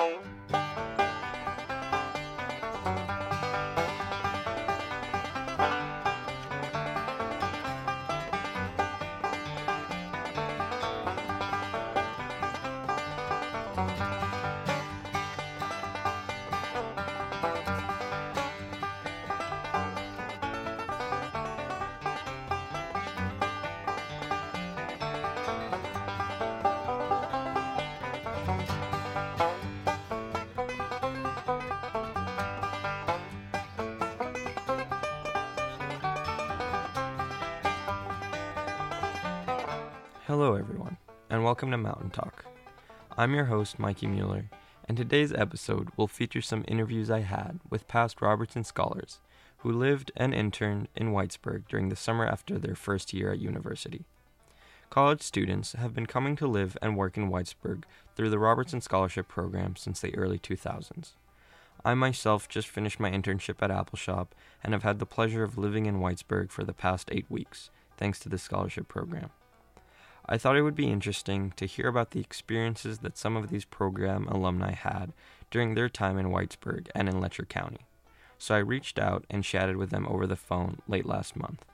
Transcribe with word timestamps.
Bye. 0.00 0.29
Hello, 40.30 40.54
everyone, 40.54 40.96
and 41.28 41.42
welcome 41.42 41.72
to 41.72 41.76
Mountain 41.76 42.10
Talk. 42.10 42.44
I'm 43.18 43.34
your 43.34 43.46
host, 43.46 43.80
Mikey 43.80 44.06
Mueller, 44.06 44.48
and 44.86 44.96
today's 44.96 45.32
episode 45.32 45.88
will 45.96 46.06
feature 46.06 46.40
some 46.40 46.64
interviews 46.68 47.10
I 47.10 47.22
had 47.22 47.58
with 47.68 47.88
past 47.88 48.22
Robertson 48.22 48.62
scholars 48.62 49.18
who 49.58 49.72
lived 49.72 50.12
and 50.16 50.32
interned 50.32 50.86
in 50.94 51.10
Whitesburg 51.10 51.66
during 51.68 51.88
the 51.88 51.96
summer 51.96 52.24
after 52.24 52.60
their 52.60 52.76
first 52.76 53.12
year 53.12 53.32
at 53.32 53.40
university. 53.40 54.04
College 54.88 55.20
students 55.20 55.72
have 55.72 55.94
been 55.94 56.06
coming 56.06 56.36
to 56.36 56.46
live 56.46 56.78
and 56.80 56.96
work 56.96 57.16
in 57.16 57.28
Whitesburg 57.28 57.82
through 58.14 58.30
the 58.30 58.38
Robertson 58.38 58.80
Scholarship 58.80 59.26
Program 59.26 59.74
since 59.74 59.98
the 59.98 60.14
early 60.14 60.38
2000s. 60.38 61.14
I 61.84 61.94
myself 61.94 62.48
just 62.48 62.68
finished 62.68 63.00
my 63.00 63.10
internship 63.10 63.56
at 63.62 63.70
Appalshop 63.70 64.28
and 64.62 64.74
have 64.74 64.84
had 64.84 65.00
the 65.00 65.06
pleasure 65.06 65.42
of 65.42 65.58
living 65.58 65.86
in 65.86 65.98
Whitesburg 65.98 66.52
for 66.52 66.62
the 66.62 66.72
past 66.72 67.08
eight 67.10 67.26
weeks, 67.28 67.70
thanks 67.96 68.20
to 68.20 68.28
the 68.28 68.38
scholarship 68.38 68.86
program. 68.86 69.30
I 70.32 70.38
thought 70.38 70.56
it 70.56 70.62
would 70.62 70.76
be 70.76 70.88
interesting 70.88 71.52
to 71.56 71.66
hear 71.66 71.88
about 71.88 72.12
the 72.12 72.20
experiences 72.20 73.00
that 73.00 73.18
some 73.18 73.36
of 73.36 73.50
these 73.50 73.64
program 73.64 74.28
alumni 74.28 74.70
had 74.70 75.12
during 75.50 75.74
their 75.74 75.88
time 75.88 76.18
in 76.18 76.30
Whitesburg 76.30 76.86
and 76.94 77.08
in 77.08 77.20
Letcher 77.20 77.44
County, 77.44 77.84
so 78.38 78.54
I 78.54 78.58
reached 78.58 78.96
out 79.00 79.24
and 79.28 79.42
chatted 79.42 79.76
with 79.76 79.90
them 79.90 80.06
over 80.06 80.28
the 80.28 80.36
phone 80.36 80.82
late 80.86 81.04
last 81.04 81.34
month. 81.34 81.64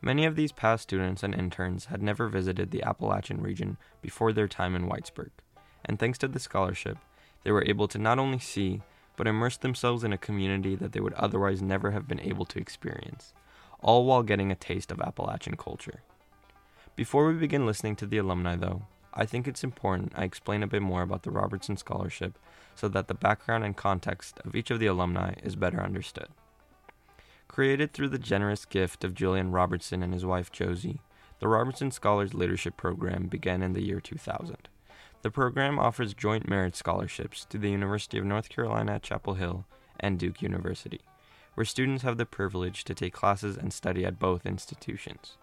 Many 0.00 0.24
of 0.24 0.36
these 0.36 0.52
past 0.52 0.84
students 0.84 1.22
and 1.22 1.34
interns 1.34 1.86
had 1.86 2.02
never 2.02 2.28
visited 2.28 2.70
the 2.70 2.82
Appalachian 2.82 3.42
region 3.42 3.76
before 4.00 4.32
their 4.32 4.48
time 4.48 4.74
in 4.74 4.88
Whitesburg, 4.88 5.30
and 5.84 5.98
thanks 5.98 6.16
to 6.18 6.28
the 6.28 6.40
scholarship, 6.40 6.96
they 7.44 7.52
were 7.52 7.66
able 7.66 7.88
to 7.88 7.98
not 7.98 8.18
only 8.18 8.38
see, 8.38 8.80
but 9.16 9.26
immerse 9.26 9.58
themselves 9.58 10.02
in 10.02 10.14
a 10.14 10.18
community 10.18 10.76
that 10.76 10.92
they 10.92 11.00
would 11.00 11.12
otherwise 11.12 11.60
never 11.60 11.90
have 11.90 12.08
been 12.08 12.20
able 12.20 12.46
to 12.46 12.58
experience, 12.58 13.34
all 13.82 14.06
while 14.06 14.22
getting 14.22 14.50
a 14.50 14.54
taste 14.54 14.90
of 14.90 15.02
Appalachian 15.02 15.58
culture. 15.58 16.00
Before 16.98 17.28
we 17.28 17.34
begin 17.34 17.64
listening 17.64 17.94
to 17.94 18.06
the 18.06 18.18
alumni, 18.18 18.56
though, 18.56 18.82
I 19.14 19.24
think 19.24 19.46
it's 19.46 19.62
important 19.62 20.14
I 20.16 20.24
explain 20.24 20.64
a 20.64 20.66
bit 20.66 20.82
more 20.82 21.02
about 21.02 21.22
the 21.22 21.30
Robertson 21.30 21.76
Scholarship 21.76 22.36
so 22.74 22.88
that 22.88 23.06
the 23.06 23.14
background 23.14 23.62
and 23.62 23.76
context 23.76 24.40
of 24.44 24.56
each 24.56 24.72
of 24.72 24.80
the 24.80 24.88
alumni 24.88 25.34
is 25.44 25.54
better 25.54 25.80
understood. 25.80 26.26
Created 27.46 27.92
through 27.92 28.08
the 28.08 28.18
generous 28.18 28.64
gift 28.64 29.04
of 29.04 29.14
Julian 29.14 29.52
Robertson 29.52 30.02
and 30.02 30.12
his 30.12 30.26
wife 30.26 30.50
Josie, 30.50 31.00
the 31.38 31.46
Robertson 31.46 31.92
Scholars 31.92 32.34
Leadership 32.34 32.76
Program 32.76 33.28
began 33.28 33.62
in 33.62 33.74
the 33.74 33.84
year 33.84 34.00
2000. 34.00 34.68
The 35.22 35.30
program 35.30 35.78
offers 35.78 36.14
joint 36.14 36.48
merit 36.48 36.74
scholarships 36.74 37.44
to 37.44 37.58
the 37.58 37.70
University 37.70 38.18
of 38.18 38.24
North 38.24 38.48
Carolina 38.48 38.94
at 38.94 39.04
Chapel 39.04 39.34
Hill 39.34 39.66
and 40.00 40.18
Duke 40.18 40.42
University, 40.42 41.02
where 41.54 41.64
students 41.64 42.02
have 42.02 42.16
the 42.16 42.26
privilege 42.26 42.82
to 42.82 42.92
take 42.92 43.12
classes 43.12 43.56
and 43.56 43.72
study 43.72 44.04
at 44.04 44.18
both 44.18 44.44
institutions. 44.44 45.36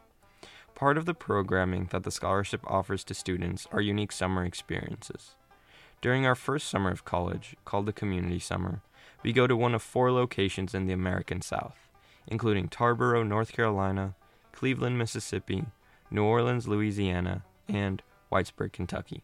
Part 0.76 0.98
of 0.98 1.06
the 1.06 1.14
programming 1.14 1.88
that 1.92 2.04
the 2.04 2.12
scholarship 2.12 2.60
offers 2.68 3.06
to 3.06 3.14
students 3.14 3.66
are 3.72 3.80
unique 3.80 4.12
summer 4.12 4.44
experiences. 4.44 5.36
During 6.02 6.26
our 6.26 6.36
first 6.36 6.68
summer 6.68 6.92
of 6.92 7.06
college, 7.06 7.56
called 7.64 7.86
the 7.86 7.94
Community 7.94 8.40
Summer, 8.40 8.82
we 9.24 9.32
go 9.32 9.48
to 9.48 9.56
one 9.56 9.74
of 9.74 9.82
four 9.82 10.12
locations 10.12 10.76
in 10.76 10.86
the 10.86 10.94
American 10.94 11.42
South, 11.42 11.88
including 12.28 12.68
Tarboro, 12.68 13.26
North 13.26 13.54
Carolina, 13.54 14.16
Cleveland, 14.52 14.98
Mississippi, 14.98 15.64
New 16.12 16.26
Orleans, 16.26 16.68
Louisiana, 16.68 17.46
and 17.70 18.04
Whitesburg, 18.30 18.74
Kentucky. 18.74 19.24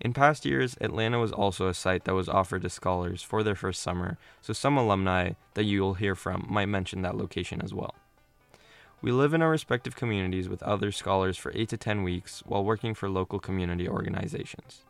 In 0.00 0.14
past 0.14 0.46
years, 0.46 0.78
Atlanta 0.80 1.18
was 1.18 1.32
also 1.32 1.68
a 1.68 1.74
site 1.74 2.04
that 2.04 2.14
was 2.14 2.30
offered 2.30 2.62
to 2.62 2.70
scholars 2.70 3.22
for 3.22 3.42
their 3.42 3.54
first 3.54 3.82
summer, 3.82 4.16
so 4.40 4.54
some 4.54 4.78
alumni 4.78 5.32
that 5.52 5.64
you 5.64 5.82
will 5.82 5.94
hear 5.94 6.14
from 6.14 6.46
might 6.48 6.66
mention 6.66 7.02
that 7.02 7.16
location 7.16 7.60
as 7.60 7.74
well. 7.74 7.94
We 9.02 9.10
live 9.10 9.34
in 9.34 9.42
our 9.42 9.50
respective 9.50 9.96
communities 9.96 10.48
with 10.48 10.62
other 10.62 10.92
scholars 10.92 11.36
for 11.36 11.50
8 11.56 11.68
to 11.70 11.76
10 11.76 12.04
weeks 12.04 12.40
while 12.46 12.64
working 12.64 12.94
for 12.94 13.08
local 13.08 13.40
community 13.40 13.88
organizations. 13.88 14.84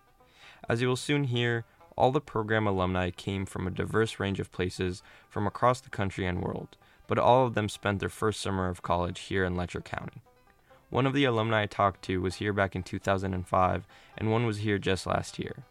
As 0.68 0.82
you 0.82 0.88
will 0.88 0.96
soon 0.96 1.24
hear, 1.24 1.64
all 1.96 2.12
the 2.12 2.20
program 2.20 2.66
alumni 2.66 3.08
came 3.08 3.46
from 3.46 3.66
a 3.66 3.70
diverse 3.70 4.20
range 4.20 4.38
of 4.38 4.52
places 4.52 5.02
from 5.30 5.46
across 5.46 5.80
the 5.80 5.88
country 5.88 6.26
and 6.26 6.42
world, 6.42 6.76
but 7.06 7.18
all 7.18 7.46
of 7.46 7.54
them 7.54 7.70
spent 7.70 8.00
their 8.00 8.10
first 8.10 8.42
summer 8.42 8.68
of 8.68 8.82
college 8.82 9.18
here 9.20 9.44
in 9.44 9.56
Letcher 9.56 9.80
County. 9.80 10.20
One 10.90 11.06
of 11.06 11.14
the 11.14 11.24
alumni 11.24 11.62
I 11.62 11.66
talked 11.66 12.02
to 12.02 12.20
was 12.20 12.34
here 12.34 12.52
back 12.52 12.76
in 12.76 12.82
2005, 12.82 13.86
and 14.18 14.30
one 14.30 14.44
was 14.44 14.58
here 14.58 14.78
just 14.78 15.06
last 15.06 15.38
year. 15.38 15.64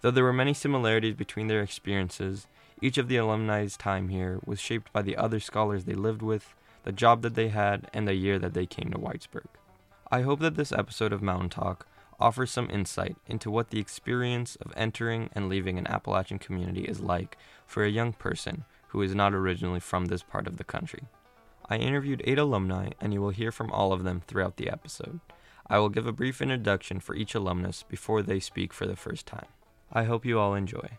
Though 0.00 0.12
there 0.12 0.22
were 0.22 0.32
many 0.32 0.54
similarities 0.54 1.16
between 1.16 1.48
their 1.48 1.62
experiences, 1.62 2.46
each 2.80 2.98
of 2.98 3.08
the 3.08 3.16
alumni's 3.16 3.76
time 3.76 4.10
here 4.10 4.38
was 4.46 4.60
shaped 4.60 4.92
by 4.92 5.02
the 5.02 5.16
other 5.16 5.40
scholars 5.40 5.84
they 5.84 5.94
lived 5.94 6.22
with, 6.22 6.54
the 6.84 6.92
job 6.92 7.22
that 7.22 7.34
they 7.34 7.48
had, 7.48 7.90
and 7.92 8.06
the 8.06 8.14
year 8.14 8.38
that 8.38 8.54
they 8.54 8.66
came 8.66 8.90
to 8.90 8.98
Whitesburg. 8.98 9.46
I 10.10 10.22
hope 10.22 10.40
that 10.40 10.54
this 10.54 10.72
episode 10.72 11.12
of 11.12 11.22
Mountain 11.22 11.48
Talk 11.50 11.86
offers 12.20 12.50
some 12.50 12.70
insight 12.70 13.16
into 13.26 13.50
what 13.50 13.70
the 13.70 13.80
experience 13.80 14.56
of 14.56 14.72
entering 14.76 15.30
and 15.32 15.48
leaving 15.48 15.78
an 15.78 15.86
Appalachian 15.86 16.38
community 16.38 16.82
is 16.82 17.00
like 17.00 17.36
for 17.66 17.84
a 17.84 17.90
young 17.90 18.12
person 18.12 18.64
who 18.88 19.02
is 19.02 19.14
not 19.14 19.34
originally 19.34 19.80
from 19.80 20.06
this 20.06 20.22
part 20.22 20.46
of 20.46 20.56
the 20.56 20.64
country. 20.64 21.04
I 21.68 21.76
interviewed 21.76 22.22
eight 22.24 22.38
alumni, 22.38 22.90
and 23.00 23.12
you 23.12 23.20
will 23.20 23.30
hear 23.30 23.50
from 23.50 23.72
all 23.72 23.92
of 23.92 24.04
them 24.04 24.22
throughout 24.26 24.56
the 24.56 24.70
episode. 24.70 25.20
I 25.66 25.78
will 25.78 25.88
give 25.88 26.06
a 26.06 26.12
brief 26.12 26.42
introduction 26.42 27.00
for 27.00 27.16
each 27.16 27.34
alumnus 27.34 27.82
before 27.82 28.22
they 28.22 28.38
speak 28.38 28.72
for 28.72 28.86
the 28.86 28.96
first 28.96 29.26
time. 29.26 29.46
I 29.90 30.04
hope 30.04 30.26
you 30.26 30.38
all 30.38 30.54
enjoy. 30.54 30.98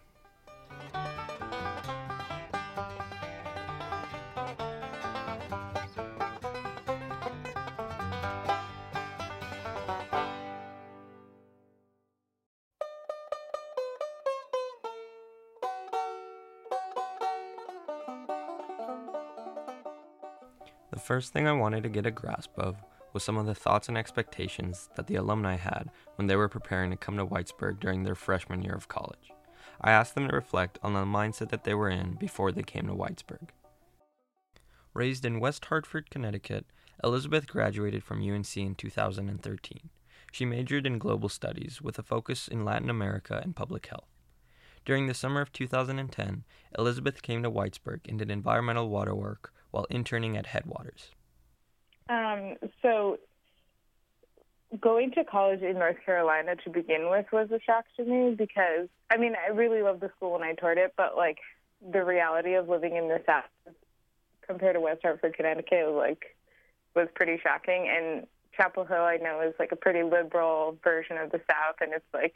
The 20.96 21.02
first 21.02 21.34
thing 21.34 21.46
I 21.46 21.52
wanted 21.52 21.84
to 21.84 21.90
get 21.90 22.06
a 22.06 22.10
grasp 22.10 22.58
of 22.58 22.78
was 23.12 23.22
some 23.22 23.36
of 23.36 23.46
the 23.46 23.54
thoughts 23.54 23.90
and 23.90 23.98
expectations 23.98 24.88
that 24.96 25.08
the 25.08 25.18
alumni 25.18 25.58
had 25.58 25.90
when 26.16 26.28
they 26.28 26.38
were 26.38 26.48
preparing 26.48 26.90
to 26.90 26.96
come 26.96 27.18
to 27.18 27.26
Whitesburg 27.26 27.82
during 27.82 28.04
their 28.04 28.16
freshman 28.16 28.62
year 28.62 28.76
of 28.76 28.88
college. 28.88 29.34
I 29.82 29.92
asked 29.92 30.16
them 30.16 30.30
to 30.30 30.34
reflect 30.34 30.80
on 30.82 30.94
the 30.94 31.04
mindset 31.04 31.50
that 31.50 31.66
they 31.66 31.74
were 31.74 31.90
in 31.90 32.14
before 32.14 32.54
they 32.54 32.64
came 32.64 32.88
to 32.88 32.94
Whitesburg. 32.94 33.50
Raised 34.94 35.26
in 35.26 35.42
West 35.42 35.66
Hartford, 35.66 36.10
Connecticut, 36.10 36.66
Elizabeth 37.04 37.46
graduated 37.46 38.02
from 38.02 38.22
UNC 38.24 38.56
in 38.56 38.74
2013. 38.74 39.90
She 40.32 40.46
majored 40.46 40.88
in 40.88 40.98
global 40.98 41.28
studies 41.28 41.82
with 41.82 42.00
a 42.00 42.04
focus 42.04 42.48
in 42.48 42.64
Latin 42.64 42.90
America 42.90 43.42
and 43.44 43.54
public 43.54 43.88
health. 43.88 44.08
During 44.86 45.08
the 45.08 45.14
summer 45.14 45.42
of 45.42 45.52
2010, 45.52 46.46
Elizabeth 46.80 47.22
came 47.22 47.44
to 47.44 47.52
Whitesburg 47.52 48.08
and 48.08 48.18
did 48.18 48.32
environmental 48.32 48.88
water 48.88 49.14
work 49.14 49.52
while 49.76 49.86
interning 49.90 50.38
at 50.38 50.46
Headwaters. 50.46 51.12
Um, 52.10 52.56
so, 52.82 53.18
going 54.80 55.12
to 55.12 55.26
college 55.26 55.62
in 55.62 55.74
North 55.74 55.98
Carolina 56.06 56.56
to 56.64 56.70
begin 56.70 57.10
with 57.10 57.26
was 57.34 57.52
a 57.52 57.60
shock 57.60 57.84
to 57.98 58.06
me 58.06 58.36
because, 58.36 58.88
I 59.10 59.18
mean, 59.18 59.34
I 59.36 59.52
really 59.52 59.82
loved 59.82 60.00
the 60.00 60.10
school 60.16 60.32
when 60.32 60.44
I 60.44 60.54
toured 60.54 60.78
it, 60.78 60.94
but 60.96 61.18
like 61.18 61.40
the 61.92 62.06
reality 62.06 62.54
of 62.54 62.70
living 62.70 62.96
in 62.96 63.10
the 63.10 63.22
South 63.26 63.44
compared 64.48 64.76
to 64.76 64.80
West 64.80 65.02
Hartford, 65.04 65.36
Connecticut, 65.36 65.88
was 65.88 65.96
like 65.98 66.38
was 66.96 67.10
pretty 67.14 67.38
shocking. 67.44 67.90
And 67.94 68.28
Chapel 68.56 68.86
Hill, 68.86 69.04
I 69.04 69.18
know, 69.18 69.42
is 69.42 69.56
like 69.60 69.74
a 69.74 69.76
pretty 69.76 70.04
liberal 70.04 70.78
version 70.84 71.18
of 71.18 71.32
the 71.32 71.42
South, 71.50 71.76
and 71.82 71.92
it's 71.92 72.06
like 72.14 72.36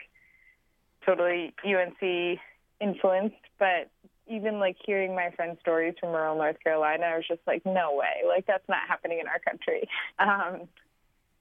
totally 1.06 1.54
UNC 1.64 2.38
influenced. 2.80 3.36
But 3.58 3.88
even 4.30 4.58
like 4.58 4.76
hearing 4.84 5.14
my 5.14 5.30
friends' 5.34 5.58
stories 5.60 5.94
from 6.00 6.10
rural 6.10 6.36
North 6.36 6.56
Carolina, 6.62 7.06
I 7.06 7.16
was 7.16 7.26
just 7.26 7.40
like, 7.46 7.66
no 7.66 7.94
way, 7.94 8.26
like 8.26 8.46
that's 8.46 8.68
not 8.68 8.88
happening 8.88 9.18
in 9.20 9.26
our 9.26 9.40
country. 9.40 9.88
Um, 10.18 10.68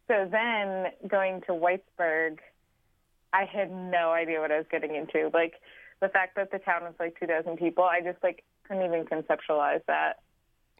so 0.07 0.27
then 0.31 0.87
going 1.07 1.41
to 1.41 1.53
Whitesburg, 1.53 2.39
I 3.31 3.45
had 3.45 3.69
no 3.71 4.11
idea 4.11 4.39
what 4.39 4.51
I 4.51 4.57
was 4.57 4.65
getting 4.71 4.95
into. 4.95 5.29
Like 5.33 5.53
the 6.01 6.09
fact 6.09 6.35
that 6.35 6.51
the 6.51 6.57
town 6.59 6.83
was 6.83 6.93
like 6.99 7.19
2,000 7.19 7.57
people, 7.57 7.83
I 7.83 8.01
just 8.01 8.17
like 8.23 8.43
couldn't 8.67 8.85
even 8.85 9.05
conceptualize 9.05 9.81
that. 9.87 10.21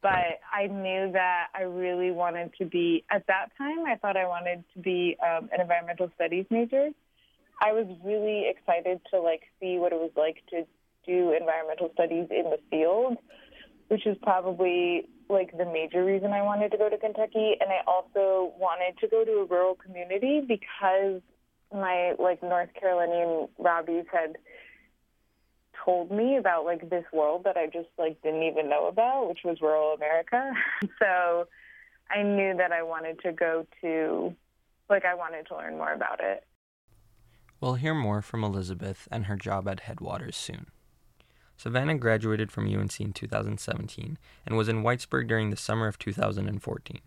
But 0.02 0.40
I 0.52 0.68
knew 0.68 1.12
that 1.12 1.48
I 1.54 1.64
really 1.64 2.12
wanted 2.12 2.52
to 2.58 2.66
be, 2.66 3.04
at 3.12 3.28
that 3.28 3.50
time, 3.58 3.86
I 3.86 3.96
thought 3.98 4.16
I 4.16 4.26
wanted 4.28 4.64
to 4.74 4.80
be 4.80 5.18
um, 5.22 5.50
an 5.52 5.60
environmental 5.62 6.10
studies 6.16 6.46
major. 6.50 6.90
I 7.62 7.74
was 7.74 7.86
really 8.04 8.48
excited 8.50 9.02
to 9.12 9.20
like 9.20 9.42
see 9.60 9.78
what 9.78 9.92
it 9.92 10.00
was 10.00 10.12
like 10.16 10.38
to 10.52 10.66
do 11.06 11.34
environmental 11.40 11.90
studies 11.94 12.28
in 12.30 12.46
the 12.50 12.60
field, 12.70 13.18
which 13.88 14.06
is 14.06 14.18
probably 14.22 15.08
like 15.30 15.56
the 15.58 15.66
major 15.66 16.04
reason 16.04 16.32
I 16.32 16.42
wanted 16.42 16.72
to 16.72 16.78
go 16.78 16.90
to 16.90 16.98
Kentucky. 16.98 17.56
And 17.60 17.70
I 17.70 17.82
also 17.88 18.54
wanted 18.58 18.98
to 19.00 19.08
go 19.08 19.24
to 19.24 19.32
a 19.32 19.46
rural 19.46 19.76
community 19.76 20.42
because 20.48 21.22
my 21.74 22.14
like 22.18 22.42
North 22.42 22.70
Carolinian 22.80 23.48
Robbies 23.60 24.06
had 24.12 24.38
told 25.86 26.12
me 26.12 26.38
about 26.38 26.66
like 26.66 26.90
this 26.90 27.06
world 27.14 27.44
that 27.46 27.58
I 27.58 27.68
just 27.68 27.90
like 27.98 28.22
didn't 28.22 28.44
even 28.44 28.70
know 28.70 28.88
about, 28.88 29.30
which 29.30 29.40
was 29.44 29.62
rural 29.62 29.94
America. 29.94 30.52
so 31.00 31.48
I 32.10 32.24
knew 32.24 32.56
that 32.58 32.72
I 32.72 32.84
wanted 32.84 33.20
to 33.22 33.32
go 33.32 33.66
to 33.82 34.36
like 34.90 35.06
I 35.06 35.14
wanted 35.14 35.48
to 35.48 35.56
learn 35.56 35.78
more 35.78 35.94
about 35.94 36.20
it. 36.22 36.44
We'll 37.62 37.76
hear 37.76 37.94
more 37.94 38.22
from 38.22 38.44
Elizabeth 38.44 39.08
and 39.12 39.26
her 39.26 39.36
job 39.36 39.68
at 39.68 39.82
Headwaters 39.82 40.38
soon. 40.38 40.68
Savannah 41.60 41.96
graduated 41.96 42.54
from 42.54 42.74
UNC 42.74 43.02
in 43.02 43.12
2017 43.12 44.18
and 44.46 44.56
was 44.56 44.70
in 44.70 44.82
Whitesburg 44.82 45.28
during 45.28 45.50
the 45.50 45.58
summer 45.58 45.88
of 45.88 46.00
2014. 46.00 47.02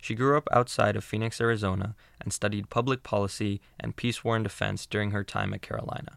She 0.00 0.14
grew 0.14 0.38
up 0.38 0.48
outside 0.50 0.96
of 0.96 1.04
Phoenix, 1.04 1.38
Arizona, 1.38 1.94
and 2.18 2.32
studied 2.32 2.70
public 2.70 3.02
policy 3.02 3.60
and 3.78 3.94
peace 3.94 4.24
war 4.24 4.36
and 4.36 4.42
defense 4.42 4.86
during 4.86 5.10
her 5.10 5.22
time 5.22 5.52
at 5.52 5.60
Carolina. 5.60 6.16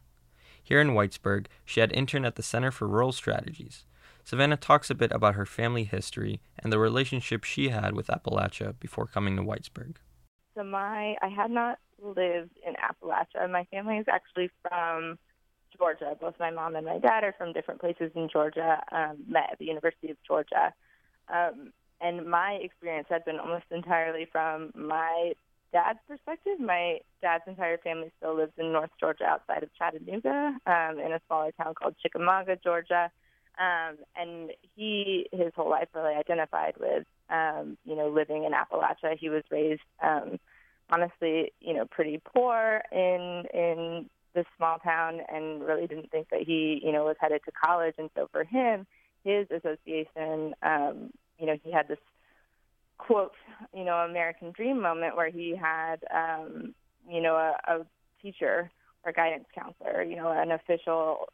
Here 0.64 0.80
in 0.80 0.92
Whitesburg, 0.92 1.48
she 1.66 1.82
had 1.82 1.92
interned 1.92 2.26
at 2.26 2.36
the 2.36 2.42
Center 2.42 2.72
for 2.72 2.88
Rural 2.88 3.12
Strategies. 3.12 3.84
Savannah 4.24 4.56
talks 4.56 4.90
a 4.90 4.96
bit 4.96 5.12
about 5.12 5.36
her 5.36 5.46
family 5.46 5.84
history 5.84 6.40
and 6.58 6.72
the 6.72 6.80
relationship 6.80 7.44
she 7.44 7.68
had 7.68 7.98
with 7.98 8.08
Appalachia 8.08 8.80
before 8.80 9.08
coming 9.08 9.36
to 9.36 9.44
Whitesburg. 9.44 9.98
So 10.56 10.64
my 10.64 11.18
I 11.22 11.28
had 11.28 11.52
not 11.52 11.80
lived 12.02 12.58
in 12.66 12.76
Appalachia. 12.76 13.52
My 13.52 13.66
family 13.66 13.98
is 13.98 14.06
actually 14.10 14.50
from 14.62 15.20
Georgia. 15.78 16.16
Both 16.20 16.36
my 16.40 16.52
mom 16.52 16.76
and 16.76 16.86
my 16.86 17.00
dad 17.00 17.24
are 17.24 17.36
from 17.38 17.54
different 17.54 17.80
places 17.80 18.12
in 18.16 18.30
Georgia. 18.32 18.82
Um, 18.92 19.18
met 19.28 19.50
at 19.52 19.60
the 19.60 19.66
University 19.66 20.12
of 20.12 20.18
Georgia, 20.28 20.74
um, 21.34 21.72
and 22.02 22.26
my 22.26 22.60
experience 22.62 23.08
had 23.10 23.24
been 23.26 23.40
almost 23.40 23.66
entirely 23.72 24.28
from 24.32 24.72
my 24.76 25.34
dad's 25.74 26.00
perspective, 26.08 26.60
my 26.60 27.00
dad's 27.22 27.44
entire 27.48 27.78
family 27.80 28.12
still 28.18 28.38
lives 28.38 28.54
in 28.58 28.72
North 28.72 28.92
Georgia 29.00 29.26
outside 29.26 29.64
of 29.64 29.70
Chattanooga 29.76 30.56
um, 30.68 31.00
in 31.00 31.12
a 31.12 31.20
smaller 31.28 31.52
town 31.52 31.74
called 31.74 31.96
Chickamauga, 32.02 32.58
Georgia. 32.64 33.12
Um, 33.60 33.98
and 34.16 34.52
he, 34.76 35.28
his 35.32 35.52
whole 35.56 35.70
life, 35.70 35.88
really 35.94 36.16
identified 36.16 36.76
with, 36.80 37.06
um, 37.30 37.78
you 37.86 37.96
know, 37.96 38.10
living 38.10 38.46
in 38.46 38.52
Appalachia. 38.52 39.18
He 39.18 39.30
was 39.30 39.44
raised, 39.52 39.82
um, 40.02 40.40
honestly, 40.90 41.54
you 41.60 41.74
know, 41.74 41.86
pretty 41.86 42.22
poor 42.24 42.82
in 42.92 43.44
in 43.54 44.10
this 44.34 44.46
small 44.58 44.78
town, 44.80 45.20
and 45.32 45.64
really 45.64 45.88
didn't 45.88 46.12
think 46.12 46.30
that 46.30 46.42
he, 46.42 46.82
you 46.84 46.92
know, 46.92 47.06
was 47.06 47.16
headed 47.20 47.42
to 47.46 47.52
college. 47.52 47.96
And 47.98 48.10
so 48.16 48.28
for 48.32 48.44
him, 48.44 48.86
his 49.24 49.48
association, 49.52 50.56
um, 50.64 51.12
you 51.40 51.46
know, 51.46 51.58
he 51.64 51.72
had 51.72 51.88
this 51.88 52.00
quote, 52.98 53.34
you 53.74 53.84
know, 53.84 53.96
American 53.98 54.52
Dream 54.52 54.82
moment 54.82 55.16
where 55.16 55.30
he 55.30 55.56
had, 55.56 55.98
um, 56.14 56.74
you 57.10 57.22
know, 57.22 57.36
a, 57.36 57.56
a 57.68 57.86
teacher 58.22 58.72
or 59.06 59.12
guidance 59.12 59.46
counselor, 59.54 60.02
you 60.02 60.16
know, 60.16 60.32
an 60.32 60.52
official 60.52 61.28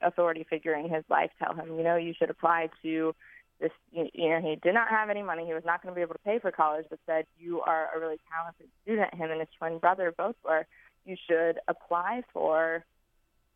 authority 0.00 0.46
figure 0.48 0.74
in 0.74 0.88
his 0.88 1.04
life 1.10 1.30
tell 1.42 1.54
him, 1.54 1.76
you 1.76 1.82
know, 1.82 1.96
you 1.96 2.14
should 2.16 2.30
apply 2.30 2.68
to 2.82 3.14
this, 3.60 3.72
you 3.90 4.28
know, 4.28 4.40
he 4.40 4.56
did 4.62 4.74
not 4.74 4.88
have 4.88 5.10
any 5.10 5.22
money. 5.22 5.44
He 5.46 5.54
was 5.54 5.64
not 5.64 5.82
going 5.82 5.92
to 5.92 5.96
be 5.96 6.02
able 6.02 6.14
to 6.14 6.20
pay 6.20 6.38
for 6.38 6.52
college, 6.52 6.86
but 6.88 6.98
said, 7.06 7.24
you 7.38 7.60
are 7.62 7.88
a 7.94 7.98
really 7.98 8.18
talented 8.30 8.68
student. 8.82 9.14
Him 9.14 9.30
and 9.30 9.40
his 9.40 9.48
twin 9.58 9.78
brother 9.78 10.14
both 10.16 10.36
were. 10.44 10.66
You 11.06 11.16
should 11.28 11.60
apply 11.68 12.22
for 12.32 12.84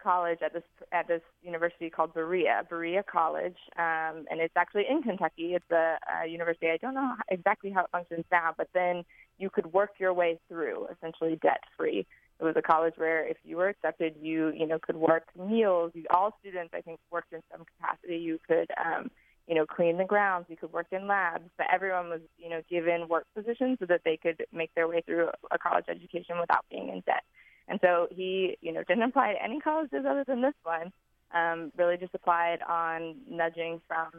college 0.03 0.39
at 0.43 0.53
this 0.53 0.63
at 0.93 1.07
this 1.09 1.21
university 1.43 1.91
called 1.91 2.15
Berea, 2.15 2.63
Berea 2.69 3.03
College, 3.03 3.57
um, 3.77 4.25
and 4.31 4.41
it's 4.41 4.57
actually 4.57 4.85
in 4.89 5.03
Kentucky. 5.03 5.55
It's 5.55 5.71
a, 5.71 5.99
a 6.23 6.27
university. 6.27 6.69
I 6.69 6.79
don't 6.79 6.95
know 6.95 7.15
exactly 7.29 7.71
how 7.71 7.83
it 7.83 7.91
functions 7.93 8.25
now, 8.31 8.55
but 8.57 8.69
then 8.73 9.05
you 9.39 9.51
could 9.51 9.73
work 9.73 9.91
your 9.99 10.15
way 10.15 10.39
through, 10.49 10.87
essentially 10.93 11.39
debt 11.43 11.61
free. 11.77 12.07
It 12.41 12.45
was 12.45 12.55
a 12.57 12.63
college 12.63 12.95
where 12.97 13.27
if 13.27 13.37
you 13.45 13.57
were 13.57 13.69
accepted, 13.69 14.15
you 14.21 14.53
you 14.57 14.67
know 14.67 14.79
could 14.79 14.97
work 14.97 15.25
meals. 15.37 15.93
You, 15.95 16.05
all 16.11 16.37
students, 16.41 16.73
I 16.75 16.81
think, 16.81 16.99
worked 17.11 17.33
in 17.33 17.43
some 17.53 17.65
capacity. 17.77 18.17
You 18.17 18.39
could 18.47 18.71
um, 18.83 19.11
you 19.47 19.55
know 19.55 19.67
clean 19.67 19.99
the 19.99 20.05
grounds. 20.05 20.47
You 20.49 20.57
could 20.57 20.73
work 20.73 20.87
in 20.93 21.07
labs, 21.07 21.51
but 21.59 21.67
everyone 21.73 22.09
was 22.09 22.21
you 22.39 22.49
know 22.49 22.63
given 22.71 23.09
work 23.09 23.27
positions 23.35 23.79
so 23.81 23.87
that 23.87 24.03
they 24.05 24.17
could 24.17 24.45
make 24.53 24.75
their 24.75 24.89
way 24.89 25.03
through 25.03 25.29
a 25.51 25.59
college 25.59 25.87
education 25.89 26.39
without 26.41 26.65
being 26.71 26.89
in 26.89 27.03
debt. 27.05 27.25
And 27.71 27.79
so 27.81 28.09
he, 28.11 28.59
you 28.61 28.73
know, 28.73 28.83
didn't 28.83 29.05
apply 29.05 29.33
to 29.33 29.43
any 29.43 29.61
colleges 29.61 30.05
other 30.07 30.25
than 30.27 30.43
this 30.43 30.55
one. 30.65 30.93
Um, 31.33 31.71
really 31.77 31.97
just 31.97 32.15
applied 32.15 32.59
on 32.69 33.15
nudging 33.31 33.81
from 33.87 34.11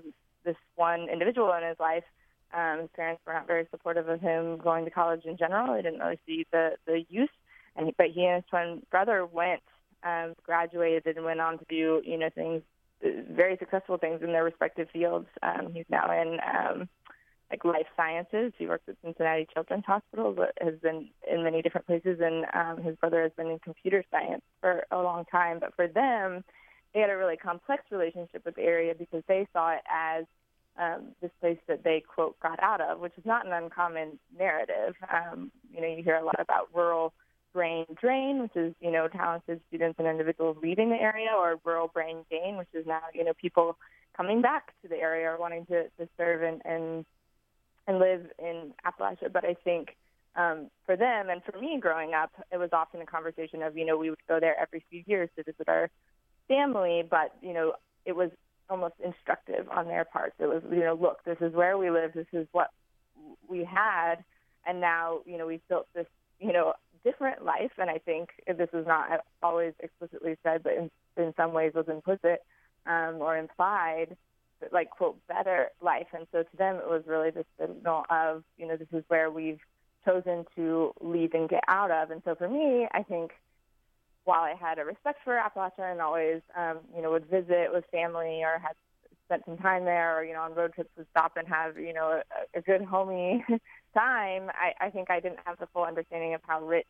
this 0.46 0.56
one 0.76 1.10
individual 1.12 1.52
in 1.54 1.68
his 1.68 1.78
life. 1.78 2.06
Um, 2.54 2.80
his 2.82 2.90
parents 2.96 3.22
were 3.28 3.34
not 3.34 3.48
very 3.48 3.68
supportive 3.70 4.08
of 4.08 4.22
him 4.22 4.58
going 4.58 4.86
to 4.86 4.92
college 4.92 5.26
in 5.26 5.36
general. 5.36 5.74
They 5.74 5.82
didn't 5.82 6.00
really 6.00 6.20
see 6.26 6.48
the 6.52 6.78
the 6.86 7.04
use. 7.10 7.30
And 7.76 7.92
but 7.98 8.08
he 8.12 8.26
and 8.26 8.42
his 8.42 8.50
twin 8.50 8.84
brother 8.90 9.26
went, 9.26 9.62
um, 10.04 10.34
graduated, 10.44 11.18
and 11.18 11.26
went 11.26 11.42
on 11.42 11.58
to 11.60 11.66
do 11.68 12.02
you 12.06 12.18
know 12.18 12.30
things, 12.34 12.62
very 13.02 13.58
successful 13.58 13.98
things 13.98 14.22
in 14.22 14.32
their 14.32 14.46
respective 14.46 14.90
fields. 14.92 15.28
Um, 15.44 15.74
he's 15.74 15.86
now 15.90 16.10
in 16.12 16.40
um, 16.40 16.90
like 17.52 17.66
life 17.66 17.88
sciences. 17.98 18.54
He 18.58 18.66
works 18.66 18.84
at 18.88 18.96
Cincinnati 19.04 19.48
Children's 19.54 19.86
Hospital, 19.86 20.34
but 20.34 20.54
has 20.62 20.76
been 20.82 21.10
in 21.30 21.44
many 21.44 21.62
different 21.62 21.86
places. 21.86 22.20
And 22.22 22.46
um, 22.54 22.84
his 22.84 22.96
brother 22.96 23.22
has 23.22 23.32
been 23.38 23.48
in 23.48 23.60
computer 23.60 24.04
science 24.10 24.42
for 24.62 24.86
a 24.92 24.98
long 24.98 25.26
time. 25.26 25.60
But 25.60 25.76
for 25.76 25.88
them, 25.88 26.44
they 26.94 27.02
had 27.02 27.10
a 27.10 27.18
really 27.18 27.38
complex 27.38 27.84
relationship 27.92 28.46
with 28.46 28.56
the 28.56 28.64
area 28.64 28.94
because 28.98 29.24
they 29.28 29.48
saw 29.54 29.74
it 29.74 29.82
as 29.92 30.26
um, 30.78 31.10
this 31.22 31.32
place 31.42 31.60
that 31.68 31.84
they 31.84 32.02
quote 32.02 32.40
got 32.40 32.62
out 32.64 32.82
of, 32.82 33.00
which 33.00 33.14
is 33.18 33.26
not 33.26 33.46
an 33.46 33.52
uncommon 33.52 34.18
narrative. 34.38 34.96
Um, 35.14 35.52
you 35.74 35.82
know, 35.82 35.88
you 35.88 36.04
hear 36.04 36.16
a 36.16 36.26
lot 36.26 36.40
about 36.40 36.70
rural 36.74 37.14
brain 37.54 37.86
drain, 38.00 38.42
which 38.42 38.56
is 38.56 38.74
you 38.80 38.92
know 38.92 39.10
talented 39.10 39.60
students 39.68 40.00
and 40.00 40.08
individuals 40.08 40.58
leaving 40.62 40.90
the 40.90 40.96
area, 40.96 41.30
or 41.38 41.60
rural 41.66 41.90
brain 41.90 42.24
gain, 42.30 42.56
which 42.56 42.70
is 42.74 42.86
now 42.88 43.02
you 43.14 43.26
know 43.26 43.34
people 43.34 43.78
coming 44.16 44.42
back 44.42 44.74
to 44.82 44.88
the 44.88 44.98
area 44.98 45.30
or 45.30 45.38
wanting 45.38 45.66
to, 45.66 45.84
to 45.98 46.08
serve 46.18 46.44
and, 46.44 46.62
and 46.66 47.06
and 47.88 48.00
live 48.00 48.26
in 48.40 48.74
Appalachia. 48.86 49.32
But 49.32 49.46
I 49.46 49.56
think 49.64 49.96
um, 50.36 50.70
for 50.86 50.96
them 50.96 51.30
and 51.30 51.42
for 51.44 51.60
me 51.60 51.78
growing 51.80 52.14
up, 52.14 52.32
it 52.52 52.58
was 52.58 52.70
often 52.72 53.02
a 53.02 53.06
conversation 53.06 53.62
of, 53.62 53.78
you 53.78 53.86
know, 53.86 53.98
we 53.98 54.10
would 54.10 54.20
go 54.28 54.40
there 54.40 54.60
every 54.60 54.84
few 54.90 55.04
years 55.06 55.30
to 55.36 55.44
visit 55.44 55.68
our 55.68 55.90
family, 56.48 57.04
but, 57.10 57.36
you 57.42 57.54
know, 57.54 57.74
it 58.06 58.16
was 58.16 58.32
almost 58.70 58.96
instructive 59.04 59.68
on 59.70 59.88
their 59.88 60.06
part. 60.06 60.34
It 60.40 60.48
was, 60.48 60.64
you 60.72 60.80
know, 60.80 60.98
look, 61.00 61.24
this 61.26 61.38
is 61.42 61.54
where 61.54 61.78
we 61.78 61.90
live, 61.90 62.14
this 62.14 62.28
is 62.32 62.48
what 62.52 62.70
we 63.48 63.66
had, 63.66 64.24
and 64.66 64.80
now, 64.80 65.20
you 65.26 65.38
know, 65.38 65.48
we've 65.48 65.68
built 65.68 65.88
this, 65.94 66.08
you 66.40 66.54
know, 66.54 66.74
different 67.04 67.44
life. 67.44 67.72
And 67.78 67.90
I 67.90 67.98
think 67.98 68.30
this 68.48 68.70
is 68.74 68.88
not 68.88 69.26
always 69.44 69.74
explicitly 69.80 70.38
said, 70.44 70.64
but 70.64 70.74
in, 70.74 70.92
in 71.18 71.34
some 71.36 71.52
ways 71.52 71.74
was 71.74 71.88
implicit 71.90 72.42
um, 72.86 73.16
or 73.20 73.38
implied 73.38 74.16
like 74.72 74.90
quote 74.90 75.18
better 75.28 75.70
life. 75.82 76.08
And 76.14 76.28
so 76.32 76.44
to 76.44 76.58
them 76.58 76.76
it 76.76 76.90
was 76.90 77.04
really 77.08 77.32
the 77.32 77.46
signal 77.60 78.04
of 78.10 78.44
you 78.58 78.68
know 78.68 78.78
this 78.78 78.88
is 78.94 79.04
where 79.08 79.30
we've 79.30 79.60
chosen 80.06 80.46
to 80.56 80.94
leave 81.02 81.34
and 81.34 81.50
get 81.50 81.64
out 81.68 81.92
of. 81.92 82.12
And 82.12 82.22
so 82.26 82.36
for 82.36 82.50
me 82.50 82.88
i 82.92 83.04
think 83.04 83.32
while 84.24 84.42
i 84.44 84.54
had 84.60 84.80
a 84.80 84.86
respect 84.86 85.20
for 85.24 85.34
appalachia 85.34 85.92
and 85.92 86.02
always 86.02 86.42
um 86.56 86.80
you 86.96 87.02
know 87.02 87.12
would 87.12 87.26
visit 87.26 87.70
with 87.74 87.84
family 87.92 88.44
or 88.44 88.60
had 88.60 88.76
spent 89.26 89.44
some 89.46 89.58
time 89.58 89.86
there 89.86 90.18
or 90.18 90.24
you 90.24 90.34
know 90.34 90.42
on 90.42 90.54
road 90.54 90.74
trips 90.74 90.90
would 90.98 91.08
stop 91.12 91.34
and 91.38 91.48
have 91.48 91.78
you 91.78 91.94
know 91.94 92.22
a, 92.56 92.60
a 92.60 92.62
good 92.62 92.82
homey 92.84 93.44
time 93.94 94.50
i 94.54 94.86
i 94.86 94.90
think 94.90 95.10
i 95.10 95.20
didn't 95.20 95.40
have 95.46 95.58
the 95.60 95.68
full 95.74 95.84
understanding 95.84 96.34
of 96.34 96.42
how 96.46 96.62
rich 96.62 96.88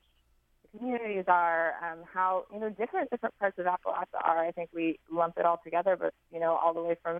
communities 0.78 1.26
are 1.28 1.74
um 1.84 2.00
how 2.12 2.44
you 2.52 2.60
know 2.60 2.70
different 2.70 3.10
different 3.10 3.38
parts 3.40 3.58
of 3.60 3.66
appalachia 3.66 4.24
are. 4.24 4.46
I 4.46 4.52
think 4.52 4.70
we 4.74 5.00
lump 5.12 5.38
it 5.38 5.46
all 5.46 5.60
together 5.64 5.96
but 6.00 6.14
you 6.32 6.40
know 6.40 6.56
all 6.56 6.74
the 6.74 6.82
way 6.82 6.96
from 7.02 7.20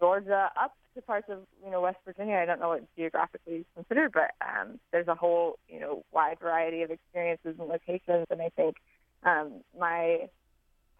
Georgia 0.00 0.50
up 0.60 0.74
to 0.94 1.02
parts 1.02 1.28
of 1.28 1.40
you 1.64 1.70
know 1.70 1.80
West 1.82 1.98
Virginia. 2.04 2.36
I 2.36 2.46
don't 2.46 2.60
know 2.60 2.70
what 2.70 2.96
geographically 2.96 3.56
is 3.56 3.64
considered, 3.74 4.12
but 4.12 4.32
um, 4.40 4.80
there's 4.92 5.08
a 5.08 5.14
whole 5.14 5.58
you 5.68 5.80
know 5.80 6.04
wide 6.12 6.38
variety 6.40 6.82
of 6.82 6.90
experiences 6.90 7.54
and 7.58 7.68
locations. 7.68 8.26
And 8.30 8.42
I 8.42 8.48
think 8.56 8.76
um, 9.22 9.62
my 9.78 10.28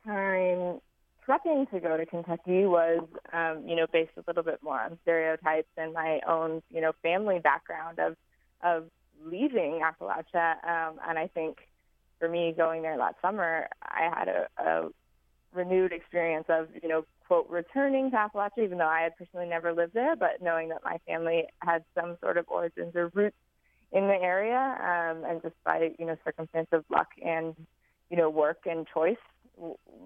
time 0.05 0.81
prepping 1.27 1.71
to 1.71 1.81
go 1.81 1.97
to 1.97 2.07
Kentucky 2.07 2.65
was 2.65 3.07
um, 3.33 3.65
you 3.67 3.77
know 3.77 3.87
based 3.93 4.13
a 4.17 4.23
little 4.27 4.43
bit 4.43 4.61
more 4.63 4.81
on 4.81 4.99
stereotypes 5.03 5.69
and 5.77 5.93
my 5.93 6.21
own 6.29 6.63
you 6.71 6.81
know 6.81 6.93
family 7.03 7.39
background 7.39 7.99
of 7.99 8.17
of 8.63 8.85
leaving 9.25 9.81
Appalachia. 9.83 10.53
Um, 10.65 10.99
and 11.09 11.19
I 11.19 11.29
think 11.33 11.59
for 12.19 12.29
me 12.29 12.55
going 12.57 12.83
there 12.83 12.97
that 12.99 13.17
summer, 13.23 13.67
I 13.83 14.11
had 14.15 14.29
a, 14.29 14.47
a 14.59 14.89
renewed 15.53 15.93
experience 15.93 16.47
of, 16.49 16.69
you 16.83 16.89
know, 16.89 17.05
quote, 17.27 17.49
returning 17.49 18.11
to 18.11 18.17
Appalachia, 18.17 18.65
even 18.65 18.79
though 18.79 18.87
I 18.87 19.03
had 19.03 19.17
personally 19.17 19.47
never 19.49 19.73
lived 19.73 19.95
there, 19.95 20.17
but 20.17 20.41
knowing 20.41 20.69
that 20.71 20.83
my 20.85 20.99
family 21.07 21.45
had 21.59 21.85
some 21.95 22.17
sort 22.21 22.37
of 22.37 22.47
origins 22.49 22.95
or 22.95 23.09
roots 23.15 23.37
in 23.93 24.07
the 24.07 24.15
area, 24.15 24.57
um, 24.57 25.25
and 25.29 25.43
just 25.43 25.55
by, 25.65 25.91
you 25.99 26.07
know, 26.07 26.17
circumstance 26.25 26.69
of 26.73 26.85
luck 26.91 27.09
and, 27.25 27.55
you 28.09 28.17
know, 28.17 28.31
work 28.31 28.61
and 28.67 28.87
choice, 28.93 29.17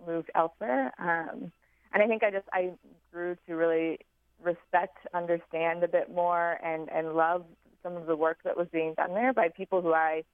moved 0.06 0.30
elsewhere. 0.34 0.92
Um, 0.98 1.52
and 1.92 2.02
I 2.02 2.06
think 2.06 2.22
I 2.24 2.30
just, 2.30 2.46
I 2.52 2.72
grew 3.12 3.36
to 3.46 3.54
really 3.54 3.98
respect, 4.42 4.98
understand 5.12 5.82
a 5.82 5.88
bit 5.88 6.10
more, 6.10 6.58
and, 6.64 6.88
and 6.90 7.14
love 7.14 7.44
some 7.82 7.96
of 7.96 8.06
the 8.06 8.16
work 8.16 8.38
that 8.44 8.56
was 8.56 8.66
being 8.72 8.94
done 8.94 9.14
there 9.14 9.32
by 9.32 9.48
people 9.48 9.80
who 9.82 9.92
I 9.92 10.24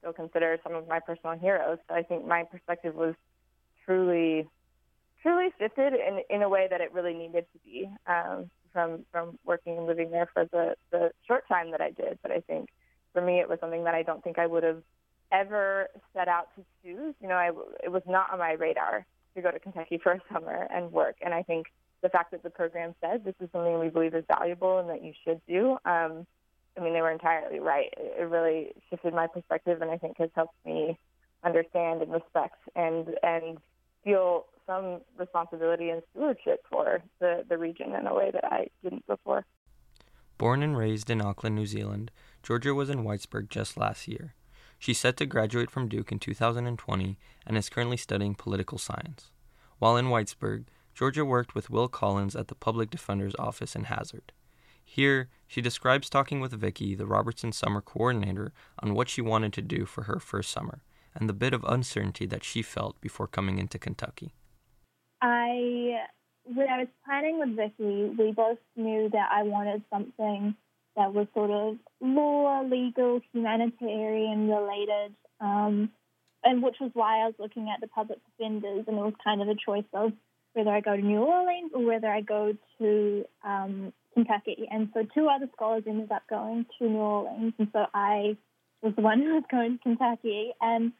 still 0.00 0.12
consider 0.12 0.58
some 0.62 0.74
of 0.74 0.88
my 0.88 1.00
personal 1.00 1.38
heroes. 1.38 1.78
So 1.88 1.94
I 1.94 2.02
think 2.02 2.26
my 2.26 2.44
perspective 2.44 2.94
was 2.94 3.14
truly, 3.86 4.48
truly 5.22 5.48
shifted 5.58 5.94
in 5.94 6.20
in 6.28 6.42
a 6.42 6.48
way 6.48 6.66
that 6.70 6.80
it 6.80 6.92
really 6.92 7.14
needed 7.14 7.46
to 7.52 7.58
be 7.64 7.88
um, 8.06 8.50
from 8.72 9.04
from 9.12 9.38
working 9.44 9.78
and 9.78 9.86
living 9.86 10.10
there 10.10 10.28
for 10.32 10.44
the 10.46 10.74
the 10.90 11.10
short 11.26 11.46
time 11.48 11.70
that 11.70 11.80
I 11.80 11.90
did. 11.90 12.18
But 12.22 12.32
I 12.32 12.40
think 12.40 12.68
for 13.12 13.22
me, 13.22 13.40
it 13.40 13.48
was 13.48 13.58
something 13.60 13.84
that 13.84 13.94
I 13.94 14.02
don't 14.02 14.22
think 14.22 14.38
I 14.38 14.46
would 14.46 14.62
have 14.62 14.82
ever 15.32 15.88
set 16.14 16.28
out 16.28 16.48
to 16.56 16.64
choose. 16.82 17.14
You 17.20 17.28
know, 17.28 17.34
I 17.34 17.50
it 17.82 17.90
was 17.90 18.02
not 18.06 18.32
on 18.32 18.38
my 18.38 18.52
radar 18.52 19.06
to 19.34 19.42
go 19.42 19.50
to 19.50 19.58
Kentucky 19.58 19.98
for 20.02 20.12
a 20.12 20.20
summer 20.32 20.66
and 20.70 20.92
work. 20.92 21.16
And 21.22 21.32
I 21.32 21.42
think 21.42 21.66
the 22.02 22.08
fact 22.08 22.30
that 22.32 22.42
the 22.42 22.50
program 22.50 22.94
said 23.00 23.24
this 23.24 23.34
is 23.40 23.48
something 23.52 23.78
we 23.78 23.88
believe 23.88 24.14
is 24.14 24.24
valuable 24.28 24.78
and 24.78 24.88
that 24.90 25.02
you 25.02 25.12
should 25.24 25.40
do. 25.46 25.72
Um, 25.84 26.26
I 26.76 26.82
mean, 26.82 26.92
they 26.92 27.00
were 27.00 27.10
entirely 27.10 27.58
right. 27.58 27.92
It 27.96 28.28
really 28.28 28.72
shifted 28.90 29.14
my 29.14 29.26
perspective, 29.26 29.80
and 29.80 29.90
I 29.90 29.96
think 29.96 30.18
has 30.18 30.30
helped 30.34 30.54
me 30.64 30.98
understand 31.44 32.02
and 32.02 32.12
respect 32.12 32.56
and 32.74 33.08
and 33.22 33.58
feel 34.06 34.46
some 34.66 35.00
responsibility 35.18 35.90
and 35.90 36.02
stewardship 36.12 36.64
for 36.70 37.02
the, 37.20 37.44
the 37.48 37.58
region 37.58 37.94
in 37.94 38.06
a 38.06 38.14
way 38.14 38.30
that 38.30 38.44
I 38.44 38.68
didn't 38.82 39.06
before. 39.06 39.44
Born 40.38 40.62
and 40.62 40.76
raised 40.76 41.10
in 41.10 41.20
Auckland, 41.20 41.56
New 41.56 41.66
Zealand, 41.66 42.10
Georgia 42.42 42.74
was 42.74 42.88
in 42.88 43.04
Whitesburg 43.04 43.48
just 43.48 43.76
last 43.76 44.06
year. 44.06 44.34
She's 44.78 44.98
set 44.98 45.16
to 45.16 45.26
graduate 45.26 45.70
from 45.70 45.88
Duke 45.88 46.12
in 46.12 46.18
2020 46.18 47.18
and 47.46 47.56
is 47.56 47.68
currently 47.68 47.96
studying 47.96 48.34
political 48.34 48.78
science. 48.78 49.30
While 49.78 49.96
in 49.96 50.06
Whitesburg, 50.06 50.66
Georgia 50.94 51.24
worked 51.24 51.54
with 51.54 51.70
Will 51.70 51.88
Collins 51.88 52.36
at 52.36 52.48
the 52.48 52.54
Public 52.54 52.90
Defender's 52.90 53.34
Office 53.38 53.74
in 53.74 53.84
Hazard. 53.84 54.32
Here, 54.84 55.28
she 55.48 55.60
describes 55.60 56.08
talking 56.08 56.40
with 56.40 56.52
Vicky, 56.52 56.94
the 56.94 57.06
Robertson 57.06 57.52
Summer 57.52 57.80
Coordinator, 57.80 58.52
on 58.80 58.94
what 58.94 59.08
she 59.08 59.20
wanted 59.20 59.52
to 59.54 59.62
do 59.62 59.84
for 59.84 60.04
her 60.04 60.20
first 60.20 60.50
summer 60.50 60.80
and 61.16 61.28
the 61.28 61.32
bit 61.32 61.54
of 61.54 61.64
uncertainty 61.64 62.26
that 62.26 62.44
she 62.44 62.62
felt 62.62 63.00
before 63.00 63.26
coming 63.26 63.58
into 63.58 63.78
Kentucky. 63.78 64.32
I, 65.22 66.04
when 66.44 66.68
I 66.68 66.78
was 66.78 66.88
planning 67.04 67.38
with 67.38 67.56
Vicky, 67.56 68.14
we 68.18 68.32
both 68.32 68.58
knew 68.76 69.08
that 69.10 69.28
I 69.32 69.42
wanted 69.42 69.82
something 69.90 70.54
that 70.96 71.12
was 71.12 71.26
sort 71.34 71.50
of 71.50 71.76
law, 72.00 72.62
legal, 72.62 73.20
humanitarian 73.32 74.48
related, 74.48 75.14
um, 75.40 75.90
and 76.44 76.62
which 76.62 76.76
was 76.80 76.90
why 76.94 77.22
I 77.22 77.26
was 77.26 77.34
looking 77.38 77.70
at 77.74 77.80
the 77.80 77.88
public 77.88 78.18
defenders, 78.30 78.84
and 78.86 78.96
it 78.96 79.00
was 79.00 79.14
kind 79.22 79.42
of 79.42 79.48
a 79.48 79.54
choice 79.54 79.84
of 79.92 80.12
whether 80.52 80.70
I 80.70 80.80
go 80.80 80.96
to 80.96 81.02
New 81.02 81.20
Orleans 81.20 81.72
or 81.74 81.84
whether 81.84 82.08
I 82.08 82.22
go 82.22 82.54
to 82.78 83.24
um, 83.44 83.92
Kentucky. 84.14 84.66
And 84.70 84.88
so 84.94 85.06
two 85.14 85.28
other 85.28 85.48
scholars 85.54 85.82
ended 85.86 86.10
up 86.10 86.22
going 86.30 86.64
to 86.78 86.88
New 86.88 86.96
Orleans, 86.96 87.52
and 87.58 87.68
so 87.72 87.86
I 87.92 88.36
was 88.80 88.94
the 88.94 89.02
one 89.02 89.20
who 89.20 89.34
was 89.34 89.44
going 89.50 89.78
to 89.78 89.82
Kentucky. 89.82 90.52
And 90.60 90.92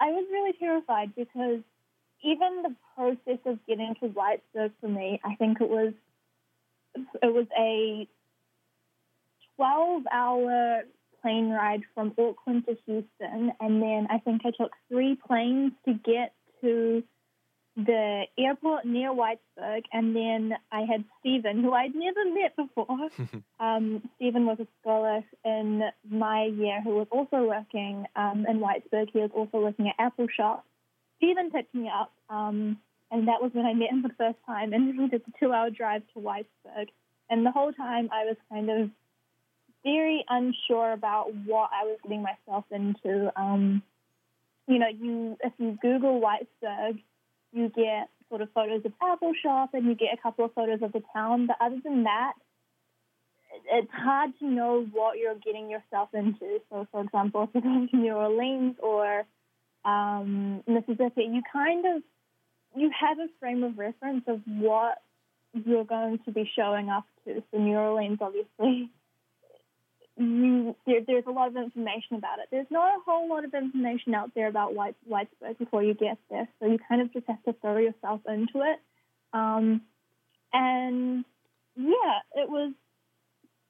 I 0.00 0.10
was 0.10 0.26
really 0.30 0.52
terrified 0.58 1.14
because 1.16 1.60
even 2.22 2.62
the 2.62 2.74
process 2.94 3.38
of 3.46 3.58
getting 3.66 3.94
to 4.00 4.08
Whitesburg 4.08 4.72
for 4.80 4.88
me, 4.88 5.20
I 5.24 5.34
think 5.36 5.60
it 5.60 5.68
was 5.68 5.92
it 7.22 7.32
was 7.32 7.46
a 7.56 8.08
12 9.56 10.02
hour 10.12 10.82
plane 11.22 11.50
ride 11.50 11.82
from 11.94 12.14
Auckland 12.18 12.66
to 12.66 12.76
Houston, 12.86 13.52
and 13.60 13.82
then 13.82 14.06
I 14.10 14.18
think 14.18 14.42
I 14.44 14.50
took 14.50 14.72
three 14.88 15.16
planes 15.26 15.72
to 15.84 15.94
get 15.94 16.32
to 16.60 17.02
the 17.78 18.24
airport 18.36 18.84
near 18.84 19.10
Whitesburg, 19.10 19.84
and 19.92 20.14
then 20.14 20.52
I 20.72 20.80
had 20.80 21.04
Stephen, 21.20 21.62
who 21.62 21.72
I'd 21.72 21.94
never 21.94 22.24
met 22.34 22.56
before. 22.56 23.08
um, 23.60 24.02
Stephen 24.16 24.46
was 24.46 24.58
a 24.58 24.66
scholar 24.80 25.22
in 25.44 25.82
my 26.08 26.46
year 26.46 26.82
who 26.82 26.96
was 26.96 27.06
also 27.12 27.46
working 27.46 28.04
um, 28.16 28.46
in 28.48 28.58
Whitesburg. 28.58 29.10
He 29.12 29.20
was 29.20 29.30
also 29.32 29.58
working 29.58 29.88
at 29.88 29.94
Apple 30.04 30.26
Shop. 30.36 30.64
Stephen 31.18 31.52
picked 31.52 31.72
me 31.72 31.88
up, 31.88 32.12
um, 32.28 32.78
and 33.12 33.28
that 33.28 33.40
was 33.40 33.52
when 33.54 33.64
I 33.64 33.74
met 33.74 33.90
him 33.90 34.02
for 34.02 34.08
the 34.08 34.14
first 34.14 34.38
time, 34.44 34.72
and 34.72 34.98
we 34.98 35.08
did 35.08 35.22
the 35.24 35.32
two-hour 35.38 35.70
drive 35.70 36.02
to 36.14 36.20
Whitesburg. 36.20 36.88
And 37.30 37.46
the 37.46 37.52
whole 37.52 37.72
time 37.72 38.08
I 38.12 38.24
was 38.24 38.36
kind 38.50 38.70
of 38.70 38.90
very 39.84 40.24
unsure 40.28 40.92
about 40.92 41.32
what 41.46 41.70
I 41.72 41.84
was 41.84 41.98
getting 42.02 42.22
myself 42.22 42.64
into. 42.72 43.30
Um, 43.40 43.82
you 44.66 44.80
know, 44.80 44.88
you 44.88 45.36
if 45.44 45.52
you 45.58 45.78
Google 45.80 46.20
Whitesburg, 46.20 47.00
you 47.52 47.68
get 47.68 48.08
sort 48.28 48.42
of 48.42 48.48
photos 48.52 48.84
of 48.84 48.92
Apple 49.02 49.32
Shop 49.42 49.70
and 49.72 49.86
you 49.86 49.94
get 49.94 50.08
a 50.12 50.22
couple 50.22 50.44
of 50.44 50.52
photos 50.54 50.82
of 50.82 50.92
the 50.92 51.02
town. 51.12 51.46
But 51.46 51.56
other 51.60 51.80
than 51.82 52.04
that, 52.04 52.34
it's 53.70 53.90
hard 53.92 54.30
to 54.40 54.46
know 54.46 54.86
what 54.92 55.18
you're 55.18 55.34
getting 55.34 55.70
yourself 55.70 56.10
into. 56.12 56.60
So, 56.70 56.86
for 56.90 57.02
example, 57.02 57.44
if 57.44 57.50
you're 57.54 57.62
going 57.62 57.88
to 57.88 57.96
New 57.96 58.14
Orleans 58.14 58.76
or 58.82 59.24
um, 59.84 60.62
Mississippi, 60.66 61.28
you 61.30 61.42
kind 61.52 61.84
of 61.86 62.02
you 62.76 62.90
have 62.98 63.18
a 63.18 63.28
frame 63.40 63.64
of 63.64 63.78
reference 63.78 64.24
of 64.26 64.40
what 64.46 64.98
you're 65.54 65.84
going 65.84 66.18
to 66.26 66.30
be 66.30 66.48
showing 66.54 66.90
up 66.90 67.04
to. 67.24 67.42
So, 67.50 67.58
New 67.58 67.76
Orleans, 67.76 68.18
obviously, 68.20 68.90
you 70.18 70.76
there, 70.86 71.00
there's 71.06 71.24
a 71.26 71.30
lot 71.30 71.48
of 71.48 71.56
information 71.56 72.16
about 72.16 72.40
it. 72.40 72.48
There's 72.50 72.66
not 72.70 72.88
a 72.88 73.00
whole 73.06 73.28
lot 73.28 73.44
of 73.44 73.54
information 73.54 74.14
out 74.14 74.32
there 74.34 74.48
about 74.48 74.74
White, 74.74 74.96
Whitesburg 75.08 75.58
before 75.58 75.82
you 75.82 75.94
get 75.94 76.18
there, 76.30 76.48
so 76.58 76.66
you 76.66 76.78
kind 76.88 77.00
of 77.00 77.12
just 77.12 77.26
have 77.28 77.42
to 77.44 77.52
throw 77.60 77.78
yourself 77.78 78.20
into 78.26 78.62
it. 78.62 78.80
Um, 79.32 79.82
and 80.52 81.24
yeah, 81.76 82.20
it 82.34 82.48
was 82.48 82.72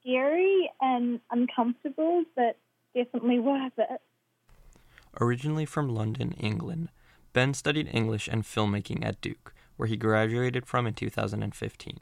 scary 0.01 0.69
and 0.81 1.19
uncomfortable, 1.31 2.23
but 2.35 2.57
definitely 2.95 3.39
worth 3.39 3.73
it. 3.77 4.01
Originally 5.19 5.65
from 5.65 5.89
London, 5.89 6.31
England, 6.33 6.89
Ben 7.33 7.53
studied 7.53 7.89
English 7.93 8.27
and 8.27 8.43
filmmaking 8.43 9.05
at 9.05 9.21
Duke, 9.21 9.53
where 9.77 9.87
he 9.87 9.97
graduated 9.97 10.65
from 10.65 10.87
in 10.87 10.93
2015. 10.93 11.99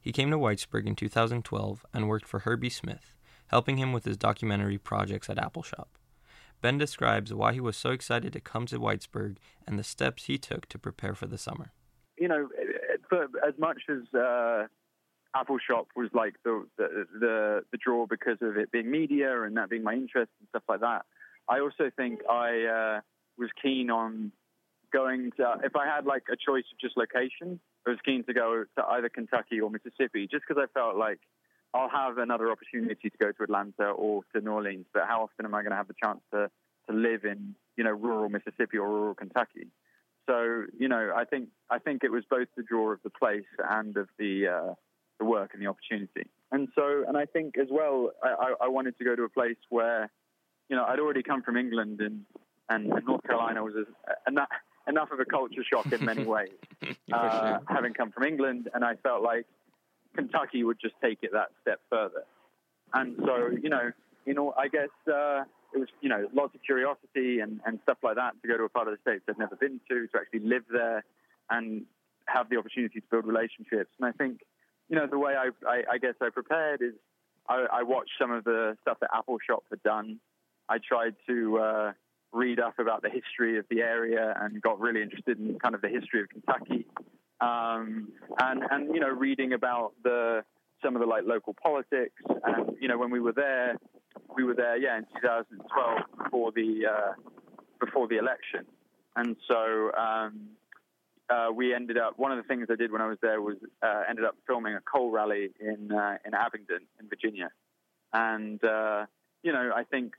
He 0.00 0.12
came 0.12 0.30
to 0.30 0.38
Whitesburg 0.38 0.86
in 0.86 0.94
2012 0.94 1.84
and 1.92 2.08
worked 2.08 2.26
for 2.26 2.40
Herbie 2.40 2.70
Smith, 2.70 3.15
helping 3.48 3.76
him 3.76 3.92
with 3.92 4.04
his 4.04 4.16
documentary 4.16 4.78
projects 4.78 5.30
at 5.30 5.36
Appalshop. 5.36 5.86
Ben 6.62 6.78
describes 6.78 7.32
why 7.32 7.52
he 7.52 7.60
was 7.60 7.76
so 7.76 7.90
excited 7.90 8.32
to 8.32 8.40
come 8.40 8.66
to 8.66 8.78
Whitesburg 8.78 9.36
and 9.66 9.78
the 9.78 9.84
steps 9.84 10.24
he 10.24 10.38
took 10.38 10.66
to 10.68 10.78
prepare 10.78 11.14
for 11.14 11.26
the 11.26 11.38
summer. 11.38 11.72
You 12.18 12.28
know, 12.28 12.48
as 13.46 13.54
much 13.58 13.82
as 13.90 14.02
uh, 14.18 14.66
Shop 15.66 15.88
was 15.94 16.08
like 16.14 16.34
the, 16.44 16.66
the, 16.78 17.06
the 17.20 17.64
the 17.70 17.78
draw 17.78 18.06
because 18.06 18.38
of 18.40 18.56
it 18.56 18.72
being 18.72 18.90
media 18.90 19.42
and 19.42 19.56
that 19.58 19.68
being 19.68 19.82
my 19.82 19.92
interest 19.92 20.30
and 20.40 20.48
stuff 20.48 20.62
like 20.66 20.80
that, 20.80 21.04
I 21.48 21.60
also 21.60 21.90
think 21.94 22.20
I 22.28 22.64
uh, 22.64 23.00
was 23.36 23.50
keen 23.62 23.90
on 23.90 24.32
going 24.92 25.32
to 25.36 25.60
if 25.62 25.76
I 25.76 25.86
had 25.86 26.06
like 26.06 26.24
a 26.32 26.36
choice 26.36 26.64
of 26.72 26.78
just 26.80 26.96
location, 26.96 27.60
I 27.86 27.90
was 27.90 27.98
keen 28.04 28.24
to 28.24 28.32
go 28.32 28.64
to 28.76 28.84
either 28.86 29.10
Kentucky 29.10 29.60
or 29.60 29.70
Mississippi, 29.70 30.26
just 30.30 30.44
because 30.48 30.62
I 30.62 30.72
felt 30.72 30.96
like 30.96 31.20
I'll 31.74 31.90
have 31.90 32.18
another 32.18 32.50
opportunity 32.50 33.10
to 33.10 33.18
go 33.18 33.32
to 33.32 33.42
Atlanta 33.42 33.90
or 33.90 34.22
to 34.34 34.40
New 34.40 34.50
Orleans, 34.50 34.86
but 34.94 35.04
how 35.06 35.22
often 35.22 35.44
am 35.44 35.54
I 35.54 35.62
going 35.62 35.72
to 35.72 35.76
have 35.76 35.88
the 35.88 35.94
chance 36.02 36.20
to, 36.32 36.50
to 36.88 36.96
live 36.96 37.24
in, 37.24 37.54
you 37.76 37.84
know, 37.84 37.90
rural 37.90 38.28
Mississippi 38.28 38.78
or 38.78 38.88
rural 38.88 39.14
Kentucky? 39.14 39.68
So, 40.28 40.64
you 40.78 40.88
know, 40.88 41.12
I 41.16 41.24
think 41.24 41.48
I 41.70 41.78
think 41.78 42.02
it 42.02 42.10
was 42.10 42.24
both 42.28 42.48
the 42.56 42.62
draw 42.62 42.92
of 42.92 42.98
the 43.04 43.10
place 43.10 43.44
and 43.70 43.96
of 43.96 44.08
the 44.18 44.48
uh, 44.48 44.74
the 45.18 45.24
work 45.24 45.50
and 45.54 45.62
the 45.62 45.68
opportunity. 45.68 46.28
And 46.52 46.68
so, 46.74 47.04
and 47.06 47.16
I 47.16 47.26
think 47.26 47.56
as 47.58 47.68
well, 47.70 48.10
I, 48.22 48.54
I 48.62 48.68
wanted 48.68 48.98
to 48.98 49.04
go 49.04 49.14
to 49.16 49.22
a 49.22 49.28
place 49.28 49.56
where, 49.68 50.10
you 50.68 50.76
know, 50.76 50.84
I'd 50.84 50.98
already 50.98 51.22
come 51.22 51.42
from 51.42 51.56
England 51.56 52.00
and 52.00 52.24
and 52.68 52.88
North 53.06 53.22
Carolina 53.22 53.62
was 53.62 53.74
a, 53.74 54.30
enough 54.30 54.48
enough 54.88 55.10
of 55.10 55.20
a 55.20 55.24
culture 55.24 55.62
shock 55.64 55.92
in 55.92 56.04
many 56.04 56.24
ways, 56.36 56.50
uh, 57.12 57.58
having 57.68 57.92
come 57.92 58.10
from 58.10 58.24
England, 58.24 58.68
and 58.74 58.84
I 58.84 58.94
felt 58.96 59.22
like 59.22 59.46
Kentucky 60.16 60.64
would 60.64 60.78
just 60.80 60.94
take 61.02 61.18
it 61.22 61.30
that 61.32 61.48
step 61.62 61.80
further. 61.90 62.24
And 62.94 63.16
so, 63.24 63.50
you 63.62 63.68
know, 63.68 63.92
you 64.24 64.34
know, 64.34 64.54
I 64.56 64.68
guess 64.68 64.90
uh, 65.08 65.44
it 65.74 65.78
was, 65.78 65.88
you 66.00 66.08
know, 66.08 66.28
lots 66.34 66.54
of 66.54 66.62
curiosity 66.62 67.40
and, 67.40 67.60
and 67.64 67.78
stuff 67.82 67.98
like 68.02 68.16
that 68.16 68.34
to 68.42 68.48
go 68.48 68.56
to 68.56 68.64
a 68.64 68.68
part 68.68 68.88
of 68.88 68.94
the 68.94 69.10
states 69.10 69.24
I'd 69.28 69.38
never 69.38 69.56
been 69.56 69.80
to, 69.88 70.06
to 70.06 70.18
actually 70.18 70.40
live 70.40 70.64
there 70.70 71.04
and 71.50 71.84
have 72.26 72.48
the 72.48 72.56
opportunity 72.56 73.00
to 73.00 73.06
build 73.10 73.26
relationships. 73.26 73.90
And 74.00 74.08
I 74.08 74.12
think, 74.12 74.40
you 74.88 74.96
know, 74.96 75.06
the 75.06 75.18
way 75.18 75.34
I, 75.34 75.50
I, 75.68 75.82
I 75.92 75.98
guess 75.98 76.14
I 76.20 76.30
prepared 76.30 76.82
is 76.82 76.94
I, 77.48 77.66
I, 77.72 77.82
watched 77.84 78.10
some 78.20 78.32
of 78.32 78.42
the 78.42 78.76
stuff 78.82 78.98
that 79.00 79.10
Appalshop 79.10 79.62
had 79.70 79.82
done. 79.84 80.18
I 80.68 80.78
tried 80.78 81.14
to, 81.28 81.58
uh, 81.58 81.92
read 82.32 82.60
up 82.60 82.78
about 82.78 83.02
the 83.02 83.08
history 83.08 83.58
of 83.58 83.64
the 83.70 83.80
area 83.80 84.34
and 84.40 84.60
got 84.60 84.78
really 84.78 85.02
interested 85.02 85.38
in 85.38 85.58
kind 85.58 85.74
of 85.74 85.80
the 85.80 85.88
history 85.88 86.20
of 86.20 86.28
Kentucky. 86.28 86.86
Um, 87.40 88.08
and 88.38 88.62
and 88.70 88.94
you 88.94 89.00
know 89.00 89.08
reading 89.08 89.52
about 89.52 89.92
the 90.02 90.42
some 90.82 90.96
of 90.96 91.00
the 91.00 91.06
like 91.06 91.24
local 91.26 91.54
politics. 91.62 92.22
And 92.44 92.76
you 92.80 92.88
know 92.88 92.98
when 92.98 93.10
we 93.10 93.20
were 93.20 93.32
there 93.32 93.76
we 94.34 94.44
were 94.44 94.54
there 94.54 94.76
yeah 94.76 94.98
in 94.98 95.06
2012 95.20 95.98
before 96.24 96.52
the 96.52 96.82
uh, 96.90 97.12
before 97.80 98.08
the 98.08 98.16
election. 98.16 98.66
And 99.16 99.36
so 99.48 99.92
um, 99.94 100.50
uh, 101.30 101.48
we 101.54 101.74
ended 101.74 101.98
up 101.98 102.18
one 102.18 102.32
of 102.32 102.38
the 102.38 102.44
things 102.44 102.68
I 102.70 102.76
did 102.76 102.92
when 102.92 103.00
I 103.00 103.08
was 103.08 103.18
there 103.22 103.40
was 103.40 103.56
uh, 103.82 104.02
ended 104.08 104.24
up 104.24 104.36
filming 104.46 104.74
a 104.74 104.80
coal 104.80 105.10
rally 105.10 105.50
in 105.60 105.92
uh, 105.92 106.18
in 106.24 106.34
Abingdon 106.34 106.80
in 107.00 107.08
Virginia. 107.08 107.50
And 108.12 108.62
uh, 108.62 109.06
you 109.42 109.52
know 109.52 109.72
I 109.74 109.84
think 109.84 110.14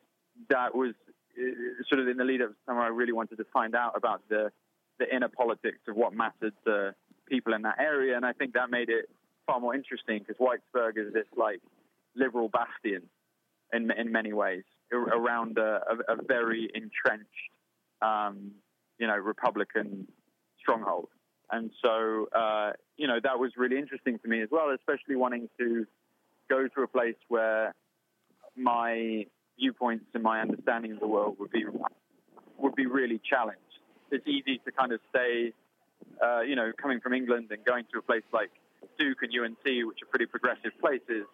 that 0.49 0.75
was 0.75 0.93
uh, 1.39 1.83
sort 1.89 2.01
of 2.01 2.07
in 2.07 2.17
the 2.17 2.25
lead 2.25 2.41
up 2.41 2.51
summer 2.65 2.81
I 2.81 2.87
really 2.87 3.13
wanted 3.13 3.37
to 3.37 3.45
find 3.53 3.75
out 3.75 3.93
about 3.95 4.21
the 4.29 4.51
the 4.99 5.15
inner 5.15 5.29
politics 5.29 5.79
of 5.87 5.95
what 5.95 6.13
mattered 6.13 6.53
to 6.65 6.95
people 7.27 7.53
in 7.53 7.61
that 7.63 7.79
area, 7.79 8.15
and 8.15 8.25
I 8.25 8.33
think 8.33 8.53
that 8.53 8.69
made 8.69 8.89
it 8.89 9.09
far 9.45 9.59
more 9.59 9.75
interesting 9.75 10.19
because 10.19 10.35
Whitesburg 10.37 10.97
is 10.97 11.13
this 11.13 11.25
like 11.35 11.61
liberal 12.15 12.49
bastion 12.49 13.03
in 13.73 13.91
in 13.91 14.11
many 14.11 14.33
ways 14.33 14.63
around 14.91 15.57
a, 15.57 15.81
a, 16.07 16.13
a 16.13 16.23
very 16.25 16.69
entrenched, 16.73 17.51
um, 18.01 18.51
you 18.99 19.07
know, 19.07 19.15
Republican 19.15 20.07
stronghold. 20.59 21.09
And 21.51 21.71
so, 21.81 22.27
uh, 22.35 22.71
you 22.97 23.07
know, 23.07 23.19
that 23.23 23.39
was 23.39 23.51
really 23.57 23.77
interesting 23.77 24.19
to 24.19 24.27
me 24.27 24.41
as 24.41 24.49
well, 24.51 24.69
especially 24.75 25.15
wanting 25.15 25.49
to 25.59 25.85
go 26.49 26.67
to 26.67 26.81
a 26.81 26.87
place 26.87 27.15
where 27.29 27.73
my 28.55 29.25
viewpoints 29.57 30.05
and 30.13 30.23
my 30.23 30.41
understanding 30.41 30.91
of 30.91 30.99
the 30.99 31.07
world 31.07 31.37
would 31.39 31.51
be 31.51 31.65
would 32.57 32.75
be 32.75 32.85
really 32.85 33.21
challenged. 33.29 33.61
It's 34.11 34.27
easy 34.27 34.59
to 34.65 34.71
kind 34.71 34.91
of 34.91 34.99
stay 35.09 35.53
uh, 36.23 36.41
you 36.41 36.55
know, 36.55 36.71
coming 36.81 36.99
from 36.99 37.13
England 37.13 37.47
and 37.51 37.63
going 37.65 37.85
to 37.93 37.99
a 37.99 38.01
place 38.01 38.23
like 38.33 38.51
Duke 38.97 39.19
and 39.21 39.31
UNC, 39.31 39.63
which 39.63 39.99
are 40.03 40.09
pretty 40.09 40.25
progressive 40.25 40.71
places, 40.79 41.25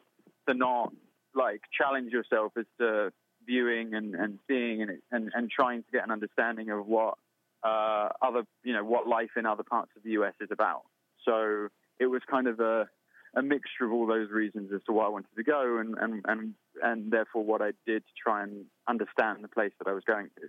to 0.47 0.53
not 0.53 0.93
like 1.35 1.61
challenge 1.75 2.11
yourself 2.11 2.53
as 2.57 2.65
to 2.79 3.11
viewing 3.45 3.93
and, 3.93 4.15
and 4.15 4.39
seeing 4.47 4.81
and, 4.81 4.99
and, 5.11 5.31
and 5.33 5.49
trying 5.49 5.83
to 5.83 5.91
get 5.91 6.03
an 6.03 6.11
understanding 6.11 6.69
of 6.69 6.85
what 6.85 7.15
uh, 7.63 8.09
other, 8.21 8.43
you 8.63 8.73
know, 8.73 8.83
what 8.83 9.07
life 9.07 9.31
in 9.37 9.45
other 9.45 9.63
parts 9.63 9.91
of 9.95 10.03
the 10.03 10.11
US 10.11 10.33
is 10.41 10.49
about. 10.51 10.83
So 11.25 11.69
it 11.99 12.07
was 12.07 12.21
kind 12.29 12.47
of 12.47 12.59
a, 12.59 12.87
a 13.35 13.41
mixture 13.41 13.85
of 13.85 13.91
all 13.91 14.05
those 14.05 14.29
reasons 14.29 14.71
as 14.73 14.81
to 14.85 14.91
why 14.91 15.05
I 15.05 15.09
wanted 15.09 15.35
to 15.35 15.43
go 15.43 15.77
and, 15.77 15.97
and, 15.97 16.21
and, 16.27 16.53
and 16.81 17.11
therefore 17.11 17.43
what 17.43 17.61
I 17.61 17.71
did 17.85 18.03
to 18.05 18.13
try 18.21 18.43
and 18.43 18.65
understand 18.87 19.43
the 19.43 19.47
place 19.47 19.71
that 19.79 19.89
I 19.89 19.93
was 19.93 20.03
going 20.05 20.27
to. 20.39 20.47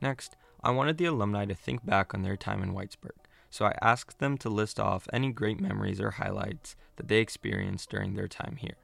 Next, 0.00 0.36
I 0.62 0.70
wanted 0.70 0.98
the 0.98 1.04
alumni 1.06 1.44
to 1.44 1.54
think 1.54 1.84
back 1.84 2.14
on 2.14 2.22
their 2.22 2.36
time 2.36 2.62
in 2.62 2.72
Whitesburg, 2.72 3.16
so 3.50 3.66
I 3.66 3.76
asked 3.82 4.18
them 4.18 4.38
to 4.38 4.48
list 4.48 4.80
off 4.80 5.08
any 5.12 5.30
great 5.30 5.60
memories 5.60 6.00
or 6.00 6.12
highlights 6.12 6.74
that 6.96 7.08
they 7.08 7.18
experienced 7.18 7.90
during 7.90 8.14
their 8.14 8.28
time 8.28 8.56
here. 8.56 8.76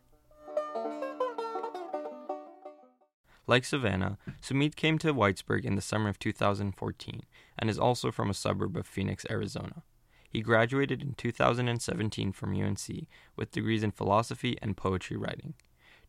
Like 3.47 3.65
Savannah, 3.65 4.19
Sumit 4.43 4.75
came 4.75 4.99
to 4.99 5.15
Whitesburg 5.15 5.65
in 5.65 5.77
the 5.77 5.83
summer 5.83 6.09
of 6.09 6.19
2014 6.19 7.23
and 7.59 7.71
is 7.71 7.79
also 7.79 8.11
from 8.11 8.29
a 8.29 8.35
suburb 8.35 8.77
of 8.77 8.87
Phoenix, 8.87 9.25
Arizona. 9.31 9.85
He 10.29 10.43
graduated 10.43 11.01
in 11.01 11.15
2017 11.15 12.33
from 12.33 12.61
UNC 12.61 13.07
with 13.37 13.53
degrees 13.53 13.85
in 13.85 13.93
philosophy 13.93 14.59
and 14.61 14.77
poetry 14.77 15.17
writing. 15.17 15.55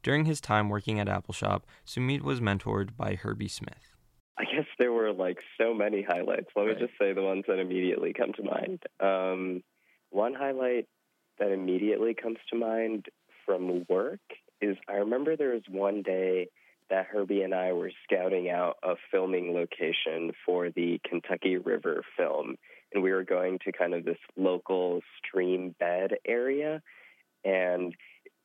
During 0.01 0.25
his 0.25 0.41
time 0.41 0.69
working 0.69 0.99
at 0.99 1.07
Appalshop, 1.07 1.61
Sumit 1.85 2.21
was 2.21 2.41
mentored 2.41 2.97
by 2.97 3.15
Herbie 3.15 3.47
Smith. 3.47 3.96
I 4.39 4.44
guess 4.44 4.65
there 4.77 4.91
were 4.91 5.12
like 5.13 5.39
so 5.60 5.74
many 5.74 6.03
highlights. 6.03 6.50
Let 6.56 6.67
me 6.67 6.73
just 6.73 6.93
say 7.00 7.13
the 7.13 7.23
ones 7.23 7.45
that 7.47 7.60
immediately 7.60 8.13
come 8.13 8.34
to 8.34 8.43
mind. 8.43 8.84
Um, 9.00 9.63
one 10.12 10.34
highlight 10.34 10.88
that 11.39 11.52
immediately 11.52 12.13
comes 12.13 12.38
to 12.52 12.58
mind 12.58 13.08
from 13.45 13.86
work 13.89 14.19
is 14.62 14.78
I 14.88 14.93
remember 14.93 15.36
there 15.36 15.54
was 15.54 15.63
one 15.69 16.02
day 16.02 16.50
that 16.89 17.08
Herbie 17.08 17.41
and 17.41 17.54
I 17.54 17.73
were 17.73 17.91
scouting 18.04 18.50
out 18.50 18.78
a 18.84 18.93
filming 19.12 19.54
location 19.54 20.32
for 20.45 20.69
the 20.69 21.00
Kentucky 21.08 21.58
River 21.58 22.04
film. 22.15 22.56
And 22.93 23.04
we 23.04 23.12
were 23.12 23.23
going 23.23 23.60
to 23.65 23.71
kind 23.71 23.93
of 23.93 24.06
this 24.06 24.17
local 24.38 25.02
stream 25.17 25.76
bed 25.80 26.12
area. 26.26 26.82
And 27.43 27.93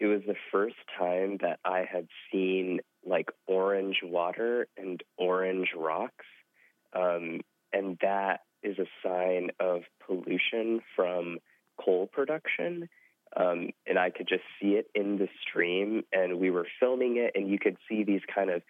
it 0.03 0.07
was 0.07 0.23
the 0.27 0.35
first 0.51 0.75
time 0.99 1.39
that 1.43 1.61
I 1.65 1.85
had 1.91 2.09
seen 2.33 2.81
like 3.07 3.31
orange 3.47 4.01
water 4.03 4.67
and 4.77 5.01
orange 5.17 5.69
rocks. 5.77 6.27
Um, 6.93 7.43
and 7.73 7.97
that 8.03 8.41
is 8.65 8.79
a 8.81 8.87
sign 9.07 9.51
of 9.61 9.83
pollution 10.05 10.81
from 10.97 11.39
coal 11.83 12.09
production. 12.09 12.89
Um, 13.37 13.71
and 13.87 13.97
I 13.97 14.11
could 14.11 14.27
just 14.27 14.43
see 14.61 14.71
it 14.71 14.87
in 14.93 15.19
the 15.19 15.29
stream, 15.49 16.03
and 16.13 16.41
we 16.41 16.51
were 16.51 16.67
filming 16.81 17.17
it, 17.17 17.33
and 17.37 17.49
you 17.49 17.61
could 17.61 17.77
see 17.89 18.03
these 18.03 18.21
kind 18.35 18.51
of 18.51 18.63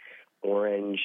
orange 0.43 1.01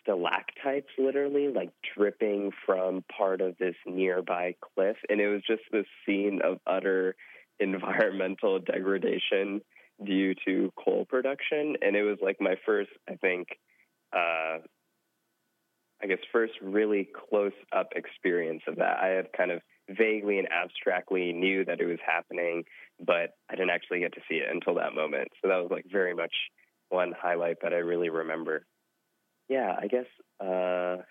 stalactites 0.00 0.88
literally 0.96 1.48
like 1.48 1.72
dripping 1.96 2.52
from 2.64 3.04
part 3.14 3.40
of 3.40 3.58
this 3.58 3.74
nearby 3.84 4.54
cliff. 4.60 4.96
And 5.08 5.20
it 5.20 5.26
was 5.26 5.42
just 5.44 5.62
this 5.72 5.86
scene 6.06 6.40
of 6.44 6.60
utter 6.68 7.16
environmental 7.60 8.58
degradation 8.72 9.60
due 10.04 10.34
to 10.46 10.72
coal 10.82 11.06
production. 11.08 11.76
And 11.80 11.96
it 11.96 12.02
was 12.02 12.18
like 12.20 12.40
my 12.40 12.56
first, 12.66 12.90
I 13.08 13.14
think, 13.16 13.48
uh, 14.12 14.58
I 16.02 16.06
guess, 16.06 16.18
first 16.32 16.52
really 16.62 17.08
close 17.28 17.52
up 17.74 17.88
experience 17.96 18.62
of 18.68 18.76
that. 18.76 18.98
I 19.02 19.08
had 19.08 19.32
kind 19.36 19.50
of 19.50 19.60
vaguely 19.88 20.38
and 20.38 20.48
abstractly 20.50 21.32
knew 21.32 21.64
that 21.64 21.80
it 21.80 21.86
was 21.86 21.98
happening, 22.04 22.64
but 23.04 23.30
I 23.48 23.54
didn't 23.54 23.70
actually 23.70 24.00
get 24.00 24.12
to 24.14 24.20
see 24.28 24.36
it 24.36 24.48
until 24.52 24.74
that 24.74 24.94
moment. 24.94 25.28
So 25.40 25.48
that 25.48 25.56
was 25.56 25.70
like 25.70 25.86
very 25.90 26.14
much 26.14 26.34
one 26.90 27.12
highlight 27.18 27.56
that 27.62 27.72
I 27.72 27.78
really 27.78 28.10
remember. 28.10 28.66
Yeah, 29.48 29.74
I 29.80 29.86
guess. 29.86 30.06
Uh, 30.40 31.02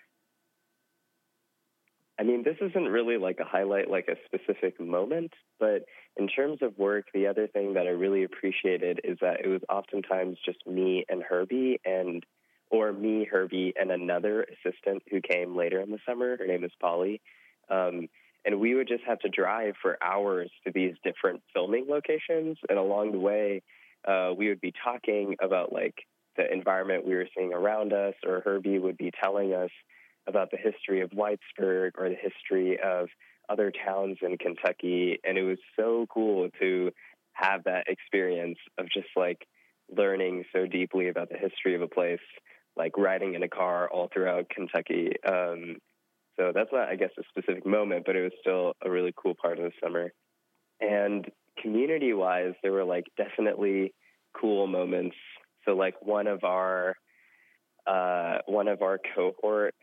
I 2.18 2.22
mean, 2.22 2.44
this 2.44 2.56
isn't 2.60 2.84
really 2.84 3.18
like 3.18 3.40
a 3.40 3.44
highlight, 3.44 3.90
like 3.90 4.08
a 4.08 4.16
specific 4.24 4.80
moment, 4.80 5.32
but 5.60 5.84
in 6.16 6.28
terms 6.28 6.60
of 6.62 6.78
work, 6.78 7.06
the 7.12 7.26
other 7.26 7.46
thing 7.46 7.74
that 7.74 7.86
I 7.86 7.90
really 7.90 8.24
appreciated 8.24 9.00
is 9.04 9.18
that 9.20 9.40
it 9.44 9.48
was 9.48 9.60
oftentimes 9.68 10.38
just 10.44 10.66
me 10.66 11.04
and 11.10 11.22
Herbie, 11.22 11.78
and 11.84 12.24
or 12.70 12.92
me, 12.92 13.26
Herbie, 13.30 13.74
and 13.78 13.90
another 13.90 14.44
assistant 14.44 15.02
who 15.10 15.20
came 15.20 15.56
later 15.56 15.80
in 15.80 15.90
the 15.90 15.98
summer. 16.08 16.36
Her 16.38 16.46
name 16.46 16.64
is 16.64 16.72
Polly, 16.80 17.20
um, 17.68 18.08
and 18.46 18.60
we 18.60 18.74
would 18.74 18.88
just 18.88 19.04
have 19.06 19.18
to 19.20 19.28
drive 19.28 19.74
for 19.80 19.98
hours 20.02 20.50
to 20.64 20.72
these 20.72 20.94
different 21.04 21.42
filming 21.52 21.86
locations, 21.86 22.56
and 22.70 22.78
along 22.78 23.12
the 23.12 23.18
way, 23.18 23.62
uh, 24.08 24.32
we 24.36 24.48
would 24.48 24.60
be 24.60 24.72
talking 24.84 25.36
about 25.42 25.70
like 25.72 25.94
the 26.36 26.50
environment 26.50 27.06
we 27.06 27.14
were 27.14 27.28
seeing 27.36 27.52
around 27.52 27.92
us, 27.92 28.14
or 28.24 28.40
Herbie 28.40 28.78
would 28.78 28.96
be 28.96 29.12
telling 29.22 29.52
us 29.52 29.70
about 30.26 30.50
the 30.50 30.56
history 30.56 31.00
of 31.00 31.10
Whitesburg 31.10 31.92
or 31.98 32.08
the 32.08 32.16
history 32.16 32.78
of 32.82 33.08
other 33.48 33.72
towns 33.84 34.18
in 34.22 34.36
Kentucky. 34.38 35.18
And 35.24 35.38
it 35.38 35.42
was 35.42 35.58
so 35.78 36.06
cool 36.12 36.48
to 36.60 36.90
have 37.32 37.64
that 37.64 37.84
experience 37.88 38.58
of 38.78 38.86
just 38.92 39.08
like 39.16 39.46
learning 39.94 40.44
so 40.52 40.66
deeply 40.66 41.08
about 41.08 41.28
the 41.28 41.36
history 41.36 41.74
of 41.74 41.82
a 41.82 41.88
place, 41.88 42.18
like 42.76 42.96
riding 42.96 43.34
in 43.34 43.42
a 43.42 43.48
car 43.48 43.88
all 43.88 44.08
throughout 44.12 44.48
Kentucky. 44.48 45.12
Um, 45.26 45.76
so 46.36 46.52
that's 46.54 46.70
not, 46.72 46.88
I 46.88 46.96
guess, 46.96 47.10
a 47.18 47.22
specific 47.30 47.64
moment, 47.64 48.04
but 48.04 48.16
it 48.16 48.22
was 48.22 48.32
still 48.40 48.72
a 48.84 48.90
really 48.90 49.12
cool 49.16 49.34
part 49.40 49.58
of 49.58 49.64
the 49.64 49.72
summer. 49.82 50.12
And 50.80 51.30
community 51.62 52.12
wise, 52.12 52.54
there 52.62 52.72
were 52.72 52.84
like 52.84 53.04
definitely 53.16 53.94
cool 54.38 54.66
moments. 54.66 55.16
So 55.64 55.74
like 55.74 55.94
one 56.02 56.26
of 56.26 56.44
our 56.44 56.94
uh, 57.86 58.38
one 58.46 58.66
of 58.68 58.82
our 58.82 58.98
cohort 59.14 59.74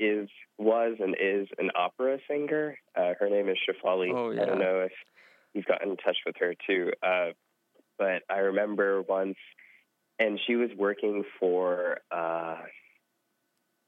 is 0.00 0.28
was 0.58 0.96
and 0.98 1.14
is 1.20 1.46
an 1.58 1.70
opera 1.76 2.18
singer. 2.26 2.78
Uh, 2.96 3.12
her 3.20 3.28
name 3.28 3.48
is 3.48 3.58
Shafali. 3.58 4.12
Oh, 4.12 4.32
I 4.32 4.46
don't 4.46 4.58
know 4.58 4.80
if 4.80 4.92
you've 5.52 5.66
gotten 5.66 5.90
in 5.90 5.96
touch 5.98 6.16
with 6.26 6.36
her 6.40 6.54
too. 6.66 6.92
Uh, 7.02 7.30
but 7.98 8.22
I 8.30 8.38
remember 8.38 9.02
once, 9.02 9.36
and 10.18 10.40
she 10.46 10.56
was 10.56 10.70
working 10.76 11.24
for. 11.38 11.98
Uh, 12.10 12.56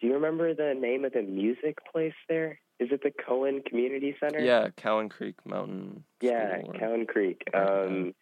do 0.01 0.09
you 0.09 0.15
remember 0.15 0.53
the 0.53 0.75
name 0.79 1.05
of 1.05 1.13
the 1.13 1.23
music 1.23 1.79
place 1.91 2.15
there? 2.29 2.59
Is 2.79 2.89
it 2.91 3.03
the 3.03 3.13
Cowan 3.13 3.63
Community 3.63 4.17
Center? 4.19 4.41
Yeah, 4.41 4.69
Cowan 4.77 5.09
Creek 5.09 5.37
Mountain. 5.47 6.05
Yeah, 6.21 6.59
School 6.61 6.75
Cowan 6.75 7.07
Creek. 7.07 7.43
Um, 7.55 8.13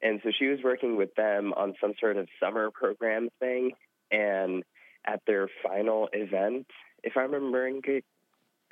and 0.00 0.20
so 0.22 0.30
she 0.36 0.46
was 0.46 0.60
working 0.62 0.96
with 0.96 1.14
them 1.16 1.52
on 1.54 1.74
some 1.80 1.94
sort 2.00 2.16
of 2.16 2.28
summer 2.38 2.70
program 2.70 3.28
thing. 3.40 3.72
And 4.12 4.62
at 5.06 5.22
their 5.26 5.48
final 5.62 6.08
event, 6.12 6.66
if 7.02 7.16
I'm 7.16 7.32
remembering 7.32 7.80
good, 7.80 8.04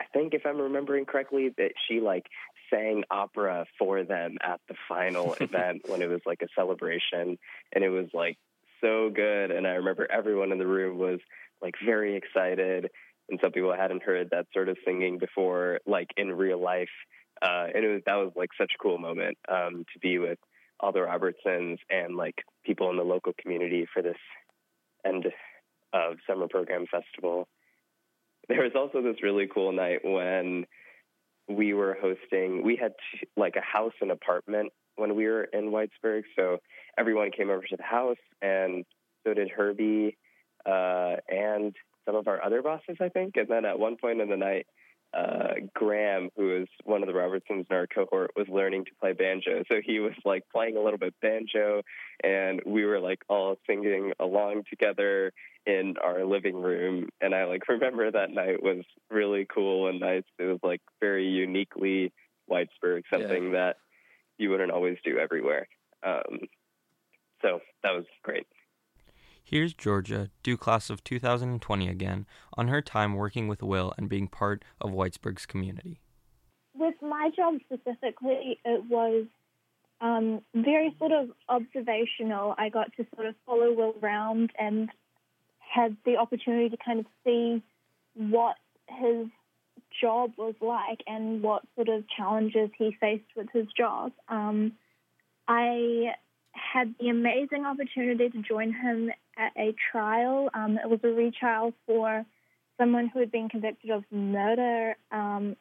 I 0.01 0.05
think 0.13 0.35
if 0.35 0.43
I'm 0.47 0.61
remembering 0.61 1.05
correctly, 1.05 1.53
that 1.59 1.73
she 1.87 2.01
like 2.01 2.27
sang 2.71 3.05
opera 3.11 3.67
for 3.79 4.05
them 4.05 4.37
at 4.43 4.61
the 4.69 4.75
final 4.89 5.35
event 5.41 5.83
when 5.89 6.03
it 6.03 6.09
was 6.09 6.21
like 6.27 6.43
a 6.43 6.49
celebration, 6.55 7.39
and 7.73 7.85
it 7.85 7.91
was 7.91 8.09
like 8.13 8.37
so 8.81 9.11
good. 9.11 9.51
And 9.51 9.67
I 9.67 9.73
remember 9.73 10.07
everyone 10.11 10.53
in 10.53 10.59
the 10.59 10.67
room 10.67 10.99
was 10.99 11.21
like 11.61 11.75
very 11.85 12.17
excited, 12.17 12.91
and 13.29 13.39
some 13.43 13.53
people 13.53 13.75
hadn't 13.75 14.03
heard 14.03 14.31
that 14.31 14.47
sort 14.53 14.69
of 14.69 14.77
singing 14.85 15.19
before, 15.19 15.81
like 15.87 16.09
in 16.17 16.33
real 16.33 16.63
life. 16.63 16.89
Uh, 17.41 17.67
and 17.73 17.85
it 17.85 17.89
was 17.89 18.03
that 18.07 18.17
was 18.17 18.33
like 18.37 18.51
such 18.59 18.73
a 18.75 18.83
cool 18.83 18.99
moment 18.99 19.39
um, 19.49 19.85
to 19.93 19.99
be 20.01 20.19
with 20.19 20.39
all 20.81 20.93
the 20.93 21.03
Robertsons 21.03 21.79
and 21.91 22.17
like 22.17 22.37
people 22.65 22.91
in 22.91 22.97
the 22.97 23.03
local 23.03 23.33
community 23.41 23.87
for 23.93 24.03
this 24.03 24.17
end 25.05 25.27
of 25.93 26.17
summer 26.27 26.49
program 26.49 26.87
festival. 26.91 27.49
There 28.49 28.63
was 28.63 28.73
also 28.75 29.03
this 29.03 29.23
really 29.23 29.47
cool 29.47 29.73
night 29.73 30.01
when 30.05 30.67
we 31.49 31.75
were 31.75 31.97
hosting. 32.01 32.63
We 32.65 32.77
had 32.77 32.93
t- 33.13 33.29
like 33.37 33.57
a 33.57 33.61
house 33.61 33.93
and 34.01 34.11
apartment 34.11 34.73
when 34.97 35.15
we 35.15 35.27
were 35.27 35.45
in 35.45 35.71
Whitesburg, 35.71 36.23
so 36.37 36.59
everyone 36.99 37.31
came 37.31 37.51
over 37.51 37.63
to 37.63 37.77
the 37.77 37.83
house, 37.83 38.17
and 38.43 38.85
so 39.25 39.35
did 39.35 39.51
Herbie 39.51 40.17
uh, 40.67 41.17
and 41.29 41.75
some 42.05 42.17
of 42.17 42.27
our 42.27 42.43
other 42.43 42.63
bosses, 42.63 42.97
I 43.01 43.09
think. 43.09 43.37
And 43.37 43.49
then 43.49 43.65
at 43.65 43.79
one 43.79 43.97
point 43.97 44.21
in 44.21 44.29
the 44.29 44.37
night, 44.37 44.67
uh, 45.15 45.55
Graham, 45.75 46.31
who 46.37 46.63
is 46.63 46.69
one 46.85 47.03
of 47.03 47.07
the 47.07 47.15
Robertsons 47.15 47.67
in 47.71 47.77
our 47.77 47.87
cohort, 47.87 48.33
was 48.37 48.47
learning 48.49 48.85
to 48.87 48.91
play 49.01 49.13
banjo. 49.13 49.63
So 49.69 49.81
he 49.83 50.01
was 50.01 50.13
like 50.25 50.45
playing 50.53 50.77
a 50.77 50.83
little 50.83 50.99
bit 50.99 51.15
banjo, 51.23 51.83
and 52.23 52.61
we 52.67 52.85
were 52.85 53.01
like 53.01 53.23
all 53.29 53.57
singing 53.67 54.13
along 54.21 54.65
together 54.69 55.33
in 55.67 55.95
our 56.03 56.25
living 56.25 56.61
room. 56.61 57.09
And 57.21 57.35
I 57.35 57.45
like 57.45 57.63
remember 57.69 58.11
that 58.11 58.31
night 58.31 58.63
was 58.63 58.85
really 59.11 59.47
cool 59.47 59.89
and 59.89 60.01
nice. 60.01 60.25
It 60.39 60.45
was 60.45 60.61
like 60.63 60.83
very 61.01 61.27
uniquely 61.27 62.13
Whitesburg, 62.51 63.05
something 63.11 63.45
yeah. 63.47 63.53
that 63.53 63.77
you 64.37 64.51
wouldn't 64.51 64.73
always 64.73 64.99
do 65.05 65.19
everywhere. 65.19 65.69
Um, 66.03 66.41
so 67.43 67.61
that 67.83 67.95
was 67.95 68.05
great. 68.23 68.47
Here's 69.51 69.73
Georgia, 69.73 70.29
Duke 70.43 70.61
class 70.61 70.91
of 70.91 71.03
2020 71.05 71.89
again, 71.89 72.27
on 72.59 72.69
her 72.69 72.83
time 72.83 73.15
working 73.15 73.49
with 73.49 73.63
Will 73.63 73.95
and 73.97 74.07
being 74.07 74.29
part 74.29 74.63
of 74.79 74.91
Whitesburg's 74.91 75.47
community. 75.47 76.03
With 76.75 76.97
my 77.01 77.31
job 77.35 77.55
specifically, 77.65 78.61
it 78.63 78.85
was 78.91 79.25
um, 80.03 80.43
very 80.55 80.95
sort 80.99 81.13
of 81.13 81.31
observational. 81.49 82.57
I 82.59 82.69
got 82.69 82.95
to 82.99 83.07
sort 83.15 83.27
of 83.27 83.37
follow 83.47 83.73
Will 83.73 83.95
around 84.03 84.51
and 84.59 84.91
had 85.61 85.97
the 86.05 86.19
opportunity 86.19 86.69
to 86.69 86.77
kind 86.85 87.01
of 87.01 87.07
see 87.25 87.63
what 88.17 88.57
his 88.87 89.29
job 89.99 90.33
was 90.37 90.57
like 90.61 91.01
and 91.07 91.43
what 91.43 91.63
sort 91.75 91.89
of 91.89 92.05
challenges 92.15 92.69
he 92.77 92.95
faced 93.01 93.31
with 93.35 93.49
his 93.55 93.67
job. 93.75 94.13
Um, 94.29 94.73
I 95.49 96.13
had 96.53 96.95
the 97.01 97.09
amazing 97.09 97.65
opportunity 97.65 98.29
to 98.29 98.43
join 98.43 98.75
him 98.75 99.11
at 99.39 99.53
a 99.57 99.75
trial. 99.93 100.51
Um, 100.53 100.79
it 100.83 100.89
was 100.89 101.01
a 101.05 101.09
retrial 101.09 101.73
for 101.87 102.25
someone 102.79 103.09
who 103.09 103.21
had 103.21 103.31
been 103.31 103.49
convicted 103.49 103.91
of 103.91 104.05
murder. 104.11 104.97
Um, 105.11 105.57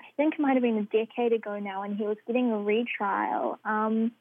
I 0.00 0.06
think 0.16 0.34
it 0.34 0.40
might 0.40 0.54
have 0.54 0.62
been 0.62 0.78
a 0.78 0.84
decade 0.84 1.32
ago 1.32 1.58
now, 1.58 1.82
and 1.82 1.96
he 1.96 2.04
was 2.04 2.16
getting 2.26 2.50
a 2.52 2.58
retrial. 2.58 3.58
Um, 3.64 4.12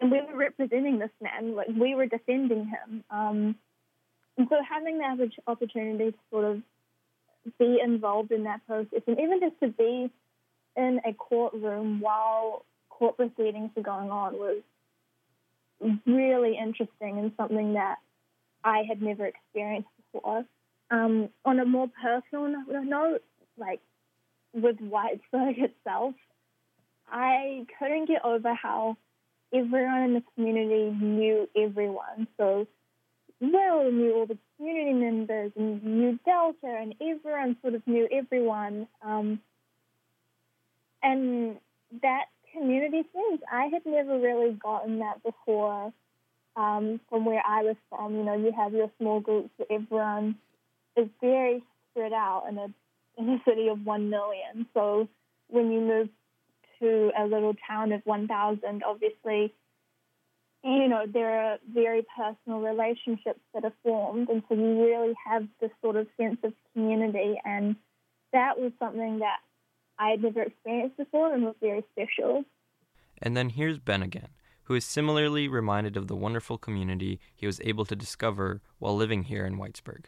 and 0.00 0.10
we 0.10 0.20
were 0.20 0.36
representing 0.36 0.98
this 0.98 1.10
man, 1.20 1.54
like 1.54 1.68
we 1.68 1.94
were 1.94 2.06
defending 2.06 2.66
him. 2.66 3.04
Um, 3.10 3.56
and 4.36 4.46
so 4.48 4.56
having 4.68 4.98
that 4.98 5.18
opportunity 5.46 6.12
to 6.12 6.18
sort 6.30 6.44
of 6.44 6.62
be 7.58 7.78
involved 7.82 8.32
in 8.32 8.44
that 8.44 8.66
process, 8.66 9.02
and 9.06 9.18
even 9.18 9.40
just 9.40 9.58
to 9.60 9.68
be 9.68 10.10
in 10.76 11.00
a 11.04 11.12
courtroom 11.12 12.00
while 12.00 12.64
court 12.88 13.16
proceedings 13.16 13.70
were 13.74 13.82
going 13.82 14.10
on 14.10 14.34
was 14.34 14.62
really 16.06 16.56
interesting 16.58 17.18
and 17.18 17.32
something 17.36 17.74
that 17.74 17.96
I 18.64 18.82
had 18.88 19.02
never 19.02 19.26
experienced 19.26 19.88
before. 20.12 20.44
Um, 20.90 21.28
on 21.44 21.60
a 21.60 21.64
more 21.64 21.88
personal 22.02 22.48
note, 22.68 23.22
like 23.56 23.80
with 24.52 24.76
Whitesburg 24.78 25.58
itself, 25.58 26.14
I 27.08 27.66
couldn't 27.78 28.06
get 28.06 28.24
over 28.24 28.54
how 28.54 28.96
everyone 29.52 30.02
in 30.02 30.14
the 30.14 30.22
community 30.34 30.90
knew 30.90 31.48
everyone. 31.56 32.26
So 32.36 32.66
Will 33.40 33.90
knew 33.90 34.14
all 34.14 34.26
the 34.26 34.38
community 34.56 34.92
members 34.92 35.52
and 35.56 35.82
knew 35.82 36.18
Delta, 36.26 36.66
and 36.66 36.94
everyone 37.00 37.56
sort 37.62 37.74
of 37.74 37.86
knew 37.86 38.06
everyone. 38.12 38.86
Um, 39.02 39.40
and 41.02 41.56
that 42.02 42.26
community 42.52 43.02
sense, 43.12 43.42
I 43.50 43.66
had 43.72 43.86
never 43.86 44.18
really 44.18 44.52
gotten 44.52 44.98
that 44.98 45.22
before 45.22 45.92
um, 46.60 47.00
from 47.08 47.24
where 47.24 47.42
I 47.46 47.62
was 47.62 47.76
from. 47.88 48.14
You 48.14 48.24
know, 48.24 48.36
you 48.36 48.52
have 48.52 48.72
your 48.72 48.90
small 48.98 49.20
groups 49.20 49.50
everyone 49.70 50.36
is 50.96 51.08
very 51.20 51.62
spread 51.90 52.12
out 52.12 52.44
in 52.48 52.58
a 52.58 52.66
in 53.16 53.28
a 53.30 53.38
city 53.48 53.68
of 53.68 53.84
one 53.84 54.10
million. 54.10 54.66
So 54.74 55.08
when 55.48 55.70
you 55.70 55.80
move 55.80 56.08
to 56.80 57.10
a 57.18 57.24
little 57.24 57.54
town 57.66 57.92
of 57.92 58.02
one 58.04 58.28
thousand, 58.28 58.82
obviously, 58.86 59.54
you 60.62 60.88
know 60.88 61.04
there 61.10 61.30
are 61.30 61.58
very 61.72 62.04
personal 62.16 62.60
relationships 62.60 63.40
that 63.54 63.64
are 63.64 63.72
formed, 63.82 64.28
and 64.28 64.42
so 64.48 64.54
you 64.54 64.84
really 64.84 65.14
have 65.26 65.46
this 65.60 65.70
sort 65.82 65.96
of 65.96 66.06
sense 66.18 66.38
of 66.42 66.52
community, 66.74 67.40
and 67.44 67.76
that 68.32 68.58
was 68.58 68.72
something 68.78 69.20
that 69.20 69.38
I 69.98 70.10
had 70.10 70.22
never 70.22 70.42
experienced 70.42 70.96
before 70.96 71.32
and 71.32 71.44
was 71.44 71.56
very 71.60 71.84
special. 71.92 72.44
And 73.22 73.36
then 73.36 73.50
here's 73.50 73.78
Ben 73.78 74.02
again 74.02 74.28
who 74.64 74.74
is 74.74 74.84
similarly 74.84 75.48
reminded 75.48 75.96
of 75.96 76.06
the 76.08 76.16
wonderful 76.16 76.58
community 76.58 77.20
he 77.34 77.46
was 77.46 77.60
able 77.64 77.84
to 77.84 77.96
discover 77.96 78.60
while 78.78 78.96
living 78.96 79.24
here 79.24 79.44
in 79.44 79.56
Whitesburg. 79.56 80.04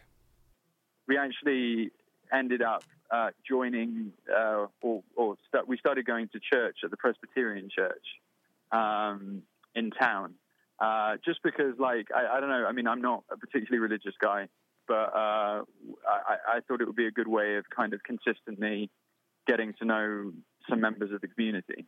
We 1.09 1.19
actually 1.19 1.91
ended 2.33 2.63
up 2.63 2.85
uh, 3.11 3.31
joining, 3.49 4.13
uh, 4.31 4.67
or, 4.81 5.03
or 5.17 5.37
start, 5.49 5.69
we 5.69 5.77
started 5.77 6.07
going 6.07 6.29
to 6.33 6.41
church 6.41 6.79
at 6.85 6.91
the 6.91 6.97
Presbyterian 6.97 7.69
Church 7.75 8.07
um, 8.71 9.43
in 9.75 9.91
town. 9.91 10.35
Uh, 10.81 11.17
just 11.25 11.41
because, 11.45 11.75
like, 11.79 12.09
I, 12.15 12.37
I, 12.37 12.41
don't 12.41 12.49
know. 12.49 12.65
I 12.67 12.73
mean, 12.73 12.89
I'm 12.89 13.03
not 13.03 13.23
a 13.31 13.37
particularly 13.37 13.79
religious 13.79 14.15
guy, 14.21 14.49
but 14.89 15.15
uh, 15.15 15.63
I, 16.09 16.37
I 16.49 16.61
thought 16.67 16.81
it 16.81 16.87
would 16.87 16.97
be 16.97 17.07
a 17.07 17.13
good 17.13 17.29
way 17.29 17.57
of 17.57 17.65
kind 17.71 17.93
of 17.93 18.03
consistently 18.03 18.91
getting 19.47 19.75
to 19.79 19.85
know 19.85 20.33
some 20.69 20.81
members 20.81 21.13
of 21.13 21.21
the 21.21 21.29
community. 21.29 21.87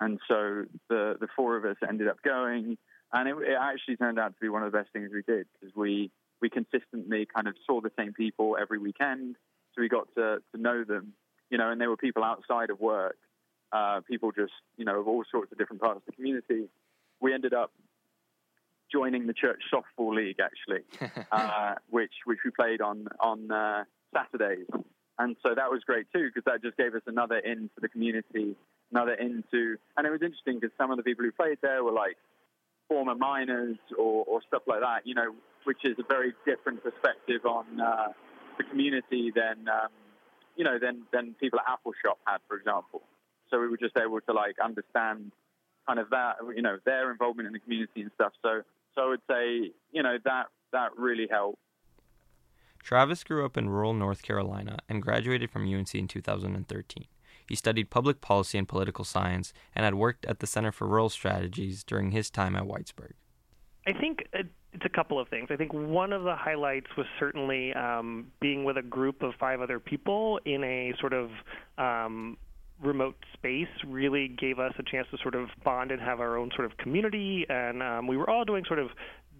And 0.00 0.18
so 0.28 0.64
the 0.88 1.16
the 1.18 1.28
four 1.34 1.56
of 1.56 1.64
us 1.64 1.76
ended 1.86 2.08
up 2.08 2.22
going, 2.22 2.76
and 3.12 3.28
it, 3.28 3.36
it 3.38 3.56
actually 3.58 3.96
turned 3.96 4.18
out 4.18 4.34
to 4.34 4.40
be 4.40 4.48
one 4.48 4.62
of 4.62 4.70
the 4.70 4.78
best 4.78 4.92
things 4.92 5.10
we 5.12 5.22
did 5.22 5.46
because 5.58 5.74
we 5.74 6.10
we 6.42 6.50
consistently 6.50 7.26
kind 7.34 7.48
of 7.48 7.54
saw 7.66 7.80
the 7.80 7.90
same 7.98 8.12
people 8.12 8.56
every 8.60 8.78
weekend, 8.78 9.36
so 9.74 9.80
we 9.80 9.88
got 9.88 10.08
to 10.16 10.38
to 10.54 10.60
know 10.60 10.84
them, 10.84 11.14
you 11.50 11.56
know, 11.56 11.70
and 11.70 11.80
they 11.80 11.86
were 11.86 11.96
people 11.96 12.22
outside 12.22 12.68
of 12.68 12.78
work, 12.78 13.16
uh, 13.72 14.00
people 14.08 14.32
just 14.32 14.52
you 14.76 14.84
know 14.84 15.00
of 15.00 15.08
all 15.08 15.24
sorts 15.30 15.50
of 15.50 15.58
different 15.58 15.80
parts 15.80 15.98
of 15.98 16.04
the 16.06 16.12
community. 16.12 16.68
We 17.20 17.32
ended 17.32 17.54
up 17.54 17.72
joining 18.92 19.26
the 19.26 19.32
church 19.32 19.62
softball 19.72 20.14
league 20.14 20.40
actually, 20.40 20.84
uh, 21.32 21.74
which 21.88 22.12
which 22.26 22.40
we 22.44 22.50
played 22.50 22.82
on 22.82 23.08
on 23.18 23.50
uh, 23.50 23.84
Saturdays, 24.14 24.66
and 25.18 25.36
so 25.42 25.54
that 25.54 25.70
was 25.70 25.82
great 25.86 26.06
too 26.12 26.28
because 26.28 26.44
that 26.44 26.62
just 26.62 26.76
gave 26.76 26.94
us 26.94 27.02
another 27.06 27.38
in 27.38 27.70
for 27.74 27.80
the 27.80 27.88
community 27.88 28.56
another 28.96 29.14
into, 29.14 29.76
and 29.96 30.06
it 30.06 30.10
was 30.10 30.22
interesting 30.22 30.58
because 30.58 30.74
some 30.78 30.90
of 30.90 30.96
the 30.96 31.02
people 31.02 31.24
who 31.24 31.32
played 31.32 31.58
there 31.60 31.84
were 31.84 31.92
like 31.92 32.16
former 32.88 33.14
miners 33.14 33.76
or, 33.98 34.24
or 34.26 34.40
stuff 34.48 34.62
like 34.66 34.80
that, 34.80 35.06
you 35.06 35.14
know, 35.14 35.34
which 35.64 35.84
is 35.84 35.96
a 35.98 36.04
very 36.08 36.32
different 36.46 36.82
perspective 36.82 37.44
on 37.44 37.80
uh, 37.80 38.08
the 38.58 38.64
community 38.64 39.32
than, 39.34 39.68
um, 39.68 39.90
you 40.56 40.64
know, 40.64 40.78
than, 40.80 41.02
than 41.12 41.34
people 41.38 41.58
at 41.58 41.70
Apple 41.70 41.92
Shop 42.02 42.18
had, 42.26 42.38
for 42.48 42.56
example. 42.56 43.02
So 43.50 43.60
we 43.60 43.68
were 43.68 43.76
just 43.76 43.96
able 43.96 44.20
to 44.20 44.32
like 44.32 44.56
understand 44.64 45.32
kind 45.86 45.98
of 45.98 46.10
that, 46.10 46.36
you 46.54 46.62
know, 46.62 46.78
their 46.84 47.10
involvement 47.10 47.46
in 47.46 47.52
the 47.52 47.60
community 47.60 48.02
and 48.02 48.10
stuff. 48.14 48.32
So, 48.42 48.62
so 48.94 49.02
I 49.02 49.08
would 49.08 49.20
say, 49.28 49.72
you 49.92 50.02
know, 50.02 50.16
that, 50.24 50.46
that 50.72 50.90
really 50.96 51.28
helped. 51.30 51.58
Travis 52.82 53.24
grew 53.24 53.44
up 53.44 53.56
in 53.56 53.68
rural 53.68 53.94
North 53.94 54.22
Carolina 54.22 54.78
and 54.88 55.02
graduated 55.02 55.50
from 55.50 55.62
UNC 55.62 55.94
in 55.94 56.06
2013. 56.06 57.04
He 57.48 57.54
studied 57.54 57.90
public 57.90 58.20
policy 58.20 58.58
and 58.58 58.68
political 58.68 59.04
science 59.04 59.52
and 59.74 59.84
had 59.84 59.94
worked 59.94 60.24
at 60.26 60.40
the 60.40 60.46
Center 60.46 60.72
for 60.72 60.86
Rural 60.86 61.08
Strategies 61.08 61.84
during 61.84 62.10
his 62.10 62.30
time 62.30 62.56
at 62.56 62.64
Whitesburg. 62.64 63.12
I 63.86 63.92
think 63.92 64.28
it's 64.32 64.84
a 64.84 64.88
couple 64.88 65.18
of 65.20 65.28
things. 65.28 65.48
I 65.50 65.56
think 65.56 65.72
one 65.72 66.12
of 66.12 66.24
the 66.24 66.34
highlights 66.34 66.88
was 66.96 67.06
certainly 67.18 67.72
um, 67.74 68.26
being 68.40 68.64
with 68.64 68.76
a 68.76 68.82
group 68.82 69.22
of 69.22 69.34
five 69.38 69.60
other 69.60 69.78
people 69.78 70.40
in 70.44 70.64
a 70.64 70.92
sort 71.00 71.12
of 71.12 71.30
um, 71.78 72.36
remote 72.82 73.16
space 73.32 73.68
really 73.86 74.28
gave 74.28 74.58
us 74.58 74.72
a 74.78 74.82
chance 74.82 75.06
to 75.12 75.18
sort 75.22 75.34
of 75.34 75.48
bond 75.64 75.92
and 75.92 76.00
have 76.00 76.20
our 76.20 76.36
own 76.36 76.50
sort 76.54 76.70
of 76.70 76.76
community. 76.76 77.46
And 77.48 77.82
um, 77.82 78.06
we 78.06 78.16
were 78.16 78.28
all 78.28 78.44
doing 78.44 78.64
sort 78.66 78.78
of 78.78 78.90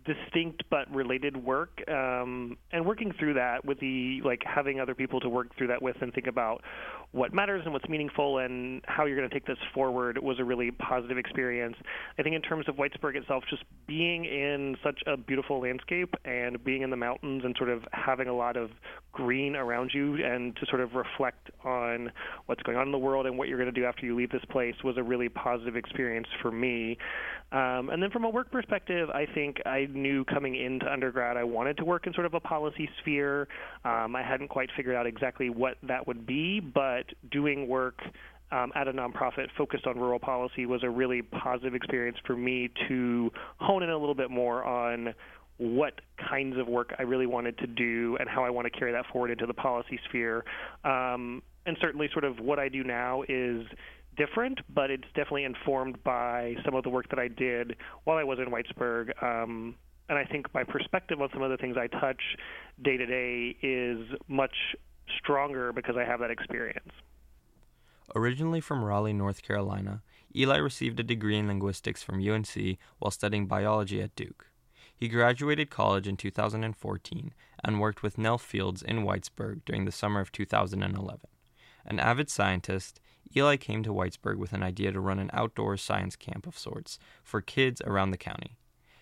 distinct 0.07 0.63
but 0.71 0.93
related 0.95 1.37
work 1.37 1.83
um, 1.89 2.57
and 2.73 2.87
working 2.87 3.13
through 3.19 3.35
that 3.35 3.65
with 3.65 3.81
the 3.81 4.21
like 4.25 4.43
having 4.45 4.81
other 4.81 4.95
people 4.95 5.21
to 5.21 5.29
work 5.29 5.55
through 5.57 5.67
that 5.67 5.83
with 5.83 5.97
and 6.01 6.15
think 6.15 6.29
about 6.29 6.63
what 7.13 7.33
matters 7.33 7.63
and 7.65 7.73
what's 7.73 7.89
meaningful 7.89 8.39
and 8.39 8.83
how 8.87 9.07
you're 9.07 9.17
going 9.17 9.29
to 9.29 9.35
take 9.35 9.47
this 9.47 9.59
forward 9.73 10.19
was 10.19 10.39
a 10.39 10.45
really 10.45 10.71
positive 10.71 11.19
experience. 11.19 11.77
I 12.19 12.23
think 12.23 12.37
in 12.37 12.43
terms 12.43 12.69
of 12.69 12.77
Whitesburg 12.77 13.17
itself, 13.17 13.45
just 13.49 13.65
being 13.87 14.25
in 14.25 14.77
such 14.83 15.01
a 15.07 15.17
beautiful 15.17 15.61
landscape 15.61 16.15
and 16.25 16.63
being 16.63 16.83
in 16.83 16.91
the 16.91 16.97
mountains 16.97 17.43
and 17.45 17.55
sort 17.57 17.71
of 17.71 17.83
having 17.93 18.29
a 18.29 18.35
lot 18.35 18.57
of 18.57 18.71
green 19.13 19.57
around 19.57 19.93
you 19.95 20.23
and 20.25 20.55
to 20.57 20.67
sort 20.67 20.81
of 20.81 20.95
reflect 20.95 21.51
on 21.65 22.13
what's 22.47 22.63
going 22.63 22.77
on 22.77 22.87
in 22.87 22.93
the 22.93 22.99
world 22.99 23.27
and 23.27 23.39
what 23.39 23.49
you're 23.49 23.59
going 23.59 23.73
to 23.73 23.81
do 23.81 23.87
after 23.87 24.05
you 24.05 24.15
leave 24.15 24.31
this 24.31 24.45
place 24.51 24.75
was 24.85 24.97
a 24.99 25.03
really 25.03 25.29
positive 25.29 25.77
experience 25.77 26.29
for 26.43 26.51
me. 26.51 26.99
Um, 27.53 27.91
and 27.91 28.03
then 28.03 28.11
from 28.11 28.25
a 28.25 28.29
work 28.29 28.51
perspective, 28.51 29.09
I 29.11 29.27
think 29.35 29.59
I 29.65 29.87
knew 29.91 30.25
coming 30.25 30.57
into 30.57 30.91
undergrad 30.91 31.37
I 31.37 31.45
wanted 31.45 31.77
to 31.79 31.85
work 31.85 32.07
in 32.07 32.13
sort 32.13 32.27
of 32.27 32.35
a 32.35 32.41
policy 32.41 32.89
sphere. 33.01 33.47
Um, 33.85 34.17
I 34.17 34.23
hadn't 34.23 34.49
quite 34.49 34.69
figured 34.77 34.97
out 34.97 35.07
exactly 35.07 35.49
what 35.49 35.77
that 35.85 36.07
would 36.07 36.27
be, 36.27 36.61
but 36.61 37.05
doing 37.31 37.69
work 37.69 38.01
um, 38.51 38.73
at 38.75 38.89
a 38.89 38.93
nonprofit 38.93 39.47
focused 39.57 39.87
on 39.87 39.97
rural 39.99 40.19
policy 40.19 40.67
was 40.67 40.83
a 40.83 40.91
really 40.91 41.23
positive 41.23 41.75
experience 41.75 42.17
for 42.27 42.37
me 42.37 42.69
to 42.89 43.31
hone 43.59 43.83
in 43.83 43.91
a 43.91 43.99
little 43.99 44.15
bit 44.15 44.31
more 44.31 44.65
on 44.65 45.15
what 45.59 46.01
kinds 46.29 46.59
of 46.59 46.69
work 46.69 46.95
I 46.99 47.03
really 47.03 47.27
wanted 47.27 47.59
to 47.59 47.67
do 47.67 48.17
and 48.21 48.29
how 48.29 48.45
I 48.45 48.51
want 48.51 48.71
to 48.71 48.79
carry 48.79 48.93
that 48.93 49.07
forward 49.13 49.31
into 49.31 49.47
the 49.47 49.55
policy 49.55 49.99
sphere. 50.09 50.45
Um, 50.85 51.43
and 51.65 51.77
certainly, 51.81 52.09
sort 52.13 52.25
of 52.25 52.39
what 52.39 52.59
I 52.59 52.69
do 52.69 52.85
now 52.85 53.23
is 53.29 53.67
different, 54.17 54.61
but 54.73 54.91
it's 54.91 55.07
definitely 55.15 55.45
informed 55.45 56.03
by 56.05 56.57
some 56.65 56.75
of 56.75 56.85
the 56.85 56.91
work 56.91 57.09
that 57.11 57.19
I 57.19 57.29
did 57.29 57.77
while 58.05 58.17
I 58.17 58.25
was 58.25 58.39
in 58.39 58.47
Whitesburg. 58.47 59.23
Um, 59.23 59.75
and 60.09 60.19
I 60.19 60.25
think 60.25 60.53
my 60.55 60.65
perspective 60.65 61.21
on 61.21 61.29
some 61.33 61.43
of 61.43 61.51
the 61.51 61.57
things 61.57 61.77
I 61.77 61.89
touch 61.89 62.23
day 62.83 62.97
to 62.97 63.07
day 63.07 63.57
is 63.63 64.07
much 64.29 64.55
stronger 65.19 65.73
because 65.73 65.97
I 65.97 66.05
have 66.05 66.21
that 66.21 66.31
experience. 66.31 66.91
Originally 68.15 68.61
from 68.61 68.85
Raleigh, 68.85 69.13
North 69.13 69.43
Carolina, 69.43 70.03
Eli 70.35 70.59
received 70.59 71.01
a 71.01 71.03
degree 71.03 71.37
in 71.37 71.49
linguistics 71.49 72.03
from 72.03 72.27
UNC 72.27 72.79
while 72.99 73.11
studying 73.11 73.47
biology 73.47 74.01
at 74.01 74.15
Duke. 74.15 74.51
He 74.97 75.09
graduated 75.09 75.71
college 75.71 76.07
in 76.07 76.17
2014 76.17 77.35
and 77.65 77.81
worked 77.81 78.03
with 78.03 78.17
Nell 78.17 78.39
Fields 78.39 78.83
in 78.83 79.05
Whitesburg 79.05 79.63
during 79.65 79.85
the 79.85 79.93
summer 79.93 80.21
of 80.21 80.33
2011. 80.33 81.21
An 81.85 82.01
avid 82.01 82.31
scientist, 82.31 83.01
Eli 83.35 83.57
came 83.57 83.83
to 83.83 83.93
Whitesburg 83.93 84.37
with 84.37 84.53
an 84.53 84.63
idea 84.63 84.93
to 84.93 85.01
run 85.01 85.19
an 85.19 85.31
outdoor 85.33 85.77
science 85.77 86.17
camp 86.17 86.47
of 86.47 86.59
sorts 86.59 86.99
for 87.25 87.41
kids 87.41 87.81
around 87.83 88.11
the 88.11 88.17
county. 88.17 88.57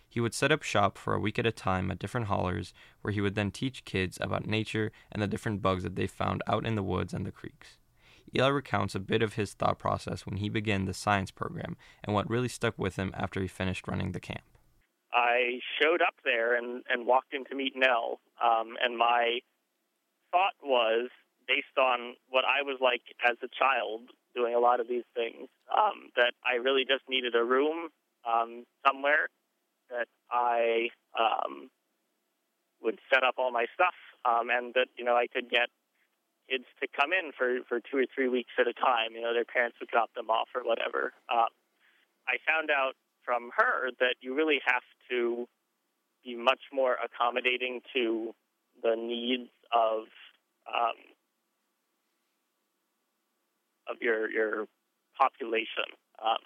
He 0.08 0.20
would 0.20 0.34
set 0.34 0.52
up 0.52 0.62
shop 0.62 0.96
for 0.96 1.12
a 1.12 1.18
week 1.18 1.40
at 1.40 1.46
a 1.46 1.50
time 1.50 1.90
at 1.90 1.98
different 1.98 2.28
hollers 2.28 2.72
where 3.02 3.12
he 3.12 3.20
would 3.20 3.34
then 3.34 3.50
teach 3.50 3.84
kids 3.84 4.16
about 4.20 4.46
nature 4.46 4.92
and 5.10 5.20
the 5.20 5.26
different 5.26 5.60
bugs 5.60 5.82
that 5.82 5.96
they 5.96 6.06
found 6.06 6.40
out 6.46 6.64
in 6.64 6.76
the 6.76 6.84
woods 6.84 7.12
and 7.12 7.26
the 7.26 7.32
creeks. 7.32 7.78
Eli 8.32 8.48
recounts 8.48 8.94
a 8.94 9.00
bit 9.00 9.22
of 9.22 9.34
his 9.34 9.54
thought 9.54 9.78
process 9.78 10.24
when 10.24 10.36
he 10.36 10.48
began 10.48 10.84
the 10.84 10.94
science 10.94 11.30
program 11.30 11.76
and 12.02 12.14
what 12.14 12.30
really 12.30 12.48
stuck 12.48 12.78
with 12.78 12.96
him 12.96 13.10
after 13.14 13.40
he 13.40 13.48
finished 13.48 13.88
running 13.88 14.12
the 14.12 14.20
camp. 14.20 14.44
I 15.12 15.58
showed 15.80 16.00
up 16.00 16.14
there 16.24 16.56
and, 16.56 16.82
and 16.88 17.06
walked 17.06 17.34
in 17.34 17.44
to 17.46 17.54
meet 17.54 17.74
Nell, 17.76 18.20
um, 18.42 18.74
and 18.82 18.96
my 18.96 19.40
thought 20.32 20.54
was 20.62 21.10
based 21.46 21.78
on 21.78 22.14
what 22.28 22.44
I 22.44 22.62
was 22.62 22.78
like 22.80 23.02
as 23.24 23.36
a 23.42 23.48
child 23.48 24.10
doing 24.34 24.54
a 24.54 24.58
lot 24.58 24.80
of 24.80 24.88
these 24.88 25.06
things, 25.14 25.48
um, 25.70 26.10
that 26.16 26.32
I 26.44 26.56
really 26.56 26.84
just 26.84 27.02
needed 27.08 27.34
a 27.34 27.44
room 27.44 27.88
um, 28.26 28.64
somewhere 28.86 29.28
that 29.90 30.08
I 30.30 30.88
um, 31.18 31.70
would 32.82 32.98
set 33.12 33.22
up 33.22 33.34
all 33.38 33.52
my 33.52 33.66
stuff, 33.74 33.94
um, 34.24 34.48
and 34.50 34.74
that 34.74 34.88
you 34.96 35.04
know 35.04 35.14
I 35.16 35.26
could 35.26 35.50
get 35.50 35.68
kids 36.48 36.64
to 36.80 36.88
come 36.88 37.12
in 37.12 37.32
for 37.36 37.60
for 37.68 37.80
two 37.80 37.98
or 37.98 38.06
three 38.14 38.28
weeks 38.28 38.52
at 38.58 38.66
a 38.66 38.74
time. 38.74 39.14
You 39.14 39.22
know, 39.22 39.32
their 39.32 39.44
parents 39.44 39.76
would 39.80 39.88
drop 39.88 40.12
them 40.14 40.30
off 40.30 40.48
or 40.54 40.62
whatever. 40.64 41.12
Um, 41.32 41.52
I 42.28 42.36
found 42.46 42.70
out 42.70 42.94
from 43.24 43.50
her 43.56 43.90
that 44.00 44.16
you 44.20 44.34
really 44.34 44.60
have 44.66 44.84
to 45.10 45.46
be 46.24 46.36
much 46.36 46.72
more 46.72 46.96
accommodating 47.02 47.80
to 47.94 48.34
the 48.82 48.96
needs 48.96 49.50
of 49.72 50.04
um, 50.68 50.96
of 53.88 53.96
your 54.00 54.30
your 54.30 54.66
population. 55.18 55.88
Um, 56.22 56.42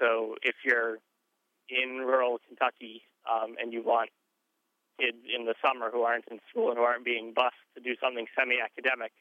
so 0.00 0.36
if 0.42 0.56
you're 0.64 0.98
in 1.68 2.04
rural 2.04 2.38
Kentucky 2.46 3.02
um, 3.30 3.56
and 3.60 3.72
you 3.72 3.82
want 3.82 4.10
kids 5.00 5.18
in 5.28 5.44
the 5.44 5.54
summer 5.64 5.90
who 5.90 6.02
aren't 6.02 6.24
in 6.30 6.38
school 6.48 6.68
and 6.68 6.78
who 6.78 6.84
aren't 6.84 7.04
being 7.04 7.32
bused 7.34 7.60
to 7.74 7.80
do 7.80 7.94
something 8.00 8.26
semi-academic, 8.38 9.12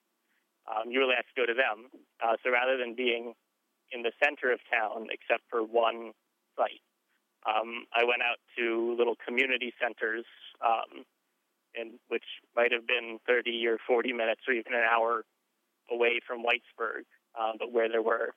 um, 0.67 0.89
you 0.89 0.99
really 0.99 1.15
have 1.15 1.27
to 1.27 1.35
go 1.35 1.45
to 1.45 1.53
them. 1.53 1.91
Uh, 2.23 2.35
so 2.43 2.51
rather 2.51 2.77
than 2.77 2.95
being 2.95 3.33
in 3.91 4.01
the 4.01 4.11
center 4.23 4.51
of 4.51 4.59
town, 4.71 5.07
except 5.11 5.43
for 5.49 5.63
one 5.63 6.11
site, 6.57 6.83
um, 7.45 7.85
I 7.93 8.03
went 8.03 8.23
out 8.23 8.41
to 8.57 8.95
little 8.97 9.15
community 9.15 9.73
centers, 9.79 10.25
um, 10.65 11.05
in, 11.75 11.99
which 12.07 12.25
might 12.55 12.71
have 12.71 12.87
been 12.87 13.19
30 13.27 13.67
or 13.67 13.77
40 13.85 14.13
minutes 14.13 14.41
or 14.47 14.53
even 14.53 14.73
an 14.73 14.81
hour 14.89 15.25
away 15.91 16.19
from 16.25 16.43
Whitesburg, 16.43 17.05
uh, 17.39 17.53
but 17.59 17.71
where 17.71 17.89
there 17.89 18.01
were 18.01 18.33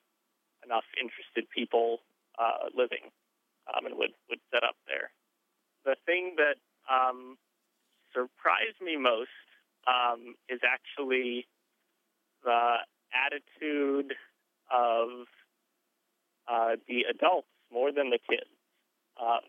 enough 0.65 0.85
interested 1.01 1.49
people 1.51 1.99
uh, 2.39 2.69
living 2.75 3.11
um, 3.69 3.87
and 3.87 3.97
would, 3.97 4.13
would 4.29 4.41
set 4.53 4.65
up 4.65 4.77
there. 4.87 5.11
The 5.85 5.97
thing 6.07 6.37
that 6.37 6.57
um, 6.93 7.39
surprised 8.13 8.81
me 8.85 8.97
most 8.97 9.31
um, 9.87 10.35
is 10.49 10.61
actually 10.67 11.47
the 12.45 12.77
attitude 13.13 14.15
of 14.71 15.27
uh, 16.47 16.77
the 16.89 17.05
adults 17.11 17.49
more 17.73 17.93
than 17.93 18.11
the 18.11 18.19
kids. 18.19 18.51
Um, 19.21 19.41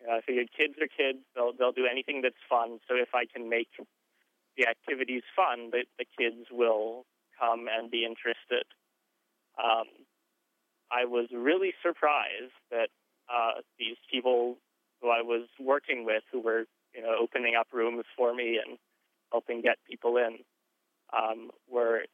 you 0.00 0.06
know, 0.08 0.16
I 0.16 0.20
figured 0.20 0.48
kids 0.56 0.74
are 0.80 0.88
kids; 0.88 1.18
they'll 1.34 1.52
they'll 1.52 1.72
do 1.72 1.86
anything 1.86 2.22
that's 2.22 2.34
fun. 2.48 2.80
So 2.88 2.96
if 2.96 3.14
I 3.14 3.24
can 3.24 3.48
make 3.48 3.68
the 4.56 4.66
activities 4.68 5.22
fun, 5.34 5.70
the, 5.70 5.84
the 5.98 6.06
kids 6.18 6.46
will 6.50 7.04
come 7.38 7.66
and 7.68 7.90
be 7.90 8.04
interested. 8.04 8.64
Um, 9.58 9.86
I 10.90 11.06
was 11.06 11.28
really 11.32 11.72
surprised 11.82 12.52
that 12.70 12.88
uh, 13.32 13.60
these 13.78 13.96
people 14.10 14.56
who 15.00 15.08
I 15.08 15.22
was 15.22 15.48
working 15.58 16.04
with, 16.04 16.22
who 16.30 16.40
were 16.40 16.64
you 16.94 17.02
know 17.02 17.14
opening 17.20 17.54
up 17.58 17.68
rooms 17.72 18.04
for 18.16 18.34
me 18.34 18.60
and 18.64 18.78
helping 19.30 19.62
get 19.62 19.78
people 19.88 20.16
in, 20.18 20.38
um, 21.16 21.50
were 21.70 22.04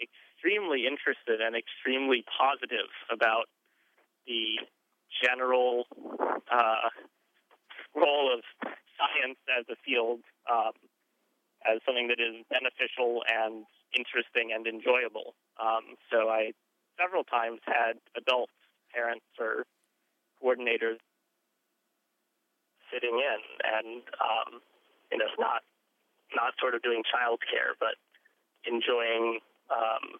extremely 0.00 0.86
interested 0.86 1.40
and 1.40 1.56
extremely 1.56 2.24
positive 2.38 2.92
about 3.10 3.46
the 4.26 4.60
general 5.22 5.84
uh, 6.52 6.88
role 7.94 8.32
of 8.32 8.44
science 8.96 9.38
as 9.58 9.64
a 9.70 9.76
field 9.84 10.20
um, 10.50 10.72
as 11.68 11.80
something 11.84 12.08
that 12.08 12.20
is 12.20 12.44
beneficial 12.50 13.22
and 13.26 13.66
interesting 13.94 14.52
and 14.54 14.66
enjoyable. 14.66 15.34
Um, 15.60 15.98
so 16.10 16.28
I 16.28 16.52
several 17.00 17.24
times 17.24 17.60
had 17.66 17.98
adults, 18.16 18.54
parents, 18.94 19.26
or 19.38 19.66
coordinators 20.42 21.00
sitting 22.92 23.18
in 23.18 23.40
and 23.64 24.02
um, 24.22 24.60
you 25.10 25.18
know 25.18 25.30
not 25.38 25.62
not 26.34 26.54
sort 26.58 26.74
of 26.74 26.82
doing 26.82 27.02
childcare, 27.06 27.78
but 27.78 27.94
enjoying 28.66 29.38
um, 29.70 30.18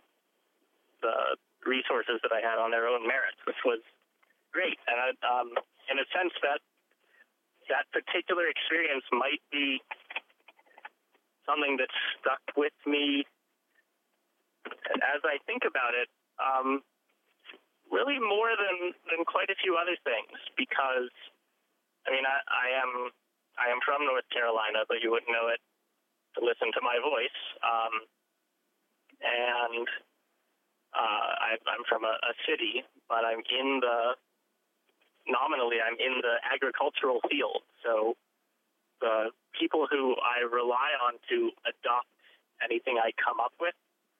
the 1.03 1.37
resources 1.67 2.23
that 2.23 2.31
I 2.31 2.39
had 2.39 2.63
on 2.63 2.71
their 2.71 2.87
own 2.87 3.03
merits, 3.03 3.43
which 3.43 3.59
was 3.67 3.83
great. 4.55 4.79
And 4.87 5.19
um, 5.27 5.51
in 5.91 5.99
a 5.99 6.07
sense, 6.15 6.33
that 6.47 6.63
that 7.69 7.91
particular 7.91 8.47
experience 8.47 9.03
might 9.11 9.43
be 9.51 9.83
something 11.47 11.79
that 11.79 11.89
stuck 12.19 12.43
with 12.57 12.75
me 12.85 13.25
as 15.01 15.23
I 15.25 15.39
think 15.47 15.63
about 15.63 15.95
it. 15.95 16.11
Um, 16.37 16.83
really 17.91 18.19
more 18.19 18.51
than, 18.59 18.93
than 19.11 19.23
quite 19.25 19.51
a 19.51 19.59
few 19.63 19.79
other 19.79 19.95
things 20.03 20.35
because 20.59 21.11
I 22.07 22.11
mean 22.11 22.27
I, 22.27 22.39
I 22.51 22.67
am 22.83 22.91
I 23.57 23.73
am 23.73 23.81
from 23.87 24.05
North 24.05 24.27
Carolina, 24.29 24.85
but 24.91 25.01
you 25.01 25.11
wouldn't 25.11 25.33
know 25.33 25.49
it 25.49 25.63
to 26.37 26.45
listen 26.45 26.69
to 26.77 26.83
my 26.85 27.01
voice. 27.01 27.39
Um, 27.65 27.95
and 29.25 29.89
uh, 30.93 31.29
I, 31.41 31.51
I'm 31.73 31.85
from 31.89 32.05
a, 32.05 32.21
a 32.21 32.35
city, 32.45 32.85
but 33.09 33.25
I'm 33.25 33.41
in 33.49 33.81
the 33.81 34.19
nominally 35.27 35.81
I'm 35.81 35.97
in 35.97 36.21
the 36.21 36.37
agricultural 36.45 37.25
field. 37.31 37.65
So 37.83 38.15
the 39.01 39.31
people 39.59 39.87
who 39.91 40.17
I 40.21 40.45
rely 40.45 40.93
on 41.05 41.21
to 41.29 41.51
adopt 41.65 42.09
anything 42.65 42.97
I 42.97 43.13
come 43.17 43.41
up 43.41 43.53
with, 43.61 43.75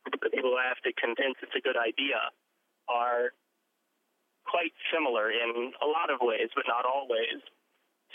the 0.07 0.31
people 0.31 0.55
I 0.57 0.69
have 0.69 0.81
to 0.85 0.93
convince 0.95 1.37
it's 1.43 1.57
a 1.57 1.65
good 1.65 1.77
idea, 1.77 2.31
are 2.89 3.35
quite 4.47 4.73
similar 4.95 5.31
in 5.31 5.75
a 5.83 5.87
lot 5.87 6.09
of 6.09 6.23
ways, 6.23 6.49
but 6.55 6.65
not 6.69 6.87
always, 6.87 7.43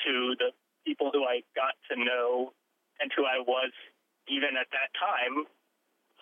to 0.08 0.36
the 0.39 0.56
people 0.88 1.12
who 1.12 1.28
I 1.28 1.43
got 1.54 1.76
to 1.91 2.00
know 2.00 2.54
and 3.04 3.12
who 3.12 3.26
I 3.28 3.43
was, 3.43 3.76
even 4.30 4.56
at 4.56 4.71
that 4.71 4.89
time, 4.95 5.45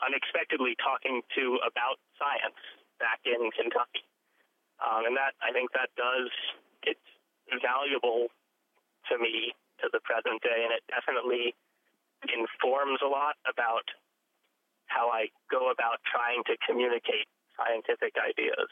unexpectedly 0.02 0.74
talking 0.80 1.22
to 1.36 1.60
about 1.62 2.02
science 2.18 2.58
back 2.98 3.22
in 3.28 3.52
Kentucky. 3.54 4.08
Um, 4.80 5.06
and 5.06 5.16
that, 5.16 5.36
I 5.44 5.52
think 5.52 5.72
that 5.76 5.92
does, 6.00 6.32
it's 6.84 7.04
valuable 7.62 8.32
to 9.12 9.20
me 9.20 9.54
to 9.82 9.90
the 9.92 10.00
present 10.04 10.42
day, 10.42 10.64
and 10.64 10.74
it 10.74 10.84
definitely 10.88 11.56
informs 12.28 13.00
a 13.04 13.08
lot 13.08 13.36
about 13.48 13.88
how 14.88 15.10
I 15.10 15.28
go 15.50 15.72
about 15.72 16.00
trying 16.10 16.44
to 16.46 16.58
communicate 16.68 17.28
scientific 17.56 18.14
ideas. 18.18 18.70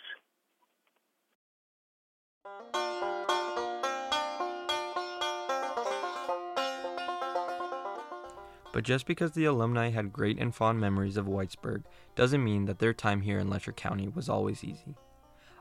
But 8.73 8.83
just 8.83 9.07
because 9.07 9.31
the 9.31 9.45
alumni 9.45 9.89
had 9.89 10.13
great 10.13 10.37
and 10.37 10.53
fond 10.53 10.79
memories 10.79 11.17
of 11.17 11.25
Whitesburg 11.25 11.83
doesn't 12.15 12.43
mean 12.43 12.65
that 12.65 12.79
their 12.79 12.93
time 12.93 13.21
here 13.21 13.39
in 13.39 13.49
Letcher 13.49 13.71
County 13.71 14.07
was 14.07 14.29
always 14.29 14.63
easy. 14.63 14.95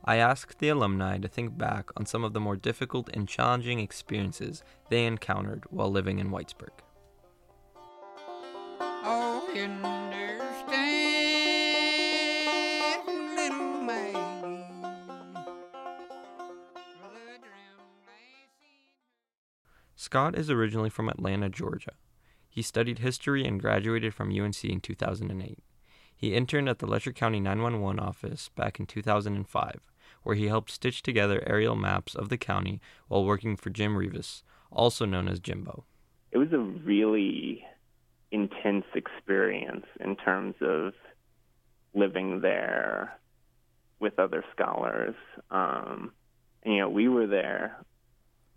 I 0.09 0.17
asked 0.19 0.61
the 0.61 0.69
alumni 0.69 1.19
to 1.19 1.27
think 1.27 1.59
back 1.59 1.91
on 1.97 2.07
some 2.07 2.23
of 2.23 2.33
the 2.33 2.39
more 2.39 2.55
difficult 2.55 3.11
and 3.13 3.27
challenging 3.27 3.81
experiences 3.81 4.63
they 4.89 5.05
encountered 5.05 5.65
while 5.69 5.91
living 5.91 6.21
in 6.21 6.31
Whitesburg. 6.31 6.71
Oh, 8.81 9.51
you 9.53 9.63
understand, 9.63 9.87
little 13.37 13.83
Maggie. 13.83 14.65
Scott 19.97 20.39
is 20.39 20.49
originally 20.49 20.91
from 20.91 21.09
Atlanta, 21.09 21.49
Georgia. 21.49 21.95
He 22.49 22.63
studied 22.63 23.01
history 23.01 23.45
and 23.45 23.61
graduated 23.61 24.15
from 24.15 24.31
UNC 24.31 24.63
in 24.65 24.81
2008. 24.81 25.59
He 26.15 26.33
interned 26.35 26.69
at 26.69 26.79
the 26.79 26.87
Letcher 26.87 27.13
County 27.13 27.41
911 27.41 27.99
office 27.99 28.51
back 28.55 28.79
in 28.81 28.87
2005, 28.87 29.81
where 30.23 30.37
he 30.37 30.49
helped 30.49 30.71
stitch 30.71 31.03
together 31.03 31.43
aerial 31.47 31.77
maps 31.77 32.15
of 32.15 32.29
the 32.29 32.39
county 32.39 32.81
while 33.09 33.25
working 33.25 33.57
for 33.57 33.71
Jim 33.71 33.95
Revis, 33.97 34.43
also 34.71 35.05
known 35.05 35.29
as 35.29 35.41
Jimbo. 35.41 35.85
It 36.33 36.39
was 36.39 36.53
a 36.53 36.59
really 36.59 37.65
intense 38.31 38.85
experience 38.95 39.87
in 40.01 40.17
terms 40.17 40.55
of 40.61 40.93
living 41.95 42.41
there 42.41 43.19
with 43.99 44.19
other 44.19 44.45
scholars. 44.55 45.15
Um, 45.51 46.13
and, 46.63 46.75
you 46.75 46.81
know, 46.81 46.89
we 46.89 47.09
were 47.09 47.27
there. 47.27 47.79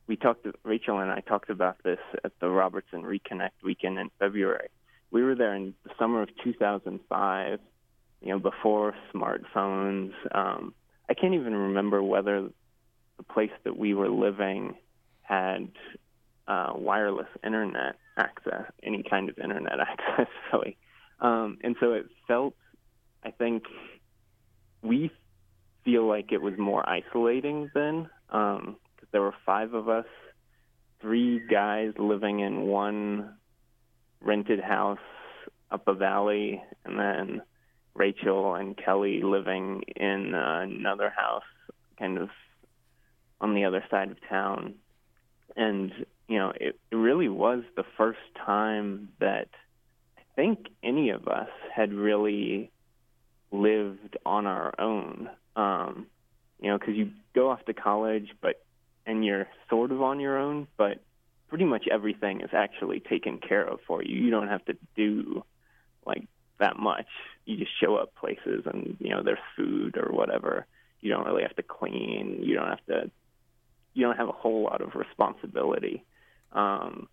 We 0.08 0.16
talked. 0.16 0.46
Rachel 0.64 1.00
and 1.00 1.12
I 1.12 1.22
talked 1.22 1.50
about 1.50 1.78
this 1.84 2.00
at 2.24 2.32
the 2.42 2.50
Robertson 2.50 3.04
Reconnect 3.04 3.64
weekend 3.64 4.00
in 4.00 4.10
February. 4.20 4.70
We 5.12 5.24
were 5.24 5.36
there 5.36 5.56
in 5.56 5.76
the 5.84 5.92
summer 6.00 6.22
of 6.24 6.30
2005. 6.44 7.60
You 8.22 8.30
know, 8.30 8.40
before 8.40 8.96
smartphones. 9.14 10.12
Um, 10.32 10.74
I 11.10 11.14
can't 11.16 11.34
even 11.34 11.54
remember 11.54 12.04
whether 12.04 12.50
the 13.18 13.24
place 13.24 13.52
that 13.64 13.78
we 13.78 13.94
were 13.94 14.10
living 14.10 14.76
had 15.22 15.70
uh, 16.48 16.74
wireless 16.76 17.28
internet 17.44 17.96
access, 18.18 18.72
any 18.84 19.04
kind 19.04 19.30
of 19.30 19.38
internet 19.38 19.80
access, 19.80 20.28
really. 20.54 20.78
Um, 21.20 21.58
and 21.64 21.76
so 21.80 21.94
it 21.94 22.06
felt, 22.28 22.54
I 23.24 23.32
think, 23.32 23.64
we 24.82 25.12
feel 25.84 26.08
like 26.08 26.32
it 26.32 26.42
was 26.42 26.54
more 26.58 26.88
isolating 26.88 27.70
then, 27.74 28.10
because 28.28 28.60
um, 28.62 28.76
there 29.12 29.22
were 29.22 29.36
five 29.46 29.74
of 29.74 29.90
us, 29.90 30.06
three 31.02 31.42
guys 31.50 31.94
living 31.98 32.40
in 32.40 32.62
one 32.62 33.34
rented 34.22 34.60
house 34.60 35.00
up 35.72 35.88
a 35.88 35.94
valley, 35.94 36.62
and 36.86 37.00
then 37.00 37.42
Rachel 38.00 38.56
and 38.56 38.78
Kelly 38.78 39.22
living 39.22 39.84
in 39.96 40.34
another 40.34 41.10
house, 41.16 41.44
kind 42.00 42.18
of 42.18 42.30
on 43.42 43.54
the 43.54 43.66
other 43.66 43.84
side 43.92 44.10
of 44.10 44.18
town. 44.28 44.76
And 45.56 45.92
you 46.30 46.40
know, 46.40 46.54
it, 46.56 46.80
it 46.92 46.96
really 46.96 47.28
was 47.28 47.64
the 47.76 47.84
first 47.98 48.20
time 48.46 49.10
that 49.20 49.50
I 50.18 50.22
think 50.36 50.68
any 50.82 51.10
of 51.10 51.28
us 51.28 51.50
had 51.76 51.94
really 51.94 52.72
lived 53.52 54.18
on 54.26 54.46
our 54.46 54.74
own. 54.80 55.30
Um, 55.56 56.08
you 56.62 56.70
know, 56.70 56.78
because 56.78 56.96
you 56.96 57.12
go 57.36 57.50
off 57.50 57.66
to 57.66 57.74
college, 57.74 58.30
but 58.42 58.64
and 59.06 59.26
you're 59.26 59.48
sort 59.70 59.92
of 59.92 60.02
on 60.02 60.20
your 60.20 60.38
own, 60.38 60.68
but 60.78 61.02
pretty 61.50 61.66
much 61.66 61.88
everything 61.92 62.42
is 62.42 62.52
actually 62.54 63.02
taken 63.02 63.40
care 63.40 63.68
of 63.68 63.80
for 63.88 64.04
you. 64.04 64.16
You 64.16 64.30
don't 64.30 64.48
have 64.48 64.64
to 64.66 64.78
do 64.96 65.44
like 66.06 66.28
that 66.60 66.78
much. 66.78 67.08
You 67.46 67.58
just 67.58 67.72
show 67.80 67.96
up 67.96 68.16
places 68.16 68.64
and 68.66 68.96
you 69.00 69.10
know 69.10 69.24
there's 69.24 69.40
food 69.56 69.98
or 69.98 70.12
whatever. 70.12 70.66
You 71.02 71.12
don't 71.12 71.26
really 71.26 71.44
have 71.44 71.56
to 71.56 71.64
clean. 71.64 72.40
You 72.44 72.56
don't 72.56 72.70
have 72.70 72.86
to. 72.88 73.12
You 73.94 74.06
don't 74.06 74.18
have 74.18 74.30
a 74.30 74.34
whole 74.34 74.64
lot 74.64 74.82
of 74.82 74.96
responsibility. 74.96 76.04
Um, 76.52 77.08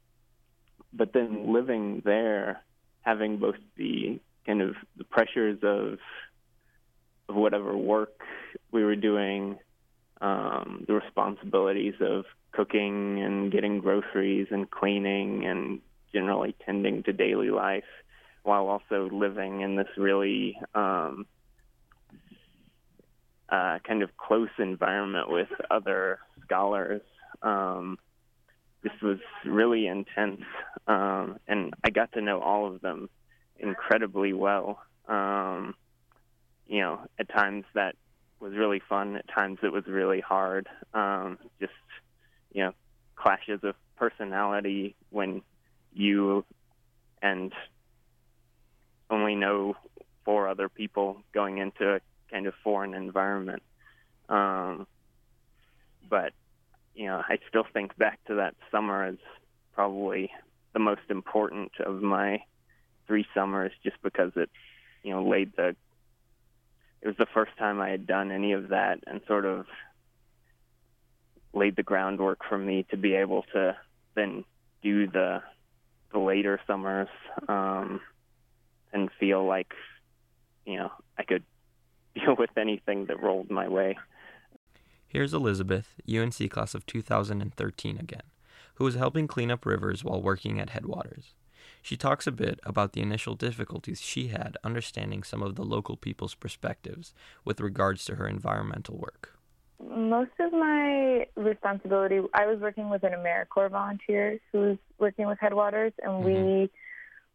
but 0.92 1.12
then 1.12 1.52
living 1.52 2.02
there, 2.04 2.62
having 3.00 3.38
both 3.38 3.56
the 3.76 4.20
kind 4.44 4.62
of 4.62 4.74
the 4.96 5.04
pressures 5.04 5.58
of 5.62 5.98
of 7.28 7.34
whatever 7.34 7.76
work 7.76 8.20
we 8.70 8.84
were 8.84 8.96
doing, 8.96 9.58
um, 10.20 10.84
the 10.86 10.94
responsibilities 10.94 11.94
of 12.00 12.24
cooking 12.52 13.22
and 13.22 13.52
getting 13.52 13.80
groceries 13.80 14.46
and 14.50 14.70
cleaning 14.70 15.44
and 15.44 15.80
generally 16.12 16.54
tending 16.64 17.02
to 17.02 17.12
daily 17.12 17.50
life, 17.50 17.84
while 18.46 18.68
also 18.68 19.08
living 19.10 19.60
in 19.60 19.74
this 19.74 19.88
really 19.96 20.56
um, 20.72 21.26
uh, 23.48 23.80
kind 23.84 24.02
of 24.02 24.16
close 24.16 24.50
environment 24.58 25.28
with 25.28 25.48
other 25.68 26.20
scholars. 26.44 27.02
Um, 27.42 27.98
this 28.84 28.92
was 29.02 29.18
really 29.44 29.88
intense, 29.88 30.42
um, 30.86 31.40
and 31.48 31.74
I 31.82 31.90
got 31.90 32.12
to 32.12 32.20
know 32.20 32.40
all 32.40 32.72
of 32.72 32.80
them 32.80 33.10
incredibly 33.58 34.32
well. 34.32 34.78
Um, 35.08 35.74
you 36.68 36.80
know, 36.82 37.00
at 37.18 37.28
times 37.28 37.64
that 37.74 37.96
was 38.38 38.52
really 38.54 38.80
fun. 38.88 39.16
At 39.16 39.26
times 39.28 39.58
it 39.64 39.72
was 39.72 39.86
really 39.88 40.20
hard. 40.20 40.68
Um, 40.94 41.38
just 41.58 41.72
you 42.52 42.62
know, 42.62 42.72
clashes 43.16 43.58
of 43.64 43.74
personality 43.96 44.94
when 45.10 45.42
you 45.92 46.44
and 47.20 47.52
only 49.10 49.34
know 49.34 49.76
four 50.24 50.48
other 50.48 50.68
people 50.68 51.22
going 51.32 51.58
into 51.58 51.94
a 51.94 52.00
kind 52.30 52.46
of 52.46 52.54
foreign 52.64 52.94
environment. 52.94 53.62
Um, 54.28 54.86
but 56.08 56.32
you 56.94 57.06
know, 57.06 57.22
I 57.28 57.38
still 57.48 57.66
think 57.72 57.96
back 57.96 58.18
to 58.26 58.36
that 58.36 58.54
summer 58.70 59.04
as 59.04 59.16
probably 59.74 60.30
the 60.72 60.78
most 60.78 61.02
important 61.10 61.72
of 61.84 62.02
my 62.02 62.42
three 63.06 63.26
summers, 63.34 63.72
just 63.84 63.96
because 64.02 64.32
it, 64.36 64.50
you 65.02 65.12
know, 65.12 65.26
laid 65.26 65.52
the. 65.56 65.76
It 67.02 67.08
was 67.08 67.16
the 67.18 67.26
first 67.32 67.52
time 67.58 67.80
I 67.80 67.90
had 67.90 68.06
done 68.06 68.32
any 68.32 68.52
of 68.52 68.68
that, 68.70 69.00
and 69.06 69.20
sort 69.28 69.44
of 69.44 69.66
laid 71.52 71.76
the 71.76 71.82
groundwork 71.82 72.40
for 72.48 72.58
me 72.58 72.86
to 72.90 72.96
be 72.96 73.14
able 73.14 73.44
to 73.52 73.76
then 74.14 74.44
do 74.82 75.06
the 75.06 75.42
the 76.12 76.18
later 76.18 76.60
summers 76.66 77.08
um, 77.48 78.00
feel 79.18 79.44
like 79.44 79.72
you 80.64 80.76
know 80.76 80.90
I 81.18 81.22
could 81.24 81.44
deal 82.14 82.36
with 82.36 82.50
anything 82.56 83.06
that 83.06 83.22
rolled 83.22 83.50
my 83.50 83.68
way. 83.68 83.96
Here's 85.08 85.32
Elizabeth, 85.32 85.94
UNC 86.12 86.50
class 86.50 86.74
of 86.74 86.84
2013 86.86 87.98
again, 87.98 88.22
who 88.74 88.84
was 88.84 88.96
helping 88.96 89.26
clean 89.26 89.50
up 89.50 89.64
rivers 89.64 90.04
while 90.04 90.20
working 90.20 90.60
at 90.60 90.70
Headwaters. 90.70 91.34
She 91.80 91.96
talks 91.96 92.26
a 92.26 92.32
bit 92.32 92.58
about 92.64 92.94
the 92.94 93.00
initial 93.00 93.36
difficulties 93.36 94.00
she 94.00 94.28
had 94.28 94.56
understanding 94.64 95.22
some 95.22 95.42
of 95.42 95.54
the 95.54 95.62
local 95.62 95.96
people's 95.96 96.34
perspectives 96.34 97.14
with 97.44 97.60
regards 97.60 98.04
to 98.06 98.16
her 98.16 98.26
environmental 98.26 98.96
work. 98.96 99.38
Most 99.80 100.32
of 100.40 100.52
my 100.52 101.26
responsibility, 101.36 102.20
I 102.34 102.46
was 102.46 102.58
working 102.60 102.90
with 102.90 103.04
an 103.04 103.12
AmeriCorps 103.12 103.70
volunteer 103.70 104.40
who 104.50 104.58
was 104.58 104.78
working 104.98 105.26
with 105.28 105.38
Headwaters, 105.38 105.92
and 106.02 106.24
mm-hmm. 106.24 106.24
we 106.24 106.70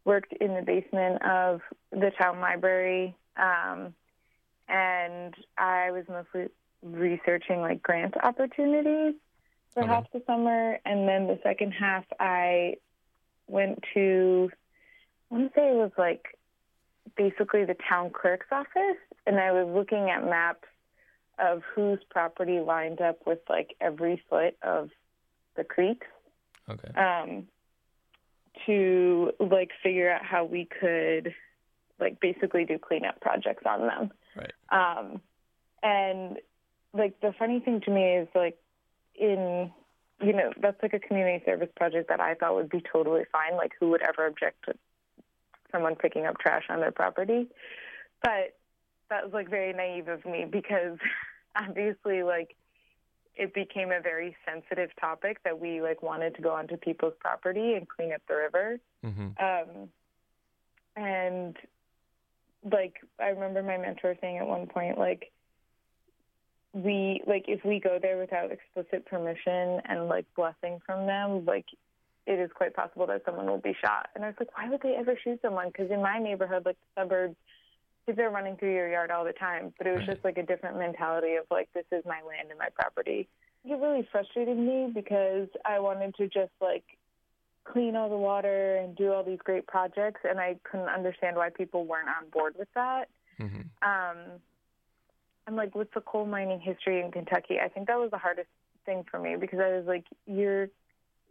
worked 0.04 0.32
in 0.34 0.54
the 0.54 0.62
basement 0.62 1.22
of 1.22 1.60
the 1.90 2.10
town 2.18 2.40
library. 2.40 3.16
Um, 3.36 3.94
and 4.68 5.34
I 5.58 5.90
was 5.90 6.04
mostly 6.08 6.48
researching 6.82 7.60
like 7.60 7.82
grant 7.82 8.14
opportunities 8.22 9.14
for 9.74 9.82
Okay. 9.82 9.92
half 9.92 10.10
the 10.12 10.22
summer, 10.26 10.78
and 10.84 11.08
then 11.08 11.26
the 11.26 11.38
second 11.42 11.72
half 11.72 12.04
I 12.20 12.76
went 13.48 13.82
to 13.94 14.50
I 15.30 15.34
want 15.34 15.54
to 15.54 15.60
say 15.60 15.70
it 15.70 15.74
was 15.74 15.92
like 15.96 16.38
basically 17.16 17.64
the 17.64 17.76
town 17.88 18.10
clerk's 18.10 18.46
office, 18.52 18.98
and 19.26 19.38
I 19.38 19.52
was 19.52 19.72
looking 19.74 20.10
at 20.10 20.24
maps 20.24 20.68
of 21.38 21.62
whose 21.74 21.98
property 22.10 22.60
lined 22.60 23.00
up 23.00 23.20
with 23.26 23.38
like 23.48 23.74
every 23.80 24.22
foot 24.28 24.56
of 24.62 24.90
the 25.56 25.64
creeks 25.64 26.06
Okay. 26.68 26.90
um, 26.94 27.46
to 28.66 29.32
like 29.38 29.70
figure 29.82 30.10
out 30.10 30.24
how 30.24 30.44
we 30.44 30.64
could 30.66 31.34
like 32.00 32.20
basically 32.20 32.64
do 32.64 32.78
cleanup 32.78 33.20
projects 33.20 33.64
on 33.66 33.80
them. 33.80 34.10
Right. 34.36 34.52
Um, 34.70 35.20
and 35.82 36.38
like 36.92 37.20
the 37.20 37.32
funny 37.38 37.60
thing 37.60 37.80
to 37.82 37.90
me 37.90 38.16
is 38.16 38.28
like 38.34 38.58
in 39.14 39.70
you 40.20 40.32
know 40.32 40.52
that's 40.60 40.80
like 40.82 40.94
a 40.94 40.98
community 40.98 41.44
service 41.44 41.68
project 41.76 42.08
that 42.08 42.20
I 42.20 42.34
thought 42.34 42.54
would 42.54 42.70
be 42.70 42.82
totally 42.92 43.24
fine. 43.30 43.56
Like 43.56 43.72
who 43.78 43.90
would 43.90 44.02
ever 44.02 44.26
object 44.26 44.64
to 44.66 44.74
someone 45.70 45.96
picking 45.96 46.26
up 46.26 46.38
trash 46.38 46.64
on 46.68 46.80
their 46.80 46.92
property? 46.92 47.48
But 48.22 48.56
that 49.10 49.24
was 49.24 49.32
like 49.32 49.50
very 49.50 49.72
naive 49.72 50.08
of 50.08 50.24
me 50.24 50.46
because 50.50 50.98
obviously 51.56 52.22
like 52.22 52.56
it 53.34 53.54
became 53.54 53.90
a 53.90 54.00
very 54.00 54.36
sensitive 54.46 54.90
topic 55.00 55.38
that 55.44 55.58
we 55.58 55.80
like 55.80 56.02
wanted 56.02 56.34
to 56.36 56.42
go 56.42 56.50
onto 56.50 56.76
people's 56.76 57.14
property 57.18 57.74
and 57.74 57.88
clean 57.88 58.12
up 58.12 58.20
the 58.28 58.36
river. 58.36 58.78
Mm-hmm. 59.04 59.28
Um, 59.42 59.88
and 60.96 61.56
like 62.70 62.96
I 63.18 63.28
remember 63.28 63.62
my 63.62 63.78
mentor 63.78 64.16
saying 64.20 64.38
at 64.38 64.46
one 64.46 64.66
point, 64.66 64.98
like 64.98 65.32
we 66.74 67.22
like 67.26 67.46
if 67.48 67.64
we 67.64 67.80
go 67.80 67.98
there 68.00 68.18
without 68.18 68.50
explicit 68.52 69.06
permission 69.06 69.80
and 69.86 70.08
like 70.08 70.26
blessing 70.36 70.80
from 70.84 71.06
them, 71.06 71.44
like 71.46 71.66
it 72.26 72.38
is 72.38 72.50
quite 72.54 72.74
possible 72.74 73.06
that 73.06 73.22
someone 73.24 73.46
will 73.46 73.58
be 73.58 73.74
shot. 73.80 74.10
And 74.14 74.24
I 74.24 74.28
was 74.28 74.36
like, 74.38 74.56
why 74.56 74.68
would 74.68 74.80
they 74.82 74.94
ever 74.94 75.18
shoot 75.22 75.40
someone? 75.42 75.68
Because 75.68 75.90
in 75.90 76.02
my 76.02 76.18
neighborhood, 76.18 76.64
like 76.64 76.76
the 76.76 77.02
suburbs, 77.02 77.36
kids 78.06 78.18
are 78.18 78.30
running 78.30 78.56
through 78.56 78.72
your 78.72 78.88
yard 78.88 79.10
all 79.10 79.24
the 79.24 79.32
time. 79.32 79.72
But 79.78 79.86
it 79.86 79.90
was 79.90 80.00
Right. 80.00 80.14
just 80.14 80.24
like 80.24 80.38
a 80.38 80.42
different 80.42 80.78
mentality 80.78 81.34
of 81.36 81.44
like 81.50 81.72
this 81.72 81.86
is 81.92 82.04
my 82.04 82.20
land 82.22 82.50
and 82.50 82.58
my 82.58 82.68
property. 82.70 83.28
It 83.64 83.74
really 83.74 84.02
frustrated 84.10 84.56
me 84.56 84.90
because 84.92 85.48
I 85.64 85.78
wanted 85.78 86.14
to 86.16 86.26
just 86.28 86.52
like 86.60 86.84
clean 87.64 87.94
all 87.94 88.08
the 88.08 88.16
water 88.16 88.76
and 88.76 88.96
do 88.96 89.12
all 89.12 89.22
these 89.22 89.38
great 89.38 89.66
projects, 89.66 90.20
and 90.28 90.40
I 90.40 90.56
couldn't 90.64 90.88
understand 90.88 91.36
why 91.36 91.50
people 91.50 91.84
weren't 91.84 92.08
on 92.08 92.28
board 92.30 92.56
with 92.58 92.68
that. 92.74 93.08
Mm-hmm. 93.38 93.88
Um, 93.88 94.40
and 95.46 95.56
like 95.56 95.74
with 95.74 95.92
the 95.92 96.00
coal 96.00 96.26
mining 96.26 96.60
history 96.60 97.00
in 97.00 97.12
Kentucky, 97.12 97.60
I 97.60 97.68
think 97.68 97.86
that 97.86 97.98
was 97.98 98.10
the 98.10 98.18
hardest 98.18 98.48
thing 98.84 99.04
for 99.08 99.18
me 99.18 99.36
because 99.36 99.60
I 99.60 99.76
was 99.76 99.86
like, 99.86 100.04
you're 100.26 100.68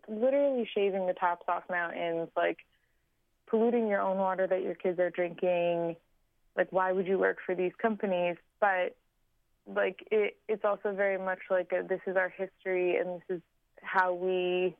literally 0.07 0.67
shaving 0.73 1.07
the 1.07 1.13
tops 1.13 1.45
off 1.47 1.63
mountains, 1.69 2.29
like 2.35 2.59
polluting 3.47 3.87
your 3.87 4.01
own 4.01 4.17
water 4.17 4.47
that 4.47 4.63
your 4.63 4.75
kids 4.75 4.99
are 4.99 5.09
drinking. 5.09 5.95
Like, 6.55 6.67
why 6.71 6.91
would 6.91 7.07
you 7.07 7.17
work 7.17 7.37
for 7.45 7.55
these 7.55 7.71
companies? 7.81 8.35
But 8.59 8.95
like, 9.67 10.05
it, 10.11 10.37
it's 10.47 10.65
also 10.65 10.93
very 10.93 11.17
much 11.17 11.39
like 11.49 11.71
a, 11.71 11.85
this 11.87 12.01
is 12.07 12.17
our 12.17 12.29
history 12.29 12.97
and 12.97 13.21
this 13.21 13.37
is 13.37 13.41
how 13.81 14.13
we 14.13 14.75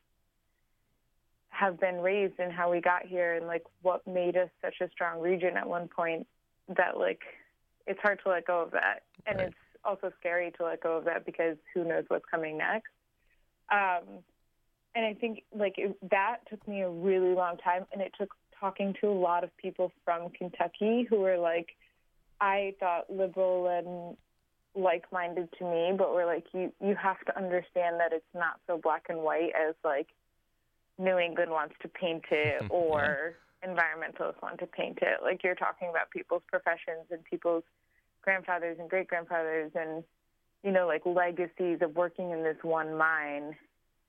have 1.49 1.80
been 1.80 2.01
raised 2.01 2.39
and 2.39 2.51
how 2.51 2.72
we 2.72 2.82
got 2.82 3.05
here 3.05 3.36
and 3.36 3.45
like 3.45 3.63
what 3.82 4.05
made 4.07 4.36
us 4.36 4.49
such 4.63 4.76
a 4.82 4.89
strong 4.89 5.19
region 5.19 5.57
at 5.57 5.67
one 5.67 5.88
point 5.88 6.26
that 6.69 6.97
like 6.97 7.19
it's 7.86 7.99
hard 8.01 8.19
to 8.24 8.30
let 8.30 8.45
go 8.47 8.61
of 8.61 8.72
that 8.72 9.03
and 9.28 9.38
Right. 9.38 9.47
it's 9.47 9.55
also 9.84 10.11
scary 10.19 10.51
to 10.57 10.63
let 10.63 10.82
go 10.82 10.97
of 10.97 11.05
that 11.05 11.26
because 11.26 11.57
who 11.74 11.84
knows 11.84 12.05
what's 12.07 12.26
coming 12.32 12.57
next 12.57 12.89
um 13.72 14.24
and 14.95 15.05
i 15.05 15.13
think 15.13 15.43
like 15.53 15.76
it, 15.78 15.95
that 16.09 16.38
took 16.49 16.65
me 16.67 16.82
a 16.82 16.89
really 16.89 17.34
long 17.36 17.57
time 17.57 17.86
and 17.91 18.01
it 18.01 18.11
took 18.17 18.34
talking 18.62 18.95
to 19.01 19.07
a 19.07 19.12
lot 19.12 19.43
of 19.43 19.55
people 19.57 19.91
from 20.05 20.30
kentucky 20.30 21.05
who 21.09 21.20
were 21.20 21.38
like 21.38 21.76
i 22.39 22.74
thought 22.80 23.09
liberal 23.09 23.68
and 23.68 24.16
like-minded 24.74 25.49
to 25.57 25.66
me 25.66 25.91
but 25.97 26.14
were 26.14 26.26
like 26.26 26.45
you 26.53 26.72
you 26.80 26.95
have 26.95 27.20
to 27.26 27.36
understand 27.38 27.99
that 27.99 28.14
it's 28.14 28.24
not 28.34 28.59
so 28.68 28.78
black 28.78 29.07
and 29.09 29.20
white 29.20 29.51
as 29.70 29.76
like 29.84 30.07
New 31.01 31.18
England 31.18 31.51
wants 31.51 31.76
to 31.82 31.88
paint 31.88 32.24
it 32.32 32.64
or 32.70 33.36
environmentalists 33.66 34.41
want 34.41 34.59
to 34.59 34.68
paint 34.68 34.99
it. 35.01 35.20
Like 35.24 35.43
you're 35.43 35.55
talking 35.55 35.89
about 35.89 36.09
people's 36.12 36.43
professions 36.47 37.05
and 37.09 37.24
people's 37.24 37.64
grandfathers 38.22 38.78
and 38.80 38.89
great 38.89 39.07
grandfathers 39.07 39.72
and 39.76 40.03
you 40.64 40.72
know 40.72 40.88
like 40.88 41.05
legacies 41.05 41.80
of 41.82 41.95
working 41.95 42.32
in 42.32 42.43
this 42.43 42.57
one 42.62 42.97
mine. 42.97 43.55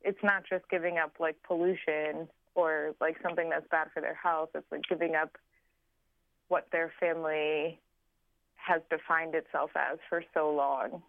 It's 0.03 0.22
not 0.22 0.44
just 0.48 0.68
giving 0.68 0.98
up 0.98 1.14
like 1.18 1.36
pollution 1.46 2.28
or 2.55 2.94
like 3.00 3.16
something 3.22 3.50
that's 3.50 3.66
bad 3.70 3.88
for 3.92 4.00
their 4.00 4.14
health. 4.14 4.50
It's 4.55 4.66
like 4.70 4.82
giving 4.88 5.14
up 5.14 5.36
what 6.48 6.66
their 6.72 6.92
family 7.00 7.80
has 8.57 8.82
defined 8.90 9.34
itself 9.34 9.70
as 9.74 9.98
for 10.09 10.22
so 10.34 10.53
long. 10.53 11.03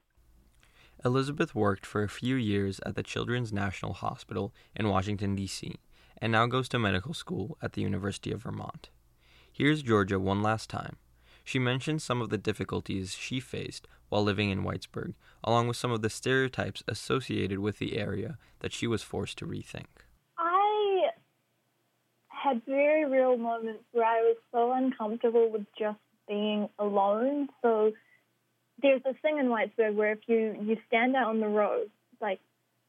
Elizabeth 1.05 1.53
worked 1.53 1.85
for 1.85 2.01
a 2.01 2.09
few 2.09 2.35
years 2.35 2.79
at 2.85 2.95
the 2.95 3.03
Children's 3.03 3.51
National 3.51 3.93
Hospital 3.93 4.53
in 4.75 4.87
Washington, 4.87 5.35
D.C., 5.35 5.75
and 6.21 6.31
now 6.31 6.45
goes 6.45 6.69
to 6.69 6.79
medical 6.79 7.13
school 7.13 7.57
at 7.61 7.73
the 7.73 7.81
University 7.81 8.31
of 8.31 8.43
Vermont. 8.43 8.89
Here's 9.51 9.83
Georgia 9.83 10.19
one 10.19 10.41
last 10.41 10.69
time. 10.69 10.95
She 11.43 11.59
mentions 11.59 12.03
some 12.03 12.21
of 12.21 12.29
the 12.29 12.37
difficulties 12.37 13.13
she 13.13 13.41
faced 13.41 13.87
while 14.07 14.23
living 14.23 14.49
in 14.49 14.63
Whitesburg, 14.63 15.13
along 15.43 15.67
with 15.67 15.75
some 15.75 15.91
of 15.91 16.01
the 16.01 16.09
stereotypes 16.09 16.83
associated 16.87 17.59
with 17.59 17.79
the 17.79 17.97
area 17.97 18.37
that 18.59 18.71
she 18.71 18.87
was 18.87 19.03
forced 19.03 19.37
to 19.39 19.45
rethink. 19.45 20.07
Had 22.43 22.61
very 22.65 23.05
real 23.05 23.37
moments 23.37 23.83
where 23.93 24.05
I 24.05 24.19
was 24.21 24.37
so 24.51 24.73
uncomfortable 24.73 25.49
with 25.49 25.65
just 25.79 25.99
being 26.27 26.67
alone. 26.77 27.47
So 27.61 27.93
there's 28.81 29.01
this 29.03 29.15
thing 29.21 29.37
in 29.39 29.47
Whitesburg 29.47 29.95
where 29.95 30.11
if 30.11 30.19
you 30.27 30.55
you 30.61 30.77
stand 30.87 31.15
out 31.15 31.27
on 31.27 31.39
the 31.39 31.47
road, 31.47 31.89
like 32.19 32.39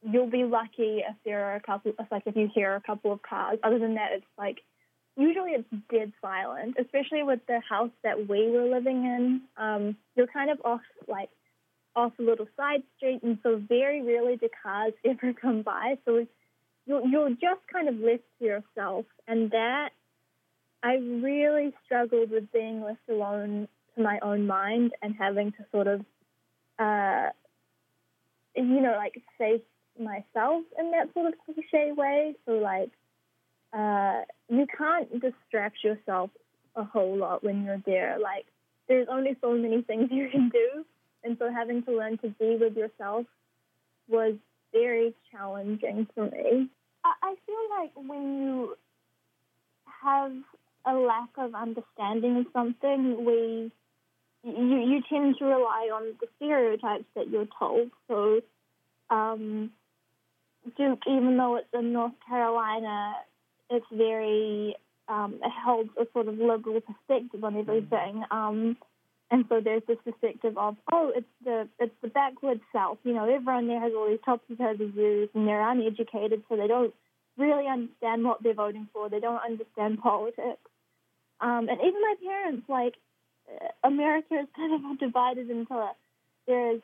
you'll 0.01 0.29
be 0.29 0.43
lucky 0.43 1.03
if 1.07 1.15
there 1.23 1.45
are 1.45 1.55
a 1.55 1.61
couple, 1.61 1.93
if 1.97 2.11
like 2.11 2.23
if 2.25 2.35
you 2.35 2.49
hear 2.53 2.75
a 2.75 2.81
couple 2.81 3.11
of 3.11 3.21
cars. 3.21 3.59
Other 3.63 3.79
than 3.79 3.95
that, 3.95 4.09
it's 4.11 4.25
like 4.37 4.57
usually 5.15 5.51
it's 5.51 5.67
dead 5.89 6.11
silent, 6.21 6.75
especially 6.79 7.23
with 7.23 7.39
the 7.47 7.61
house 7.67 7.91
that 8.03 8.27
we 8.27 8.49
were 8.49 8.65
living 8.65 9.05
in. 9.05 9.41
Um, 9.57 9.95
you're 10.15 10.27
kind 10.27 10.49
of 10.49 10.59
off 10.65 10.81
like 11.07 11.29
off 11.95 12.13
a 12.19 12.23
little 12.23 12.47
side 12.57 12.83
street, 12.97 13.21
and 13.23 13.39
so 13.41 13.61
very 13.69 14.01
rarely 14.01 14.37
do 14.37 14.49
cars 14.61 14.93
ever 15.05 15.33
come 15.33 15.61
by. 15.61 15.97
So 16.05 16.25
you're 16.85 17.05
you're 17.07 17.29
just 17.29 17.61
kind 17.71 17.87
of 17.89 17.95
to 17.95 18.45
yourself, 18.45 19.05
and 19.27 19.51
that 19.51 19.89
I 20.83 20.95
really 20.95 21.73
struggled 21.83 22.29
with 22.29 22.51
being 22.51 22.81
left 22.81 23.09
alone 23.09 23.67
to 23.95 24.03
my 24.03 24.19
own 24.21 24.45
mind 24.45 24.91
and 25.01 25.15
having 25.17 25.51
to 25.53 25.65
sort 25.71 25.87
of, 25.87 26.01
uh, 26.77 27.29
you 28.55 28.81
know, 28.81 28.93
like 28.95 29.21
face 29.37 29.61
myself 29.99 30.63
in 30.77 30.91
that 30.91 31.11
sort 31.13 31.33
of 31.33 31.39
cliche 31.45 31.91
way. 31.91 32.35
So 32.45 32.53
like, 32.53 32.91
uh, 33.73 34.21
you 34.47 34.67
can't 34.77 35.11
distract 35.19 35.83
yourself 35.83 36.29
a 36.75 36.83
whole 36.83 37.17
lot 37.17 37.43
when 37.43 37.63
you're 37.63 37.81
there. 37.85 38.17
Like, 38.21 38.45
there's 38.87 39.07
only 39.09 39.35
so 39.41 39.53
many 39.53 39.81
things 39.81 40.09
you 40.11 40.29
can 40.29 40.49
do, 40.49 40.85
and 41.23 41.35
so 41.39 41.51
having 41.51 41.81
to 41.83 41.97
learn 41.97 42.19
to 42.19 42.29
be 42.29 42.57
with 42.59 42.77
yourself 42.77 43.25
was 44.07 44.35
very 44.75 45.13
challenging 45.31 46.07
for 46.13 46.25
me. 46.25 46.69
I, 47.03 47.35
feel 47.45 47.55
like 47.69 47.91
when 47.95 48.41
you 48.41 48.77
have 50.03 50.31
a 50.85 50.93
lack 50.93 51.29
of 51.37 51.53
understanding 51.53 52.37
of 52.37 52.45
something, 52.51 53.25
we 53.25 53.71
you 54.43 54.77
you 54.77 55.01
tend 55.09 55.35
to 55.39 55.45
rely 55.45 55.89
on 55.93 56.15
the 56.19 56.27
stereotypes 56.37 57.05
that 57.15 57.29
you're 57.29 57.47
told. 57.59 57.91
So, 58.07 58.41
um, 59.09 59.71
Duke, 60.77 61.01
even 61.07 61.37
though 61.37 61.57
it's 61.57 61.67
in 61.73 61.93
North 61.93 62.13
Carolina, 62.27 63.13
it's 63.69 63.85
very 63.91 64.75
um, 65.07 65.39
it 65.43 65.51
holds 65.63 65.89
a 65.99 66.07
sort 66.13 66.27
of 66.27 66.37
liberal 66.37 66.81
perspective 66.81 67.43
on 67.43 67.57
everything. 67.57 68.23
Um, 68.31 68.77
and 69.31 69.45
so 69.49 69.59
there's 69.59 69.81
this 69.87 69.97
perspective 70.05 70.57
of, 70.57 70.75
oh, 70.91 71.11
it's 71.15 71.27
the 71.43 71.67
it's 71.79 71.95
the 72.01 72.09
backwoods 72.09 72.61
South. 72.71 72.99
You 73.03 73.13
know, 73.13 73.23
everyone 73.25 73.67
there 73.67 73.79
has 73.79 73.91
all 73.95 74.07
these 74.07 74.19
topsy 74.23 74.55
turvy 74.55 74.89
views, 74.91 75.29
and 75.33 75.47
they're 75.47 75.67
uneducated, 75.67 76.43
so 76.47 76.55
they 76.55 76.67
don't 76.67 76.93
really 77.37 77.67
understand 77.67 78.23
what 78.23 78.43
they're 78.43 78.53
voting 78.53 78.87
for. 78.93 79.09
They 79.09 79.19
don't 79.19 79.41
understand 79.41 79.99
politics. 79.99 80.61
Um, 81.41 81.67
and 81.69 81.79
even 81.81 82.01
my 82.01 82.15
parents, 82.23 82.69
like, 82.69 82.93
uh, 83.49 83.87
America 83.87 84.35
is 84.35 84.47
kind 84.55 84.73
of 84.73 84.99
divided 84.99 85.49
into 85.49 85.89
there's 86.47 86.81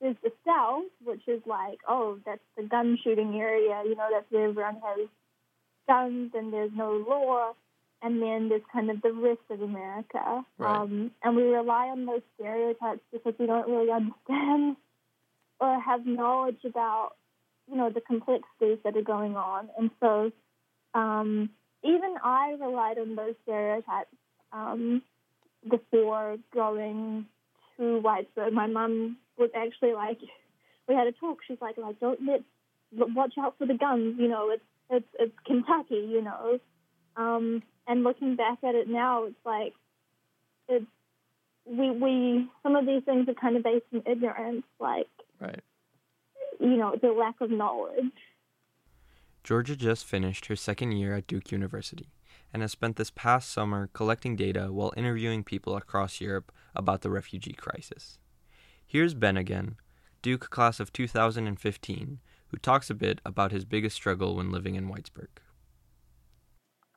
there's 0.00 0.16
the 0.22 0.32
South, 0.44 0.90
which 1.04 1.22
is 1.28 1.40
like, 1.46 1.78
oh, 1.88 2.18
that's 2.26 2.42
the 2.56 2.64
gun 2.64 2.98
shooting 3.02 3.36
area. 3.40 3.82
You 3.84 3.94
know, 3.94 4.08
that's 4.12 4.30
where 4.30 4.48
everyone 4.48 4.80
has 4.84 5.08
guns 5.86 6.32
and 6.34 6.52
there's 6.52 6.72
no 6.74 6.92
law. 7.08 7.52
And 8.02 8.20
then 8.20 8.48
there's 8.48 8.62
kind 8.72 8.90
of 8.90 9.00
the 9.02 9.12
rest 9.12 9.40
of 9.50 9.62
America. 9.62 10.44
Right. 10.58 10.76
Um, 10.76 11.10
and 11.22 11.36
we 11.36 11.42
rely 11.42 11.86
on 11.88 12.04
those 12.04 12.20
stereotypes 12.34 13.00
because 13.12 13.34
we 13.38 13.46
don't 13.46 13.68
really 13.68 13.90
understand 14.28 14.76
or 15.60 15.80
have 15.80 16.04
knowledge 16.04 16.58
about, 16.64 17.12
you 17.70 17.76
know, 17.76 17.90
the 17.90 18.02
complexities 18.02 18.78
that 18.84 18.96
are 18.96 19.02
going 19.02 19.36
on. 19.36 19.70
And 19.78 19.90
so 20.00 20.32
um, 20.94 21.50
even 21.82 22.14
I 22.22 22.56
relied 22.60 22.98
on 22.98 23.14
those 23.14 23.34
stereotypes 23.42 24.14
um, 24.52 25.02
before 25.68 26.36
going 26.52 27.26
to 27.76 28.02
Whitesburg. 28.02 28.52
My 28.52 28.66
mum 28.66 29.16
was 29.38 29.50
actually 29.54 29.92
like, 29.92 30.18
we 30.88 30.94
had 30.94 31.06
a 31.06 31.12
talk. 31.12 31.38
She's 31.46 31.60
like, 31.60 31.76
like 31.76 31.98
don't 32.00 32.20
let, 32.26 32.42
watch 33.14 33.34
out 33.38 33.56
for 33.58 33.66
the 33.66 33.74
guns. 33.74 34.16
You 34.18 34.28
know, 34.28 34.50
it's 34.50 34.62
it's 34.90 35.06
it's 35.18 35.34
Kentucky, 35.46 36.06
you 36.08 36.22
know. 36.22 36.58
Um, 37.16 37.62
and 37.86 38.02
looking 38.04 38.36
back 38.36 38.58
at 38.62 38.74
it 38.74 38.88
now, 38.88 39.24
it's 39.24 39.36
like 39.44 39.74
it's 40.68 40.86
we 41.66 41.90
we 41.90 42.48
some 42.62 42.76
of 42.76 42.86
these 42.86 43.02
things 43.04 43.28
are 43.28 43.34
kind 43.34 43.56
of 43.56 43.62
based 43.62 43.86
in 43.92 44.02
ignorance, 44.06 44.64
like 44.78 45.08
Right. 45.40 45.60
you 46.60 46.76
know 46.76 46.96
the 47.00 47.08
lack 47.08 47.40
of 47.40 47.50
knowledge. 47.50 48.12
Georgia 49.42 49.76
just 49.76 50.06
finished 50.06 50.46
her 50.46 50.56
second 50.56 50.92
year 50.92 51.14
at 51.14 51.26
Duke 51.26 51.52
University 51.52 52.08
and 52.52 52.62
has 52.62 52.72
spent 52.72 52.96
this 52.96 53.10
past 53.10 53.50
summer 53.50 53.90
collecting 53.92 54.36
data 54.36 54.68
while 54.72 54.94
interviewing 54.96 55.44
people 55.44 55.76
across 55.76 56.20
Europe 56.20 56.50
about 56.74 57.02
the 57.02 57.10
refugee 57.10 57.52
crisis. 57.52 58.18
Here's 58.86 59.12
Ben 59.12 59.36
again, 59.36 59.76
Duke 60.22 60.48
class 60.48 60.80
of 60.80 60.92
2015, 60.92 62.20
who 62.48 62.56
talks 62.56 62.88
a 62.88 62.94
bit 62.94 63.20
about 63.26 63.52
his 63.52 63.64
biggest 63.64 63.96
struggle 63.96 64.36
when 64.36 64.50
living 64.50 64.76
in 64.76 64.88
Whitesburg. 64.88 65.28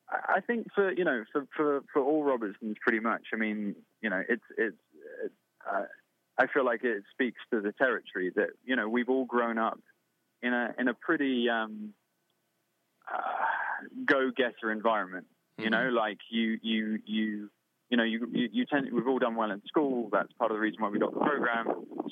I 0.10 0.40
think 0.40 0.68
for 0.74 0.92
you 0.92 1.04
know 1.04 1.24
for 1.32 1.48
for 1.56 1.82
for 1.92 2.02
all 2.02 2.24
Robertsons, 2.24 2.78
pretty 2.82 3.00
much. 3.00 3.24
I 3.34 3.38
mean, 3.38 3.76
you 4.02 4.10
know, 4.10 4.22
it's 4.28 4.44
it's. 4.58 4.78
it's 5.24 5.34
uh, 5.70 5.84
I 6.40 6.46
feel 6.54 6.64
like 6.64 6.84
it 6.84 7.04
speaks 7.12 7.40
to 7.52 7.62
the 7.62 7.72
territory 7.72 8.32
that 8.36 8.50
you 8.64 8.76
know 8.76 8.88
we've 8.88 9.10
all 9.10 9.26
grown 9.26 9.58
up 9.58 9.80
in 10.42 10.54
a 10.54 10.74
in 10.78 10.88
a 10.88 10.94
pretty 10.94 11.50
um, 11.50 11.94
uh, 13.12 13.22
go-getter 14.06 14.72
environment. 14.72 15.26
You 15.58 15.72
know, 15.72 15.90
like 15.90 16.20
you 16.30 16.60
you 16.62 17.00
you 17.06 17.50
you 17.90 17.98
know 17.98 18.04
you, 18.04 18.30
you 18.32 18.50
you 18.52 18.66
tend 18.66 18.88
we've 18.94 19.08
all 19.08 19.18
done 19.18 19.36
well 19.36 19.50
in 19.50 19.62
school. 19.66 20.10
That's 20.12 20.32
part 20.34 20.52
of 20.52 20.58
the 20.58 20.62
reason 20.62 20.82
why 20.82 20.90
we 20.90 21.00
got 21.00 21.14
the 21.14 21.20
program. 21.20 21.66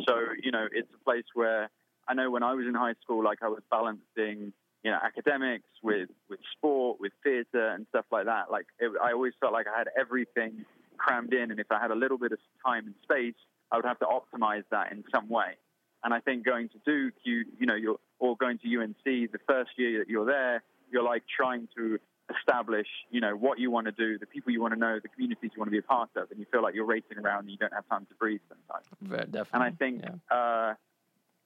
So 0.08 0.16
you 0.42 0.52
know, 0.52 0.68
it's 0.72 0.90
a 0.94 1.04
place 1.04 1.26
where 1.36 1.70
I 2.08 2.16
know 2.16 2.32
when 2.32 2.42
I 2.42 2.54
was 2.56 2.66
in 2.68 2.74
high 2.74 2.96
school, 3.04 3.24
like 3.24 3.44
I 3.44 3.48
was 3.48 3.62
balancing 3.70 4.52
you 4.86 4.92
know 4.92 5.00
academics 5.04 5.68
with 5.82 6.10
with 6.30 6.40
sport, 6.56 7.00
with 7.00 7.12
theatre 7.24 7.70
and 7.70 7.88
stuff 7.90 8.06
like 8.12 8.26
that. 8.26 8.52
Like 8.52 8.68
it, 8.80 8.92
I 9.04 9.14
always 9.14 9.34
felt 9.42 9.52
like 9.52 9.66
I 9.68 9.76
had 9.76 9.88
everything 10.00 10.64
crammed 10.98 11.34
in, 11.34 11.50
and 11.50 11.60
if 11.60 11.72
I 11.72 11.80
had 11.80 11.90
a 11.90 11.96
little 11.96 12.20
bit 12.20 12.32
of 12.32 12.38
time 12.64 12.86
and 12.86 12.96
space, 13.02 13.34
I 13.72 13.78
would 13.78 13.86
have 13.86 13.98
to 14.00 14.06
optimize 14.06 14.64
that 14.70 14.92
in 14.92 15.04
some 15.14 15.28
way. 15.28 15.58
And 16.04 16.14
I 16.14 16.20
think 16.20 16.46
going 16.46 16.70
to 16.70 16.78
Duke, 16.86 17.16
you 17.24 17.46
you 17.60 17.66
know, 17.66 17.74
you're 17.74 17.98
or 18.20 18.38
going 18.38 18.60
to 18.60 18.80
UNC, 18.80 19.04
the 19.04 19.40
first 19.48 19.72
year 19.76 20.00
that 20.00 20.08
you're 20.08 20.26
there, 20.26 20.62
you're 20.92 21.04
like 21.04 21.24
trying 21.36 21.68
to 21.76 21.98
establish, 22.38 22.88
you 23.10 23.22
know, 23.22 23.36
what 23.36 23.58
you 23.58 23.72
want 23.72 23.88
to 23.88 23.92
do, 23.92 24.20
the 24.20 24.28
people 24.28 24.52
you 24.52 24.62
want 24.62 24.74
to 24.76 24.80
know, 24.80 25.00
the 25.02 25.10
communities 25.10 25.50
you 25.54 25.60
want 25.60 25.68
to 25.68 25.72
be 25.72 25.80
a 25.80 25.82
part 25.82 26.10
of, 26.16 26.30
and 26.30 26.40
you 26.40 26.46
feel 26.52 26.62
like 26.62 26.76
you're 26.76 26.86
racing 26.86 27.18
around 27.18 27.40
and 27.40 27.50
you 27.50 27.58
don't 27.58 27.74
have 27.74 27.88
time 27.90 28.06
to 28.06 28.16
breathe 28.16 28.42
sometimes. 28.48 28.86
Very, 29.02 29.26
definitely. 29.26 29.50
And 29.54 29.64
I 29.64 29.72
think 29.72 30.04
uh, 30.30 30.74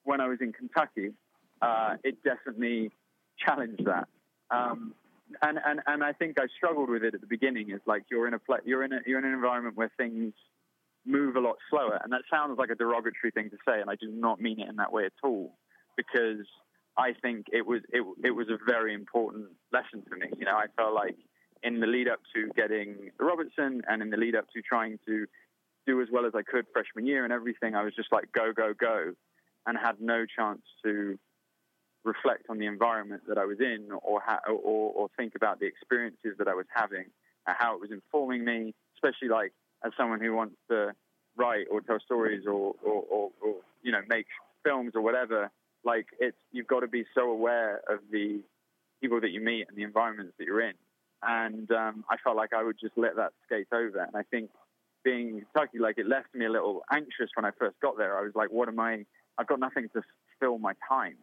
when 0.04 0.20
I 0.20 0.28
was 0.28 0.40
in 0.42 0.52
Kentucky, 0.52 1.14
uh, 1.62 1.96
it 2.04 2.22
definitely 2.24 2.92
challenged 3.46 3.86
that. 3.86 4.08
Um, 4.52 4.94
and, 5.42 5.60
and, 5.64 5.80
and 5.86 6.04
I 6.04 6.14
think 6.14 6.40
I 6.40 6.48
struggled 6.58 6.90
with 6.90 7.04
it 7.04 7.14
at 7.14 7.22
the 7.22 7.28
beginning. 7.28 7.70
Is 7.70 7.82
like 7.86 8.04
you're 8.10 8.28
in 8.28 8.34
a 8.34 8.40
you're 8.66 8.84
in 8.84 8.94
a, 8.94 9.00
you're 9.06 9.20
in 9.20 9.26
an 9.26 9.34
environment 9.34 9.78
where 9.78 9.92
things 9.98 10.34
move 11.06 11.36
a 11.36 11.40
lot 11.40 11.58
slower, 11.70 12.00
and 12.04 12.12
that 12.12 12.22
sounds 12.32 12.58
like 12.58 12.70
a 12.70 12.76
derogatory 12.76 13.32
thing 13.34 13.50
to 13.50 13.58
say, 13.68 13.80
and 13.80 13.90
I 13.90 13.96
do 13.96 14.08
not 14.12 14.42
mean 14.42 14.60
it 14.60 14.68
in 14.68 14.78
that 14.78 14.92
way 14.92 15.06
at 15.06 15.14
all, 15.24 15.54
because 15.96 16.46
I 16.98 17.14
think 17.22 17.46
it 17.52 17.66
was 17.66 17.82
it, 17.90 18.04
it 18.24 18.32
was 18.32 18.48
a 18.50 18.58
very 18.66 18.94
important 18.94 19.48
lesson 19.72 20.04
for 20.10 20.16
me. 20.16 20.28
You 20.38 20.46
know, 20.46 20.56
I 20.56 20.66
felt 20.76 20.94
like 20.94 21.16
in 21.64 21.80
the 21.80 21.88
lead 21.88 22.08
up 22.08 22.20
to 22.34 22.50
getting 22.56 23.12
the 23.18 23.26
Robertson 23.26 23.82
and 23.88 24.02
in 24.02 24.10
the 24.10 24.18
lead 24.18 24.36
up 24.36 24.46
to 24.56 24.62
trying 24.62 25.00
to 25.06 25.26
do 25.86 26.02
as 26.02 26.08
well 26.12 26.26
as 26.26 26.34
I 26.36 26.42
could 26.42 26.66
freshman 26.74 27.06
year 27.06 27.24
and 27.24 27.34
everything, 27.34 27.76
I 27.76 27.84
was 27.84 27.94
just 27.96 28.12
like 28.12 28.32
go 28.32 28.52
go 28.52 28.74
go, 28.74 29.14
and 29.66 29.78
had 29.78 30.02
no 30.02 30.26
chance 30.26 30.62
to 30.84 31.20
reflect 32.04 32.45
on 32.50 32.58
the 32.58 32.66
environment 32.66 33.24
that 33.28 33.38
I 33.38 33.45
was 33.45 33.60
in 33.60 33.89
or 34.02 34.22
ha- 34.26 34.41
or, 34.47 34.93
or 34.93 35.10
think 35.18 35.34
about 35.36 35.60
the 35.60 35.66
experiences 35.66 36.36
that 36.38 36.47
I 36.47 36.54
was 36.54 36.66
having 36.74 37.06
and 37.47 37.56
how 37.58 37.76
it 37.76 37.82
was 37.82 37.91
informing 37.91 38.45
me, 38.45 38.74
especially 38.95 39.30
like 39.30 39.54
as 39.86 39.91
someone 39.97 40.20
who 40.20 40.34
wants 40.34 40.56
to 40.70 40.93
write 41.36 41.68
or 41.72 41.82
tell 41.82 42.00
stories 42.00 42.43
or, 42.45 42.74
or, 42.84 43.04
or, 43.10 43.30
or 43.41 43.56
you 43.84 43.91
know 43.91 44.02
make 44.08 44.28
films 44.64 44.93
or 44.95 45.02
whatever. 45.02 45.52
Like 45.84 46.08
it's 46.20 46.38
you've 46.52 46.68
got 46.68 46.82
to 46.82 46.88
be 46.88 47.06
so 47.16 47.30
aware 47.32 47.82
of 47.89 48.00
the 48.12 48.41
people 49.02 49.22
that 49.22 49.32
you 49.32 49.41
meet 49.41 49.68
and 49.68 49.78
the 49.78 49.84
environments 49.84 50.34
that 50.38 50.45
you're 50.45 50.62
in. 50.62 50.74
And 51.22 51.70
um, 51.72 52.06
I 52.10 52.16
felt 52.24 52.38
like 52.38 52.54
I 52.54 52.64
would 52.64 52.78
just 52.80 52.97
let 52.97 53.16
that 53.18 53.34
skate 53.45 53.68
over. 53.74 54.00
And 54.00 54.16
I 54.16 54.24
think 54.24 54.50
being 55.04 55.30
in 55.30 55.45
Kentucky, 55.54 55.80
like 55.80 55.97
it 55.97 56.08
left 56.08 56.34
me 56.34 56.45
a 56.45 56.50
little 56.50 56.84
anxious 56.91 57.30
when 57.36 57.45
I 57.45 57.52
first 57.58 57.80
got 57.82 57.97
there. 57.97 58.18
I 58.18 58.22
was 58.22 58.32
like, 58.36 58.52
what 58.52 58.68
am 58.68 58.80
I? 58.80 59.06
I've 59.38 59.47
got 59.47 59.60
nothing 59.60 59.89
to 59.93 60.02
fill 60.39 60.58
my 60.58 60.74
time. 60.88 61.16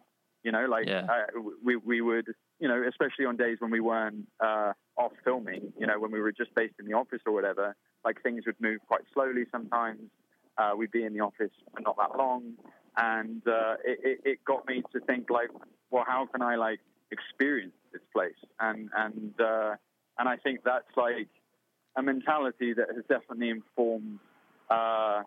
You 0.47 0.53
know, 0.53 0.65
like 0.65 0.87
Yeah. 0.87 1.05
uh, 1.09 1.41
we 1.61 1.75
we 1.75 1.99
would, 1.99 2.27
you 2.61 2.69
know, 2.69 2.81
especially 2.87 3.25
on 3.25 3.35
days 3.35 3.57
when 3.59 3.69
we 3.69 3.81
weren't 3.81 4.25
uh, 4.39 4.71
off 4.95 5.11
filming. 5.25 5.73
You 5.77 5.87
know, 5.87 5.99
when 5.99 6.09
we 6.09 6.21
were 6.21 6.31
just 6.31 6.55
based 6.55 6.75
in 6.79 6.85
the 6.85 6.93
office 6.93 7.21
or 7.25 7.33
whatever, 7.33 7.75
like 8.05 8.23
things 8.23 8.45
would 8.45 8.55
move 8.61 8.79
quite 8.87 9.01
slowly 9.13 9.43
sometimes. 9.51 10.03
Uh, 10.57 10.71
we'd 10.77 10.91
be 10.91 11.03
in 11.03 11.11
the 11.11 11.19
office 11.19 11.51
for 11.73 11.81
not 11.81 11.97
that 11.97 12.17
long, 12.17 12.53
and 12.95 13.45
uh, 13.45 13.75
it, 13.83 13.99
it, 14.09 14.19
it 14.23 14.45
got 14.45 14.65
me 14.65 14.83
to 14.93 15.01
think 15.01 15.29
like, 15.29 15.49
well, 15.91 16.05
how 16.07 16.25
can 16.27 16.41
I 16.41 16.55
like 16.55 16.79
experience 17.11 17.75
this 17.91 18.05
place? 18.13 18.39
And 18.61 18.89
and 18.95 19.33
uh, 19.41 19.75
and 20.17 20.29
I 20.29 20.37
think 20.37 20.61
that's 20.63 20.95
like 20.95 21.27
a 21.97 22.01
mentality 22.01 22.71
that 22.71 22.87
has 22.95 23.03
definitely 23.09 23.49
informed 23.49 24.19
uh, 24.69 25.23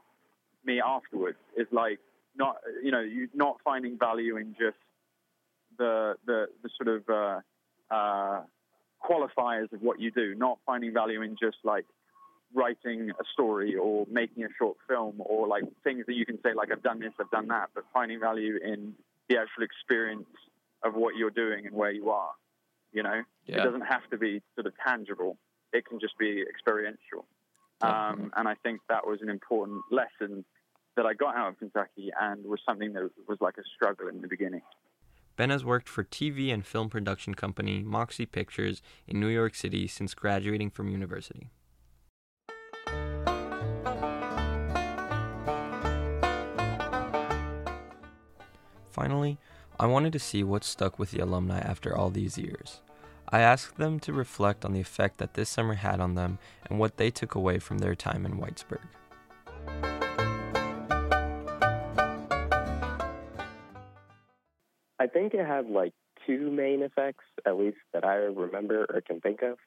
me 0.65 0.81
afterwards. 0.81 1.37
Is 1.59 1.67
like 1.73 2.01
not 2.37 2.57
you 2.83 2.91
know 2.91 3.01
you 3.01 3.29
not 3.35 3.59
finding 3.63 3.99
value 3.99 4.39
in 4.39 4.55
just 4.59 4.79
the 5.81 6.15
the, 6.27 6.47
the 6.63 6.71
sort 6.81 6.97
of 6.97 7.09
uh, 7.09 7.41
uh, 7.93 8.43
qualifiers 9.03 9.73
of 9.73 9.83
what 9.83 9.99
you 9.99 10.13
do, 10.13 10.37
not 10.37 10.59
finding 10.65 10.93
value 10.93 11.23
in 11.23 11.37
just 11.43 11.57
like 11.65 11.87
writing 12.55 13.11
a 13.11 13.25
story 13.33 13.75
or 13.77 14.07
making 14.11 14.45
a 14.45 14.49
short 14.59 14.77
film 14.89 15.15
or 15.19 15.49
like 15.49 15.65
things 15.83 16.05
that 16.07 16.15
you 16.15 16.27
can 16.27 16.39
say 16.43 16.53
like 16.55 16.71
I've 16.71 16.83
done 16.83 17.01
this, 17.01 17.13
I've 17.19 17.31
done 17.31 17.49
that, 17.49 17.71
but 17.75 17.85
finding 17.93 18.21
value 18.21 18.59
in 18.63 18.95
the 19.29 19.39
actual 19.39 19.65
experience 19.65 20.29
of 20.85 20.95
what 20.95 21.17
you're 21.17 21.31
doing 21.31 21.67
and 21.67 21.75
where 21.75 21.91
you 21.91 22.11
are. 22.11 22.31
You 22.93 23.03
know, 23.03 23.23
it 23.63 23.65
doesn't 23.65 23.87
have 23.87 24.09
to 24.11 24.19
be 24.19 24.43
sort 24.55 24.67
of 24.67 24.73
tangible; 24.87 25.37
it 25.73 25.87
can 25.87 25.99
just 26.01 26.19
be 26.19 26.45
experiential. 26.49 27.25
Um, 27.83 28.31
and 28.37 28.47
I 28.47 28.57
think 28.63 28.81
that 28.91 29.07
was 29.07 29.21
an 29.23 29.31
important 29.31 29.83
lesson 29.91 30.45
that 30.97 31.07
I 31.07 31.15
got 31.15 31.35
out 31.35 31.49
of 31.49 31.59
Kentucky 31.59 32.11
and 32.21 32.45
was 32.45 32.61
something 32.69 32.93
that 32.93 33.09
was 33.27 33.39
like 33.41 33.57
a 33.57 33.63
struggle 33.75 34.09
in 34.09 34.21
the 34.21 34.29
beginning. 34.29 34.61
Ben 35.41 35.49
has 35.49 35.65
worked 35.65 35.89
for 35.89 36.05
TV 36.05 36.53
and 36.53 36.67
film 36.67 36.91
production 36.91 37.35
company 37.35 37.83
Moxie 37.83 38.27
Pictures 38.27 38.83
in 39.07 39.19
New 39.19 39.29
York 39.29 39.55
City 39.55 39.87
since 39.87 40.13
graduating 40.13 40.69
from 40.69 40.91
university. 40.91 41.49
Finally, 48.91 49.39
I 49.79 49.87
wanted 49.87 50.13
to 50.13 50.19
see 50.19 50.45
what 50.45 50.63
stuck 50.63 50.99
with 50.99 51.13
the 51.13 51.21
alumni 51.21 51.61
after 51.61 51.97
all 51.97 52.11
these 52.11 52.37
years. 52.37 52.83
I 53.31 53.41
asked 53.41 53.79
them 53.79 53.99
to 54.01 54.13
reflect 54.13 54.67
on 54.67 54.75
the 54.75 54.81
effect 54.81 55.17
that 55.17 55.33
this 55.33 55.49
summer 55.49 55.73
had 55.73 56.01
on 56.01 56.17
them 56.17 56.39
and 56.69 56.79
what 56.79 56.99
they 56.99 57.11
took 57.11 57.35
away 57.35 57.61
from 57.61 57.79
their 57.79 57.95
time 57.95 58.27
in 58.27 58.37
Whitesburg. 58.37 58.89
Think 65.21 65.35
it 65.35 65.47
had 65.47 65.69
like 65.69 65.93
two 66.27 66.51
main 66.51 66.83
effects, 66.83 67.25
at 67.47 67.59
least 67.59 67.77
that 67.93 68.05
I 68.05 68.15
remember 68.15 68.87
or 68.89 69.01
can 69.03 69.21
think 69.21 69.43
of. 69.43 69.59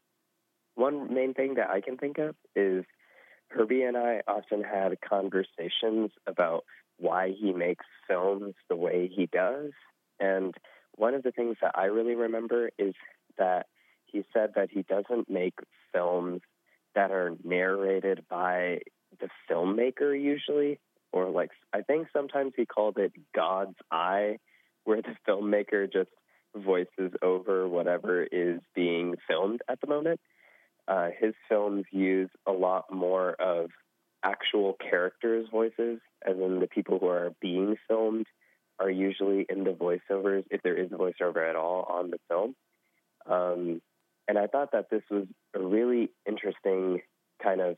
One 0.75 1.13
main 1.13 1.35
thing 1.35 1.55
that 1.55 1.69
I 1.69 1.81
can 1.81 1.97
think 1.97 2.17
of 2.17 2.35
is 2.55 2.85
Herbie 3.49 3.83
and 3.83 3.95
I 3.95 4.21
often 4.27 4.63
had 4.63 4.99
conversations 5.07 6.09
about 6.25 6.65
why 6.97 7.33
he 7.39 7.53
makes 7.53 7.85
films 8.07 8.55
the 8.67 8.75
way 8.75 9.11
he 9.13 9.27
does. 9.27 9.71
And 10.19 10.55
one 10.95 11.13
of 11.13 11.21
the 11.21 11.31
things 11.31 11.57
that 11.61 11.73
I 11.75 11.85
really 11.85 12.15
remember 12.15 12.71
is 12.79 12.95
that 13.37 13.67
he 14.07 14.23
said 14.33 14.53
that 14.55 14.69
he 14.71 14.81
doesn't 14.81 15.29
make 15.29 15.59
films 15.91 16.41
that 16.95 17.11
are 17.11 17.35
narrated 17.43 18.25
by 18.27 18.79
the 19.19 19.29
filmmaker 19.49 20.19
usually, 20.19 20.79
or 21.11 21.29
like, 21.29 21.51
I 21.73 21.81
think 21.81 22.07
sometimes 22.11 22.53
he 22.55 22.65
called 22.65 22.97
it 22.97 23.11
God's 23.35 23.77
eye, 23.91 24.37
where 24.83 25.01
the 25.01 25.15
filmmaker 25.27 25.91
just 25.91 26.09
voices 26.55 27.11
over 27.21 27.67
whatever 27.67 28.23
is 28.23 28.59
being 28.75 29.15
filmed 29.27 29.61
at 29.67 29.81
the 29.81 29.87
moment. 29.87 30.19
Uh, 30.87 31.09
his 31.19 31.33
films 31.49 31.85
use 31.91 32.29
a 32.45 32.51
lot 32.51 32.93
more 32.93 33.31
of 33.33 33.69
actual 34.23 34.73
characters' 34.73 35.47
voices, 35.51 35.99
as 36.25 36.37
in 36.37 36.59
the 36.59 36.67
people 36.67 36.99
who 36.99 37.07
are 37.07 37.33
being 37.41 37.75
filmed 37.87 38.25
are 38.79 38.89
usually 38.89 39.45
in 39.49 39.63
the 39.63 39.71
voiceovers, 39.71 40.43
if 40.49 40.61
there 40.61 40.75
is 40.75 40.91
a 40.91 40.95
voiceover 40.95 41.47
at 41.49 41.55
all 41.55 41.83
on 41.83 42.09
the 42.09 42.17
film. 42.27 42.55
Um, 43.25 43.81
and 44.27 44.37
I 44.37 44.47
thought 44.47 44.71
that 44.71 44.89
this 44.89 45.03
was 45.09 45.25
a 45.53 45.59
really 45.59 46.09
interesting 46.27 47.01
kind 47.41 47.61
of 47.61 47.77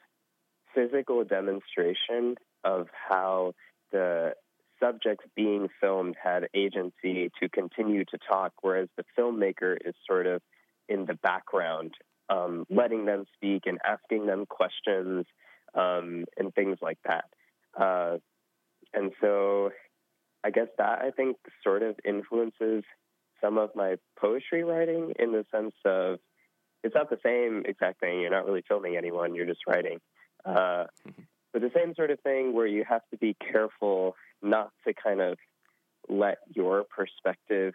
physical 0.73 1.23
demonstration 1.23 2.35
of 2.63 2.87
how 3.09 3.53
the 3.91 4.33
subjects 4.79 5.25
being 5.35 5.67
filmed 5.81 6.15
had 6.21 6.47
agency 6.53 7.31
to 7.41 7.49
continue 7.49 8.05
to 8.05 8.17
talk, 8.29 8.53
whereas 8.61 8.89
the 8.97 9.05
filmmaker 9.17 9.75
is 9.85 9.95
sort 10.07 10.27
of 10.27 10.41
in 10.87 11.05
the 11.05 11.15
background, 11.15 11.93
um, 12.29 12.65
letting 12.69 13.05
them 13.05 13.25
speak 13.33 13.63
and 13.65 13.79
asking 13.85 14.25
them 14.25 14.45
questions 14.45 15.25
um, 15.73 16.25
and 16.37 16.53
things 16.53 16.77
like 16.81 16.99
that. 17.05 17.25
Uh, 17.79 18.17
and 18.93 19.11
so 19.21 19.71
I 20.43 20.51
guess 20.51 20.67
that 20.77 21.01
I 21.01 21.11
think 21.11 21.37
sort 21.63 21.83
of 21.83 21.95
influences 22.05 22.83
some 23.41 23.57
of 23.57 23.71
my 23.75 23.95
poetry 24.19 24.63
writing 24.63 25.13
in 25.19 25.31
the 25.31 25.45
sense 25.51 25.73
of 25.83 26.19
it's 26.83 26.95
not 26.95 27.09
the 27.09 27.19
same 27.23 27.63
exact 27.65 27.99
thing. 27.99 28.21
You're 28.21 28.31
not 28.31 28.45
really 28.45 28.63
filming 28.67 28.95
anyone, 28.95 29.35
you're 29.35 29.45
just 29.45 29.67
writing. 29.67 29.99
Uh, 30.45 30.85
but 31.51 31.61
the 31.61 31.71
same 31.75 31.95
sort 31.95 32.11
of 32.11 32.19
thing 32.19 32.53
where 32.53 32.67
you 32.67 32.83
have 32.87 33.01
to 33.11 33.17
be 33.17 33.35
careful 33.51 34.15
not 34.45 34.71
to 34.87 34.93
kind 34.93 35.21
of 35.21 35.37
let 36.07 36.37
your 36.53 36.83
perspective 36.83 37.73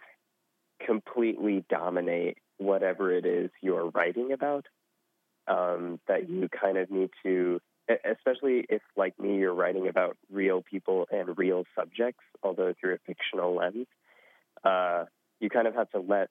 completely 0.85 1.63
dominate 1.69 2.37
whatever 2.57 3.13
it 3.13 3.25
is 3.25 3.49
you're 3.61 3.89
writing 3.89 4.31
about. 4.31 4.65
Um, 5.47 5.99
that 6.07 6.29
you 6.29 6.47
kind 6.49 6.77
of 6.77 6.91
need 6.91 7.09
to, 7.23 7.59
especially 7.89 8.65
if, 8.69 8.81
like 8.95 9.19
me, 9.19 9.37
you're 9.37 9.53
writing 9.53 9.87
about 9.87 10.15
real 10.31 10.61
people 10.61 11.07
and 11.11 11.37
real 11.37 11.65
subjects, 11.77 12.23
although 12.43 12.73
through 12.79 12.93
a 12.93 12.97
fictional 13.05 13.55
lens. 13.55 13.87
Uh, 14.63 15.05
you 15.39 15.49
kind 15.49 15.67
of 15.67 15.73
have 15.73 15.89
to 15.89 15.99
let 15.99 16.29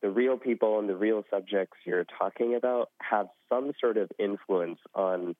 the 0.00 0.08
real 0.08 0.38
people 0.38 0.78
and 0.78 0.88
the 0.88 0.96
real 0.96 1.24
subjects 1.30 1.76
you're 1.84 2.06
talking 2.18 2.54
about 2.54 2.88
have 3.00 3.26
some 3.48 3.72
sort 3.80 3.96
of 3.96 4.10
influence 4.18 4.78
on 4.94 5.36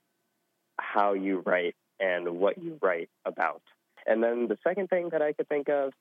how 0.78 1.14
you 1.14 1.42
write 1.44 1.76
and 1.98 2.28
what 2.38 2.62
you 2.62 2.78
write 2.82 3.08
about. 3.24 3.62
And 4.08 4.22
then 4.22 4.48
the 4.48 4.58
second 4.66 4.88
thing 4.88 5.10
that 5.12 5.22
I 5.22 5.32
could 5.34 5.48
think 5.48 5.68
of 5.68 5.92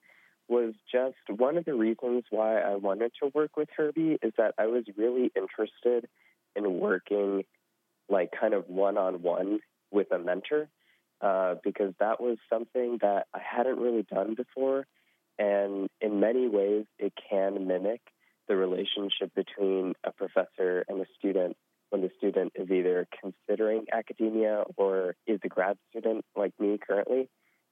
was 0.47 0.73
just 0.91 1.17
one 1.29 1.57
of 1.57 1.65
the 1.65 1.75
reasons 1.75 2.23
why 2.29 2.59
I 2.59 2.75
wanted 2.75 3.11
to 3.21 3.29
work 3.33 3.57
with 3.57 3.67
Herbie 3.75 4.17
is 4.21 4.31
that 4.37 4.55
I 4.57 4.67
was 4.67 4.85
really 4.95 5.31
interested 5.35 6.07
in 6.55 6.79
working 6.79 7.43
like 8.09 8.31
kind 8.39 8.53
of 8.53 8.69
one 8.69 8.97
on 8.97 9.21
one 9.21 9.59
with 9.91 10.11
a 10.13 10.17
mentor 10.17 10.69
uh, 11.19 11.55
because 11.63 11.93
that 11.99 12.21
was 12.21 12.37
something 12.49 12.99
that 13.01 13.27
I 13.33 13.39
hadn't 13.39 13.79
really 13.79 14.03
done 14.03 14.35
before. 14.35 14.87
And 15.37 15.89
in 15.99 16.19
many 16.19 16.47
ways, 16.47 16.85
it 16.97 17.13
can 17.29 17.67
mimic 17.67 18.01
the 18.47 18.55
relationship 18.55 19.35
between 19.35 19.93
a 20.05 20.11
professor 20.11 20.85
and 20.87 21.01
a 21.01 21.05
student 21.19 21.57
when 21.89 22.01
the 22.01 22.09
student 22.17 22.53
is 22.55 22.69
either 22.69 23.07
considering 23.21 23.85
academia 23.91 24.63
or 24.77 25.15
is 25.25 25.39
a 25.43 25.47
grad 25.47 25.77
student 25.89 26.23
like 26.35 26.53
me 26.59 26.77
currently. 26.77 27.29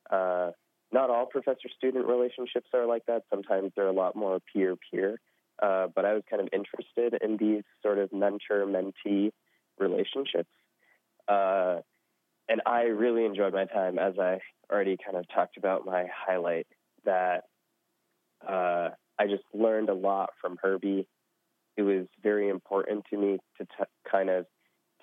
Uh, 0.09 0.51
not 0.91 1.09
all 1.09 1.25
professor 1.25 1.69
student 1.75 2.05
relationships 2.07 2.67
are 2.73 2.85
like 2.85 3.05
that. 3.07 3.23
Sometimes 3.29 3.71
they're 3.75 3.87
a 3.87 3.91
lot 3.91 4.15
more 4.15 4.39
peer 4.53 4.75
peer. 4.91 5.19
Uh, 5.61 5.87
but 5.93 6.05
I 6.05 6.13
was 6.13 6.23
kind 6.29 6.41
of 6.41 6.49
interested 6.51 7.21
in 7.21 7.37
these 7.37 7.63
sort 7.81 7.97
of 7.97 8.11
mentor 8.11 8.65
mentee 8.65 9.31
relationships. 9.79 10.49
Uh, 11.27 11.79
and 12.47 12.61
I 12.65 12.83
really 12.83 13.25
enjoyed 13.25 13.53
my 13.53 13.65
time, 13.65 13.97
as 13.97 14.19
I 14.19 14.39
already 14.71 14.97
kind 15.03 15.17
of 15.17 15.25
talked 15.33 15.57
about 15.57 15.85
my 15.85 16.05
highlight, 16.13 16.67
that 17.05 17.45
uh, 18.47 18.89
I 19.17 19.27
just 19.27 19.43
learned 19.53 19.89
a 19.89 19.93
lot 19.93 20.31
from 20.41 20.57
Herbie. 20.61 21.07
It 21.77 21.81
was 21.81 22.07
very 22.21 22.49
important 22.49 23.05
to 23.09 23.17
me 23.17 23.39
to 23.57 23.65
t- 23.65 24.09
kind 24.09 24.29
of 24.29 24.45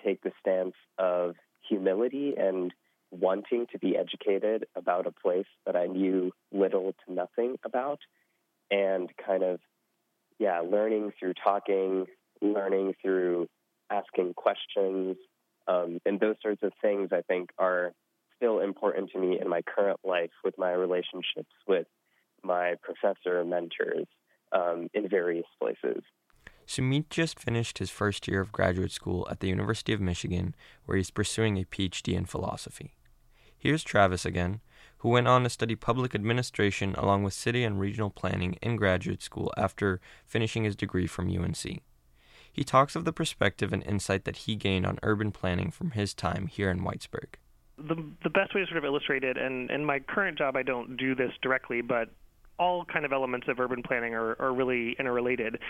take 0.05 0.22
the 0.22 0.32
stance 0.40 0.74
of 0.98 1.34
humility 1.68 2.34
and 2.36 2.72
wanting 3.13 3.67
to 3.71 3.79
be 3.79 3.97
educated 3.97 4.67
about 4.75 5.07
a 5.07 5.13
place 5.13 5.47
that 5.67 5.77
I 5.77 5.87
knew 5.87 6.33
little 6.51 6.95
to 7.07 7.13
nothing 7.13 7.57
about, 7.65 8.01
and 8.71 9.11
kind 9.25 9.43
of, 9.43 9.61
yeah, 10.39 10.61
learning 10.61 11.13
through 11.21 11.35
talking, 11.35 12.07
learning 12.41 12.95
through 13.01 13.49
asking 13.91 14.35
questions, 14.35 15.17
um, 15.69 16.01
and 16.05 16.19
those 16.19 16.37
sorts 16.43 16.63
of 16.63 16.73
things 16.81 17.11
I 17.13 17.23
think 17.23 17.51
are 17.59 17.93
still 18.37 18.61
important 18.61 19.11
to 19.13 19.19
me 19.21 19.39
in 19.41 19.49
my 19.49 19.63
current 19.63 20.01
life 20.03 20.33
with 20.43 20.59
my 20.59 20.73
relationships 20.73 21.53
with 21.69 21.87
my 22.43 22.75
professor 22.83 23.45
mentors 23.45 24.07
um, 24.53 24.89
in 24.95 25.09
various 25.09 25.47
places. 25.61 26.03
Sumit 26.67 27.09
just 27.11 27.39
finished 27.39 27.79
his 27.79 27.91
first 27.91 28.27
year 28.27 28.41
of 28.41 28.53
graduate 28.53 28.93
school 28.93 29.29
at 29.31 29.41
the 29.41 29.49
University 29.49 29.93
of 29.93 30.01
Michigan, 30.01 30.55
where 30.87 30.97
he's 30.97 31.11
pursuing 31.11 31.59
a 31.59 31.65
PhD 31.65 32.15
in 32.15 32.25
philosophy. 32.25 32.95
Here's 33.63 33.85
Travis 33.85 34.25
again, 34.25 34.61
who 34.99 35.11
went 35.11 35.29
on 35.29 35.45
to 35.45 35.49
study 35.49 35.77
public 35.77 36.17
administration 36.17 36.97
along 36.97 37.23
with 37.23 37.33
city 37.33 37.63
and 37.63 37.79
regional 37.79 38.11
planning 38.11 38.55
in 38.61 38.75
graduate 38.75 39.23
school 39.23 39.55
after 39.57 40.01
finishing 40.27 40.65
his 40.65 40.75
degree 40.75 41.07
from 41.07 41.31
UNC. 41.31 41.81
He 42.53 42.65
talks 42.65 42.97
of 42.97 43.05
the 43.05 43.13
perspective 43.13 43.73
and 43.73 43.81
insight 43.85 44.25
that 44.25 44.39
he 44.39 44.57
gained 44.57 44.85
on 44.85 44.99
urban 45.05 45.31
planning 45.31 45.71
from 45.71 45.93
his 45.93 46.13
time 46.13 46.49
here 46.49 46.73
in 46.73 46.81
Whitesburg. 46.81 47.37
The, 47.79 47.95
the 48.25 48.31
best 48.31 48.53
way 48.53 48.63
to 48.63 48.67
sort 48.67 48.79
of 48.79 48.85
illustrate 48.85 49.23
it, 49.23 49.37
and 49.39 49.71
in 49.71 49.85
my 49.85 50.01
current 50.01 50.37
job, 50.37 50.57
I 50.57 50.65
don't 50.65 50.97
do 50.97 51.15
this 51.15 51.31
directly, 51.41 51.83
but 51.83 52.09
all 52.59 52.85
kind 52.85 53.05
of 53.05 53.13
elements 53.13 53.47
of 53.49 53.61
urban 53.61 53.85
planning 53.85 54.13
are, 54.13 54.35
are 54.43 54.53
really 54.53 54.97
interrelated. 54.99 55.61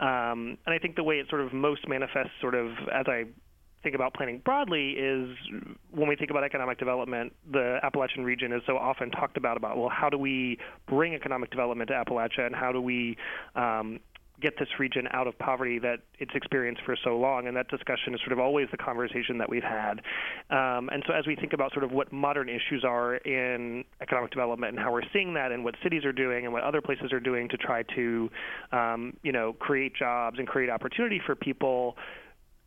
Um, 0.00 0.58
and 0.66 0.74
I 0.74 0.78
think 0.78 0.96
the 0.96 1.04
way 1.04 1.20
it 1.20 1.28
sort 1.28 1.42
of 1.42 1.52
most 1.52 1.86
manifests, 1.86 2.32
sort 2.40 2.56
of 2.56 2.72
as 2.92 3.06
I 3.06 3.26
think 3.82 3.94
about 3.94 4.14
planning 4.14 4.40
broadly, 4.44 4.90
is 4.90 5.36
when 5.90 6.08
we 6.08 6.16
think 6.16 6.30
about 6.30 6.44
economic 6.44 6.78
development, 6.78 7.32
the 7.50 7.78
Appalachian 7.82 8.24
region 8.24 8.52
is 8.52 8.62
so 8.66 8.76
often 8.76 9.10
talked 9.10 9.36
about. 9.36 9.56
About 9.56 9.76
well, 9.76 9.90
how 9.90 10.08
do 10.08 10.18
we 10.18 10.58
bring 10.88 11.14
economic 11.14 11.50
development 11.50 11.88
to 11.88 11.94
Appalachia, 11.94 12.46
and 12.46 12.54
how 12.54 12.72
do 12.72 12.80
we 12.80 13.16
um, 13.54 14.00
get 14.40 14.58
this 14.58 14.68
region 14.78 15.08
out 15.12 15.26
of 15.26 15.38
poverty 15.38 15.78
that 15.78 16.00
it's 16.18 16.34
experienced 16.34 16.82
for 16.84 16.96
so 17.02 17.16
long. 17.16 17.46
And 17.46 17.56
that 17.56 17.68
discussion 17.68 18.14
is 18.14 18.20
sort 18.20 18.32
of 18.32 18.38
always 18.38 18.68
the 18.70 18.76
conversation 18.76 19.38
that 19.38 19.48
we've 19.48 19.62
had. 19.62 20.00
Um, 20.50 20.90
and 20.92 21.02
so 21.06 21.14
as 21.14 21.26
we 21.26 21.36
think 21.36 21.52
about 21.52 21.72
sort 21.72 21.84
of 21.84 21.92
what 21.92 22.12
modern 22.12 22.48
issues 22.48 22.84
are 22.84 23.16
in 23.16 23.84
economic 24.00 24.30
development 24.30 24.76
and 24.76 24.78
how 24.78 24.92
we're 24.92 25.08
seeing 25.12 25.34
that 25.34 25.52
and 25.52 25.64
what 25.64 25.74
cities 25.82 26.04
are 26.04 26.12
doing 26.12 26.44
and 26.44 26.52
what 26.52 26.62
other 26.62 26.82
places 26.82 27.12
are 27.12 27.20
doing 27.20 27.48
to 27.48 27.56
try 27.56 27.82
to, 27.94 28.30
um, 28.72 29.16
you 29.22 29.32
know, 29.32 29.54
create 29.54 29.94
jobs 29.94 30.38
and 30.38 30.46
create 30.46 30.68
opportunity 30.68 31.20
for 31.24 31.34
people, 31.34 31.96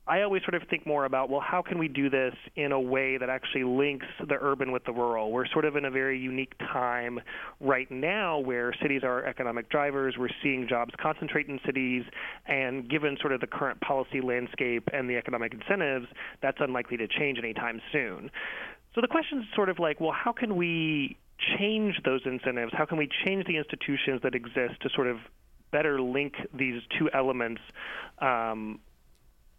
I 0.09 0.23
always 0.23 0.41
sort 0.41 0.55
of 0.59 0.67
think 0.67 0.87
more 0.87 1.05
about, 1.05 1.29
well, 1.29 1.39
how 1.39 1.61
can 1.61 1.77
we 1.77 1.87
do 1.87 2.09
this 2.09 2.33
in 2.55 2.71
a 2.71 2.79
way 2.79 3.17
that 3.17 3.29
actually 3.29 3.63
links 3.63 4.07
the 4.27 4.37
urban 4.41 4.71
with 4.71 4.83
the 4.85 4.91
rural? 4.91 5.31
We're 5.31 5.45
sort 5.45 5.65
of 5.65 5.75
in 5.75 5.85
a 5.85 5.91
very 5.91 6.17
unique 6.17 6.57
time 6.57 7.19
right 7.59 7.89
now 7.91 8.39
where 8.39 8.73
cities 8.81 9.03
are 9.03 9.23
economic 9.23 9.69
drivers. 9.69 10.15
We're 10.17 10.29
seeing 10.41 10.67
jobs 10.67 10.95
concentrate 10.99 11.47
in 11.47 11.59
cities, 11.63 12.05
and 12.47 12.89
given 12.89 13.17
sort 13.21 13.33
of 13.33 13.39
the 13.39 13.45
current 13.45 13.81
policy 13.81 14.19
landscape 14.19 14.89
and 14.91 15.07
the 15.07 15.15
economic 15.15 15.53
incentives, 15.53 16.07
that's 16.41 16.57
unlikely 16.59 16.97
to 16.97 17.07
change 17.07 17.37
anytime 17.37 17.79
soon. 17.91 18.31
So 18.95 19.01
the 19.01 19.07
question 19.07 19.41
is 19.41 19.45
sort 19.55 19.69
of 19.69 19.77
like, 19.77 20.01
well, 20.01 20.11
how 20.11 20.31
can 20.31 20.55
we 20.55 21.17
change 21.59 22.01
those 22.03 22.21
incentives? 22.25 22.73
How 22.75 22.85
can 22.85 22.97
we 22.97 23.07
change 23.25 23.45
the 23.45 23.57
institutions 23.57 24.21
that 24.23 24.33
exist 24.33 24.81
to 24.81 24.89
sort 24.89 25.05
of 25.05 25.17
better 25.71 26.01
link 26.01 26.33
these 26.51 26.81
two 26.97 27.11
elements 27.13 27.61
um, 28.17 28.79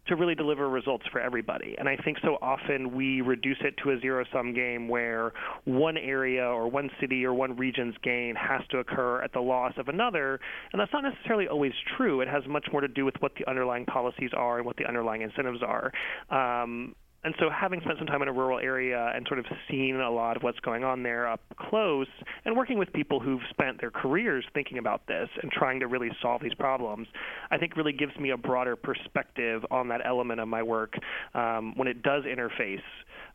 to 0.07 0.15
really 0.15 0.35
deliver 0.35 0.69
results 0.69 1.05
for 1.11 1.21
everybody. 1.21 1.75
And 1.77 1.87
I 1.87 1.95
think 1.95 2.17
so 2.23 2.37
often 2.41 2.95
we 2.95 3.21
reduce 3.21 3.57
it 3.61 3.75
to 3.83 3.91
a 3.91 3.99
zero 3.99 4.25
sum 4.33 4.53
game 4.53 4.87
where 4.87 5.31
one 5.65 5.97
area 5.97 6.43
or 6.43 6.67
one 6.67 6.89
city 6.99 7.23
or 7.23 7.33
one 7.33 7.55
region's 7.55 7.95
gain 8.03 8.35
has 8.35 8.61
to 8.71 8.79
occur 8.79 9.21
at 9.21 9.31
the 9.33 9.39
loss 9.39 9.73
of 9.77 9.89
another. 9.89 10.39
And 10.73 10.79
that's 10.79 10.91
not 10.91 11.03
necessarily 11.03 11.47
always 11.47 11.73
true. 11.97 12.21
It 12.21 12.27
has 12.27 12.43
much 12.47 12.65
more 12.71 12.81
to 12.81 12.87
do 12.87 13.05
with 13.05 13.15
what 13.19 13.33
the 13.35 13.47
underlying 13.47 13.85
policies 13.85 14.31
are 14.35 14.57
and 14.57 14.65
what 14.65 14.77
the 14.77 14.85
underlying 14.85 15.21
incentives 15.21 15.61
are. 15.61 15.91
Um, 16.29 16.95
and 17.23 17.35
so 17.39 17.49
having 17.49 17.81
spent 17.81 17.97
some 17.97 18.07
time 18.07 18.21
in 18.21 18.27
a 18.27 18.33
rural 18.33 18.59
area 18.59 19.11
and 19.15 19.25
sort 19.27 19.39
of 19.39 19.45
seen 19.69 19.95
a 19.95 20.09
lot 20.09 20.37
of 20.37 20.43
what's 20.43 20.59
going 20.59 20.83
on 20.83 21.03
there 21.03 21.27
up 21.27 21.41
close 21.57 22.07
and 22.45 22.55
working 22.55 22.77
with 22.77 22.91
people 22.93 23.19
who've 23.19 23.41
spent 23.49 23.79
their 23.79 23.91
careers 23.91 24.45
thinking 24.53 24.77
about 24.77 25.05
this 25.07 25.29
and 25.41 25.51
trying 25.51 25.79
to 25.79 25.87
really 25.87 26.09
solve 26.21 26.41
these 26.41 26.53
problems 26.53 27.07
i 27.51 27.57
think 27.57 27.75
really 27.75 27.93
gives 27.93 28.15
me 28.17 28.31
a 28.31 28.37
broader 28.37 28.75
perspective 28.75 29.63
on 29.71 29.87
that 29.87 30.01
element 30.05 30.39
of 30.39 30.47
my 30.47 30.63
work 30.63 30.93
um, 31.33 31.73
when 31.75 31.87
it 31.87 32.01
does 32.01 32.23
interface 32.23 32.81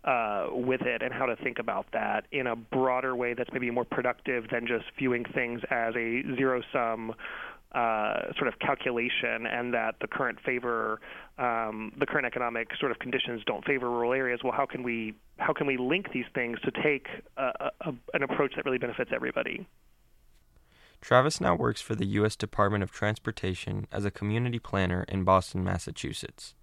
uh, 0.04 0.46
with 0.52 0.82
it 0.82 1.02
and 1.02 1.12
how 1.12 1.26
to 1.26 1.36
think 1.36 1.58
about 1.58 1.86
that 1.92 2.26
in 2.32 2.46
a 2.46 2.56
broader 2.56 3.16
way 3.16 3.34
that's 3.34 3.50
maybe 3.52 3.70
more 3.70 3.84
productive 3.84 4.44
than 4.50 4.66
just 4.66 4.84
viewing 4.98 5.24
things 5.34 5.60
as 5.70 5.94
a 5.96 6.22
zero 6.36 6.62
sum 6.72 7.12
uh, 7.76 8.32
sort 8.38 8.48
of 8.48 8.58
calculation 8.58 9.46
and 9.46 9.74
that 9.74 9.96
the 10.00 10.06
current 10.06 10.38
favor 10.40 10.98
um, 11.36 11.92
the 11.98 12.06
current 12.06 12.26
economic 12.26 12.68
sort 12.80 12.90
of 12.90 12.98
conditions 12.98 13.42
don't 13.46 13.64
favor 13.66 13.90
rural 13.90 14.14
areas. 14.14 14.40
Well, 14.42 14.54
how 14.54 14.64
can 14.64 14.82
we 14.82 15.14
how 15.36 15.52
can 15.52 15.66
we 15.66 15.76
link 15.76 16.06
these 16.14 16.24
things 16.34 16.58
to 16.64 16.70
take 16.70 17.08
a, 17.36 17.70
a, 17.82 17.92
an 18.14 18.22
approach 18.22 18.54
that 18.56 18.64
really 18.64 18.78
benefits 18.78 19.10
everybody? 19.14 19.66
Travis 21.02 21.38
now 21.38 21.54
works 21.54 21.82
for 21.82 21.94
the 21.94 22.06
U.S. 22.18 22.34
Department 22.34 22.82
of 22.82 22.90
Transportation 22.90 23.86
as 23.92 24.06
a 24.06 24.10
community 24.10 24.58
planner 24.58 25.04
in 25.08 25.24
Boston, 25.24 25.62
Massachusetts. 25.62 26.54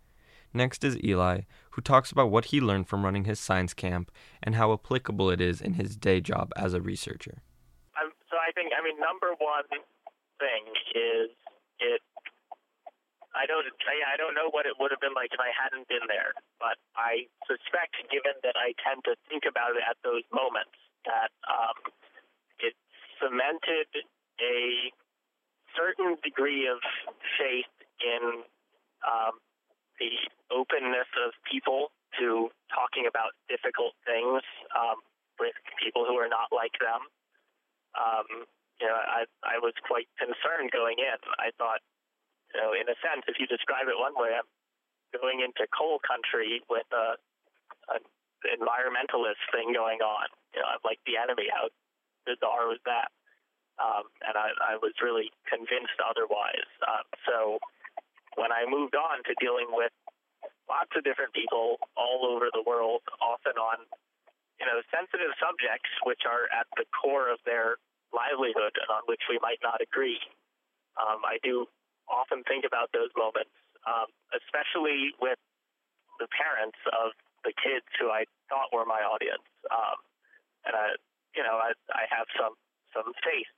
Next 0.52 0.84
is 0.84 0.98
Eli, 1.04 1.42
who 1.72 1.82
talks 1.82 2.12
about 2.12 2.32
what 2.32 2.46
he 2.46 2.60
learned 2.60 2.88
from 2.88 3.06
running 3.06 3.26
his 3.26 3.40
science 3.40 3.76
camp 3.76 4.12
and 4.42 4.56
how 4.56 4.74
applicable 4.74 5.30
it 5.30 5.40
is 5.40 5.62
in 5.62 5.74
his 5.74 5.96
day 5.96 6.20
job 6.22 6.52
as 6.56 6.74
a 6.74 6.82
researcher. 6.82 7.44
Um, 8.02 8.12
so 8.30 8.38
I 8.38 8.52
think, 8.54 8.72
I 8.78 8.84
mean, 8.84 9.00
number 9.00 9.34
one 9.38 9.64
thing 10.40 10.64
is 10.96 11.30
it. 11.80 12.02
I 13.34 13.50
don't, 13.50 13.66
I, 13.66 14.14
I 14.14 14.16
don't 14.16 14.38
know 14.38 14.54
what 14.54 14.70
it 14.70 14.78
would 14.78 14.94
have 14.94 15.02
been 15.02 15.18
like 15.18 15.34
if 15.34 15.42
I 15.42 15.50
hadn't 15.50 15.90
been 15.90 16.06
there, 16.06 16.38
but 16.62 16.78
I 16.94 17.26
suspect, 17.50 17.98
given 18.14 18.38
that 18.46 18.54
I 18.54 18.78
tend 18.78 19.02
to 19.10 19.18
think 19.26 19.50
about 19.50 19.74
it 19.74 19.82
at 19.82 19.98
those 20.06 20.22
moments, 20.30 20.78
that 21.10 21.34
um, 21.50 21.74
it 22.62 22.78
cemented 23.18 23.90
a 24.38 24.94
certain 25.74 26.22
degree 26.22 26.70
of 26.70 26.78
faith 27.42 27.74
in 28.06 28.46
um, 29.02 29.42
the 29.98 30.14
openness 30.54 31.10
of 31.26 31.34
people 31.50 31.90
to 32.22 32.50
talking 32.70 33.10
about 33.10 33.34
difficult 33.50 33.98
things 34.06 34.46
um, 34.78 35.02
with 35.40 35.58
people 35.82 36.06
who 36.06 36.16
are 36.22 36.30
not 36.30 36.54
like 36.54 36.78
them. 36.78 37.02
Um, 37.98 38.46
you 38.84 38.92
know, 38.92 39.00
I 39.00 39.24
I 39.48 39.64
was 39.64 39.72
quite 39.88 40.12
concerned 40.20 40.76
going 40.76 41.00
in. 41.00 41.20
I 41.40 41.56
thought, 41.56 41.80
you 42.52 42.60
know, 42.60 42.76
in 42.76 42.84
a 42.92 43.00
sense, 43.00 43.24
if 43.32 43.40
you 43.40 43.48
describe 43.48 43.88
it 43.88 43.96
one 43.96 44.12
way, 44.20 44.36
I'm 44.36 44.44
going 45.16 45.40
into 45.40 45.64
coal 45.72 46.04
country 46.04 46.60
with 46.68 46.84
a, 46.92 47.16
a 47.96 47.98
environmentalist 48.60 49.40
thing 49.56 49.72
going 49.72 50.04
on. 50.04 50.28
You 50.52 50.60
know, 50.60 50.68
I'm 50.68 50.84
like 50.84 51.00
the 51.08 51.16
enemy. 51.16 51.48
How 51.48 51.72
bizarre 52.28 52.68
was 52.68 52.84
that? 52.84 53.08
Um, 53.80 54.12
and 54.28 54.36
I, 54.36 54.52
I 54.60 54.74
was 54.84 54.92
really 55.00 55.32
convinced 55.48 55.98
otherwise. 56.04 56.68
Uh, 56.84 57.08
so 57.24 57.58
when 58.36 58.52
I 58.52 58.68
moved 58.68 59.00
on 59.00 59.24
to 59.26 59.34
dealing 59.40 59.72
with 59.72 59.96
lots 60.68 60.92
of 60.94 61.08
different 61.08 61.32
people 61.32 61.80
all 61.96 62.28
over 62.28 62.52
the 62.52 62.68
world, 62.68 63.00
often 63.24 63.56
on 63.56 63.88
you 64.60 64.68
know 64.68 64.84
sensitive 64.92 65.32
subjects 65.40 65.90
which 66.04 66.28
are 66.28 66.52
at 66.52 66.68
the 66.76 66.84
core 66.92 67.32
of 67.32 67.40
their 67.48 67.80
livelihood 68.14 68.78
and 68.78 68.90
on 68.94 69.04
which 69.10 69.26
we 69.28 69.42
might 69.42 69.60
not 69.66 69.82
agree. 69.82 70.22
Um, 70.96 71.26
I 71.26 71.42
do 71.42 71.66
often 72.08 72.46
think 72.46 72.64
about 72.64 72.94
those 72.94 73.10
moments, 73.18 73.54
um, 73.90 74.08
especially 74.32 75.12
with 75.18 75.42
the 76.22 76.30
parents 76.30 76.78
of 76.94 77.18
the 77.44 77.52
kids 77.58 77.86
who 78.00 78.14
I 78.14 78.30
thought 78.48 78.72
were 78.72 78.86
my 78.86 79.02
audience. 79.02 79.44
Um, 79.68 79.98
and 80.64 80.74
I, 80.78 80.96
you 81.36 81.44
know, 81.44 81.58
I, 81.60 81.74
I 81.92 82.06
have 82.14 82.30
some 82.38 82.56
some 82.94 83.10
faith 83.26 83.50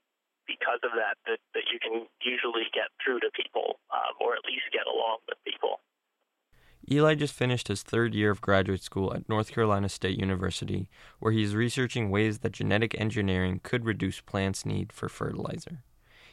because 0.48 0.80
of 0.82 0.96
that, 0.96 1.20
that 1.28 1.38
that 1.54 1.66
you 1.70 1.78
can 1.78 2.08
usually 2.24 2.66
get 2.72 2.88
through 3.02 3.20
to 3.20 3.30
people, 3.36 3.78
um, 3.92 4.16
or 4.18 4.34
at 4.34 4.42
least 4.48 4.66
get 4.72 4.88
along 4.88 5.22
with 5.28 5.38
people. 5.44 5.82
Eli 6.90 7.14
just 7.14 7.34
finished 7.34 7.68
his 7.68 7.82
third 7.82 8.14
year 8.14 8.30
of 8.30 8.40
graduate 8.40 8.82
school 8.82 9.12
at 9.12 9.28
North 9.28 9.50
Carolina 9.50 9.88
State 9.88 10.18
University, 10.18 10.88
where 11.18 11.32
he 11.32 11.42
is 11.42 11.56
researching 11.56 12.10
ways 12.10 12.38
that 12.38 12.52
genetic 12.52 12.98
engineering 13.00 13.60
could 13.62 13.84
reduce 13.84 14.20
plants' 14.20 14.64
need 14.64 14.92
for 14.92 15.08
fertilizer. 15.08 15.82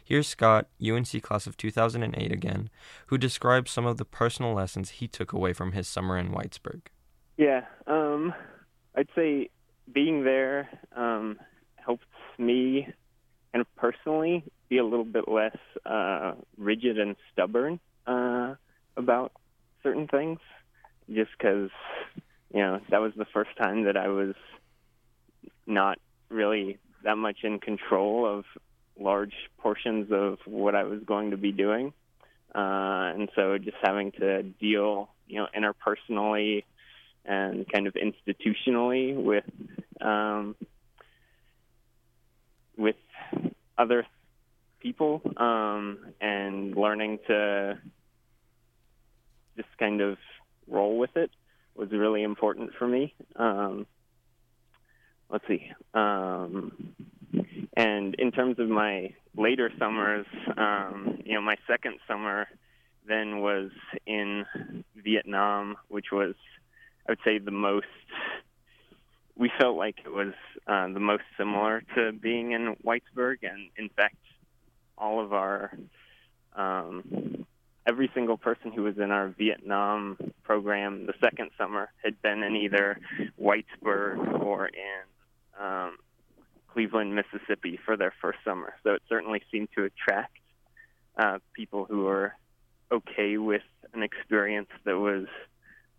Here's 0.04 0.28
Scott, 0.28 0.68
UNC 0.86 1.22
class 1.24 1.48
of 1.48 1.58
2008 1.58 2.32
again, 2.32 2.70
who 3.08 3.18
describes 3.18 3.72
some 3.72 3.86
of 3.86 3.98
the 3.98 4.06
personal 4.06 4.54
lessons 4.54 4.92
he 4.92 5.08
took 5.08 5.34
away 5.34 5.54
from 5.54 5.72
his 5.72 5.88
summer 5.88 6.18
in 6.18 6.30
Whitesburg. 6.32 6.82
Yeah, 7.38 7.62
um, 7.88 8.34
I'd 8.96 9.08
say 9.16 9.50
being 9.92 10.24
there 10.24 10.70
um, 10.96 11.40
helped 11.78 12.06
me 12.38 12.88
kind 13.54 13.62
of 13.62 13.76
personally 13.76 14.44
be 14.70 14.78
a 14.78 14.84
little 14.84 15.06
bit 15.06 15.28
less 15.28 15.58
uh, 15.86 16.34
rigid 16.58 17.00
and 17.00 17.16
stubborn 17.32 17.80
uh, 18.06 18.56
about 18.98 19.32
certain 19.84 20.08
things, 20.08 20.40
just 21.14 21.32
because 21.38 21.70
you 22.54 22.62
know 22.62 22.80
that 22.90 23.02
was 23.02 23.12
the 23.16 23.26
first 23.26 23.52
time 23.58 23.84
that 23.84 23.98
I 23.98 24.08
was 24.08 24.36
not 25.68 26.00
really 26.30 26.80
that 27.04 27.18
much 27.18 27.38
in 27.44 27.60
control 27.60 28.26
of 28.26 28.46
large 29.00 29.34
portions 29.58 30.12
of 30.12 30.38
what 30.46 30.76
I 30.76 30.84
was 30.84 31.02
going 31.06 31.32
to 31.32 31.38
be 31.38 31.52
doing, 31.52 31.94
uh, 32.56 33.14
and 33.14 33.30
so 33.36 33.58
just 33.58 33.78
having 33.84 34.12
to 34.14 34.44
deal, 34.44 35.10
you 35.28 35.38
know, 35.38 35.48
interpersonally 35.56 36.64
and 37.26 37.70
kind 37.72 37.88
of 37.88 37.96
institutionally 37.96 39.16
with 39.16 39.46
um, 40.02 40.56
with 42.78 42.96
other 43.78 44.06
people 44.80 45.22
um, 45.38 46.00
and 46.20 46.76
learning 46.76 47.20
to 47.28 47.80
just 49.56 49.70
kind 49.78 50.02
of 50.02 50.18
roll 50.68 50.98
with 50.98 51.16
it 51.16 51.32
was 51.76 51.92
really 51.92 52.24
important 52.24 52.72
for 52.78 52.88
me. 52.88 53.14
Um, 53.36 53.86
let's 55.30 55.48
see. 55.48 55.72
Um, 55.94 56.94
and 57.76 58.16
in 58.16 58.32
terms 58.32 58.60
of 58.60 58.70
my 58.70 59.14
later 59.36 59.72
summers, 59.80 60.28
um, 60.58 61.20
you 61.26 61.34
know, 61.34 61.42
my 61.42 61.56
second 61.68 61.96
summer 62.08 62.48
then 63.08 63.40
was 63.40 63.72
in 64.06 64.46
Vietnam, 64.96 65.76
which 65.88 66.12
was, 66.12 66.36
I 67.08 67.12
would 67.12 67.20
say, 67.26 67.38
the 67.40 67.52
most. 67.52 67.88
We 69.36 69.52
felt 69.58 69.76
like 69.76 69.98
it 70.06 70.14
was 70.14 70.34
uh, 70.68 70.88
the 70.94 71.00
most 71.00 71.24
similar 71.38 71.84
to 71.96 72.12
being 72.12 72.52
in 72.52 72.76
Whitesburg, 72.86 73.38
and 73.42 73.70
in 73.78 73.90
fact, 73.90 74.16
all 74.96 75.20
of 75.20 75.34
our 75.34 75.76
um, 76.56 77.46
every 77.86 78.10
single 78.14 78.38
person 78.38 78.72
who 78.72 78.84
was 78.84 78.98
in 78.98 79.12
our 79.12 79.30
Vietnam 79.30 80.18
program 80.44 81.06
the 81.06 81.14
second 81.22 81.52
summer 81.58 81.90
had 82.04 82.22
been 82.22 82.44
in 82.44 82.56
either 82.56 83.00
Whitesburg 83.40 84.42
or 84.42 84.68
in 84.68 85.64
um, 85.64 85.98
Cleveland, 86.72 87.16
Mississippi 87.16 87.80
for 87.86 87.98
their 87.98 88.14
first 88.22 88.40
summer. 88.44 88.74
So 88.84 88.92
it 88.94 89.02
certainly 89.08 89.42
seemed 89.52 89.70
to 89.76 89.84
attract 89.84 90.38
uh, 91.18 91.40
people 91.54 91.86
who 91.86 92.04
were 92.04 92.34
okay 92.92 93.38
with 93.38 93.62
an 93.94 94.04
experience 94.04 94.70
that 94.86 94.98
was 94.98 95.28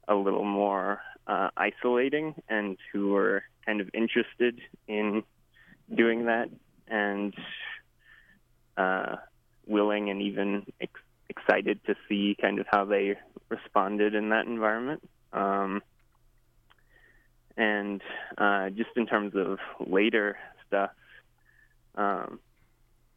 a 0.09 0.15
little 0.15 0.45
more 0.45 1.01
uh, 1.27 1.51
isolating 1.57 2.35
and 2.49 2.77
who 2.93 3.11
were 3.11 3.43
kind 3.65 3.81
of 3.81 3.89
interested 3.95 4.61
in 4.89 5.23
doing 5.95 6.27
that 6.27 6.51
and 6.89 7.35
uh, 8.77 9.17
willing 9.67 10.11
and 10.11 10.21
even 10.23 10.67
ex- 10.81 11.01
excited 11.29 11.81
to 11.87 11.95
see 12.09 12.37
kind 12.41 12.59
of 12.59 12.67
how 12.71 12.85
they 12.85 13.17
responded 13.49 14.15
in 14.15 14.31
that 14.31 14.47
environment. 14.47 15.09
Um, 15.33 15.83
and 17.57 18.03
uh, 18.37 18.71
just 18.71 18.91
in 18.97 19.07
terms 19.07 19.35
of 19.37 19.59
later 19.87 20.37
stuff, 20.67 20.91
um, 21.95 22.41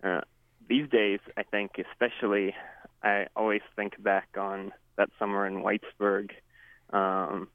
uh, 0.03 0.21
these 0.67 0.89
days, 0.89 1.19
I 1.35 1.43
think 1.43 1.71
especially, 1.91 2.53
I 3.01 3.27
always 3.35 3.61
think 3.75 4.01
back 4.01 4.29
on 4.37 4.71
that 4.97 5.09
summer 5.17 5.47
in 5.47 5.63
Whitesburg. 5.63 6.31
Um, 6.91 7.49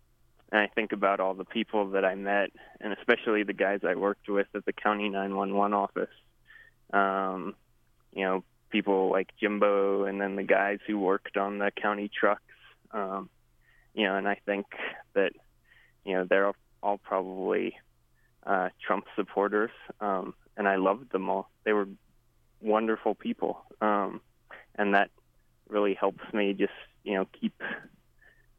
and 0.51 0.61
I 0.61 0.67
think 0.75 0.93
about 0.93 1.21
all 1.21 1.35
the 1.35 1.45
people 1.45 1.91
that 1.91 2.05
I 2.05 2.15
met, 2.15 2.51
and 2.81 2.93
especially 2.93 3.43
the 3.43 3.53
guys 3.53 3.81
I 3.87 3.95
worked 3.95 4.29
with 4.29 4.49
at 4.55 4.65
the 4.65 4.73
county 4.73 5.09
911 5.09 5.73
office. 5.73 6.15
Um, 6.93 7.55
you 8.13 8.25
know, 8.25 8.45
people 8.73 9.11
like 9.11 9.29
Jimbo 9.39 10.05
and 10.05 10.21
then 10.21 10.35
the 10.35 10.43
guys 10.43 10.79
who 10.87 10.99
worked 10.99 11.37
on 11.37 11.59
the 11.59 11.71
county 11.71 12.09
trucks. 12.09 12.43
Um, 12.91 13.29
you 13.95 14.07
know, 14.07 14.17
and 14.17 14.27
I 14.27 14.39
think 14.47 14.67
that, 15.15 15.33
you 16.05 16.15
know, 16.15 16.27
they're 16.29 16.53
all 16.83 16.99
probably 16.99 17.77
uh, 18.45 18.71
Trump 18.85 19.05
supporters. 19.15 19.71
Um, 20.01 20.35
and 20.57 20.67
I 20.67 20.77
loved 20.77 21.13
them 21.13 21.29
all. 21.29 21.51
They 21.65 21.73
were 21.73 21.87
wonderful 22.61 23.15
people. 23.15 23.63
Um, 23.81 24.21
and 24.75 24.95
that 24.95 25.11
really 25.69 25.95
helps 25.95 26.25
me 26.33 26.55
just, 26.55 26.73
you 27.05 27.15
know, 27.15 27.27
keep 27.39 27.55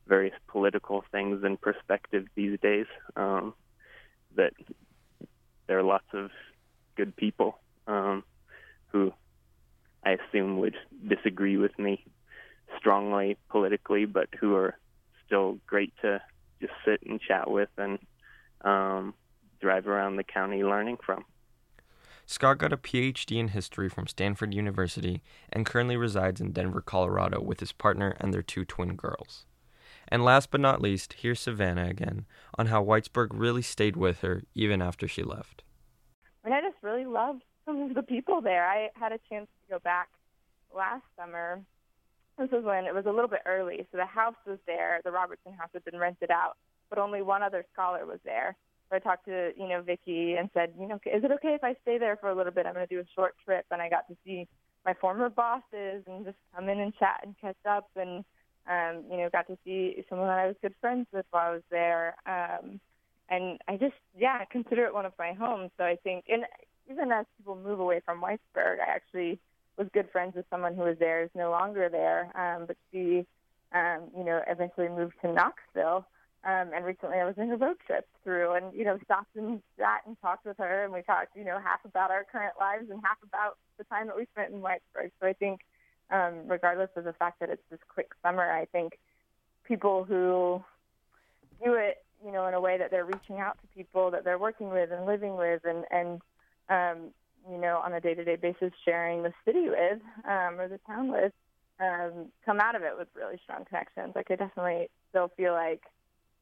various 0.08 0.36
political 0.48 1.04
things 1.12 1.44
in 1.44 1.58
perspective 1.58 2.28
these 2.36 2.60
days. 2.62 2.86
Um, 3.16 3.54
that 4.36 4.54
there 5.68 5.80
are 5.80 5.84
lots 5.84 6.08
of 6.14 6.30
good 6.96 7.16
people 7.16 7.60
um, 7.88 8.24
who 8.88 9.12
I 10.06 10.18
assume 10.18 10.58
would 10.60 10.76
disagree 11.08 11.58
with 11.58 11.78
me 11.80 12.06
strongly 12.78 13.38
politically, 13.50 14.06
but 14.06 14.30
who 14.40 14.56
are 14.56 14.78
still 15.26 15.60
great 15.66 15.94
to 16.02 16.22
just 16.62 16.74
sit 16.86 17.02
and 17.08 17.22
chat 17.22 17.50
with 17.50 17.70
and 17.78 18.00
um, 18.62 19.14
drive 19.62 19.88
around 19.88 20.16
the 20.16 20.24
county 20.24 20.64
learning 20.64 20.98
from. 21.06 21.26
Scott 22.26 22.58
got 22.58 22.74
a 22.74 22.78
PhD 22.78 23.38
in 23.38 23.50
history 23.50 23.90
from 23.90 24.08
Stanford 24.08 24.54
University 24.54 25.22
and 25.52 25.66
currently 25.66 25.98
resides 25.98 26.40
in 26.40 26.52
Denver, 26.52 26.82
Colorado 26.82 27.42
with 27.42 27.60
his 27.60 27.74
partner 27.74 28.16
and 28.20 28.34
their 28.34 28.42
two 28.42 28.64
twin 28.64 28.96
girls. 28.96 29.46
And 30.08 30.24
last 30.24 30.52
but 30.52 30.62
not 30.62 30.82
least, 30.82 31.14
here's 31.14 31.40
Savannah 31.40 31.88
again 31.88 32.26
on 32.58 32.68
how 32.68 32.84
Whitesburg 32.84 33.30
really 33.34 33.62
stayed 33.62 33.98
with 33.98 34.22
her 34.22 34.44
even 34.54 34.82
after 34.82 35.08
she 35.08 35.24
left. 35.24 35.64
I 36.46 36.50
I 36.50 36.62
just 36.62 36.82
really 36.82 37.06
loved 37.06 37.42
some 37.42 37.50
of 37.50 37.53
the 37.66 38.04
people 38.08 38.42
there. 38.42 38.66
I 38.68 38.90
had 38.94 39.12
a 39.12 39.20
chance 39.30 39.48
to 39.48 39.76
go 39.76 39.80
back 39.80 40.10
last 40.76 41.04
summer. 41.18 41.62
This 42.38 42.50
was 42.52 42.64
when 42.64 42.86
it 42.86 42.94
was 42.94 43.06
a 43.06 43.12
little 43.12 43.30
bit 43.30 43.42
early, 43.46 43.88
so 43.92 43.98
the 43.98 44.06
house 44.06 44.36
was 44.48 44.58
there. 44.66 45.02
The 45.04 45.12
Robertson 45.12 45.54
house 45.54 45.70
had 45.74 45.86
been 45.86 46.00
rented 46.00 46.32
out, 46.32 46.58
but 46.90 46.98
only 46.98 47.22
one 47.22 47.44
other 47.44 47.64
scholar 47.72 48.06
was 48.06 48.20
there. 48.26 48.56
So 48.90 48.96
I 48.96 49.00
talked 49.00 49.26
to 49.26 49.52
you 49.56 49.68
know 49.68 49.82
Vicky 49.82 50.34
and 50.34 50.50
said, 50.54 50.74
you 50.80 50.88
know, 50.88 50.96
is 51.06 51.24
it 51.24 51.32
okay 51.32 51.54
if 51.54 51.64
I 51.64 51.76
stay 51.84 51.98
there 51.98 52.18
for 52.18 52.30
a 52.30 52.36
little 52.36 52.52
bit? 52.52 52.66
I'm 52.66 52.74
going 52.74 52.88
to 52.88 52.94
do 52.94 53.02
a 53.02 53.14
short 53.16 53.36
trip, 53.46 53.66
and 53.72 53.82
I 53.82 53.90
got 53.90 54.08
to 54.08 54.16
see 54.26 54.48
my 54.86 54.94
former 54.96 55.30
bosses 55.30 56.04
and 56.08 56.26
just 56.26 56.38
come 56.56 56.70
in 56.70 56.80
and 56.80 56.94
chat 56.96 57.22
and 57.24 57.36
catch 57.40 57.58
up, 57.70 57.90
and 57.96 58.26
um, 58.68 59.04
you 59.12 59.18
know, 59.18 59.30
got 59.32 59.48
to 59.48 59.58
see 59.64 60.04
someone 60.10 60.28
that 60.28 60.40
I 60.40 60.48
was 60.48 60.56
good 60.62 60.74
friends 60.82 61.08
with 61.12 61.26
while 61.32 61.52
I 61.52 61.54
was 61.54 61.64
there. 61.70 62.16
Um, 62.26 62.80
and 63.30 63.60
I 63.68 63.78
just, 63.78 63.96
yeah, 64.18 64.44
consider 64.46 64.86
it 64.86 64.94
one 64.94 65.06
of 65.06 65.14
my 65.18 65.34
homes. 65.34 65.72
So 65.78 65.84
I 65.84 65.98
think, 66.04 66.26
and 66.28 66.44
even 66.90 67.12
as 67.12 67.26
people 67.38 67.56
move 67.56 67.80
away 67.80 68.02
from 68.06 68.22
Whitesburg, 68.22 68.80
I 68.80 68.90
actually 68.90 69.40
was 69.78 69.88
good 69.94 70.10
friends 70.12 70.36
with 70.36 70.46
someone 70.50 70.76
who 70.76 70.84
was 70.84 70.98
there, 71.00 71.24
is 71.24 71.30
no 71.36 71.50
longer 71.50 71.90
there, 71.90 72.32
um, 72.38 72.66
but 72.66 72.78
she, 72.92 73.26
um, 73.74 74.10
you 74.16 74.24
know, 74.24 74.42
eventually 74.48 74.90
moved 74.90 75.16
to 75.22 75.32
Knoxville. 75.32 76.06
Um, 76.46 76.72
and 76.76 76.84
recently 76.84 77.18
I 77.20 77.26
was 77.26 77.36
in 77.38 77.52
a 77.52 77.56
road 77.56 77.78
trip 77.88 78.06
through 78.24 78.54
and, 78.54 78.74
you 78.74 78.84
know, 78.84 79.00
stopped 79.06 79.36
and 79.38 79.62
sat 79.80 80.02
and 80.06 80.20
talked 80.22 80.46
with 80.46 80.58
her 80.58 80.84
and 80.84 80.92
we 80.92 81.02
talked, 81.02 81.38
you 81.38 81.46
know, 81.46 81.58
half 81.58 81.80
about 81.86 82.12
our 82.12 82.26
current 82.30 82.56
lives 82.60 82.90
and 82.92 83.00
half 83.02 83.18
about 83.24 83.58
the 83.78 83.86
time 83.86 84.08
that 84.08 84.18
we 84.18 84.26
spent 84.34 84.54
in 84.54 84.60
Whitesburg. 84.60 85.12
So 85.22 85.28
I 85.28 85.34
think, 85.34 85.62
um, 86.12 86.46
regardless 86.48 86.90
of 86.98 87.06
the 87.06 87.14
fact 87.14 87.40
that 87.40 87.50
it's 87.50 87.64
this 87.72 87.80
quick 87.88 88.10
summer, 88.22 88.52
I 88.52 88.66
think 88.66 89.00
people 89.64 90.04
who 90.04 90.62
do 91.64 91.76
it, 91.76 92.04
you 92.26 92.34
know, 92.34 92.46
in 92.48 92.54
a 92.54 92.62
way 92.62 92.78
that 92.78 92.92
they're 92.92 93.06
reaching 93.06 93.40
out 93.40 93.58
to 93.62 93.68
people 93.76 94.12
that 94.12 94.26
they're 94.26 94.38
working 94.38 94.70
with 94.70 94.92
and 94.92 95.06
living 95.06 95.38
with 95.38 95.62
and, 95.64 95.86
and 95.92 96.22
um, 96.70 97.12
you 97.50 97.58
know, 97.58 97.82
on 97.84 97.94
a 97.94 98.00
day-to-day 98.00 98.38
basis 98.38 98.72
sharing 98.86 99.24
the 99.24 99.34
city 99.46 99.68
with 99.70 100.00
um, 100.28 100.60
or 100.60 100.68
the 100.68 100.80
town 100.88 101.12
with, 101.12 101.34
um, 101.80 102.28
come 102.46 102.60
out 102.60 102.76
of 102.76 102.84
it 102.84 102.94
with 102.98 103.08
really 103.16 103.40
strong 103.44 103.66
connections. 103.66 104.14
Like 104.16 104.32
I 104.32 104.36
definitely 104.36 104.90
still 105.10 105.30
feel 105.36 105.54
like 105.54 105.82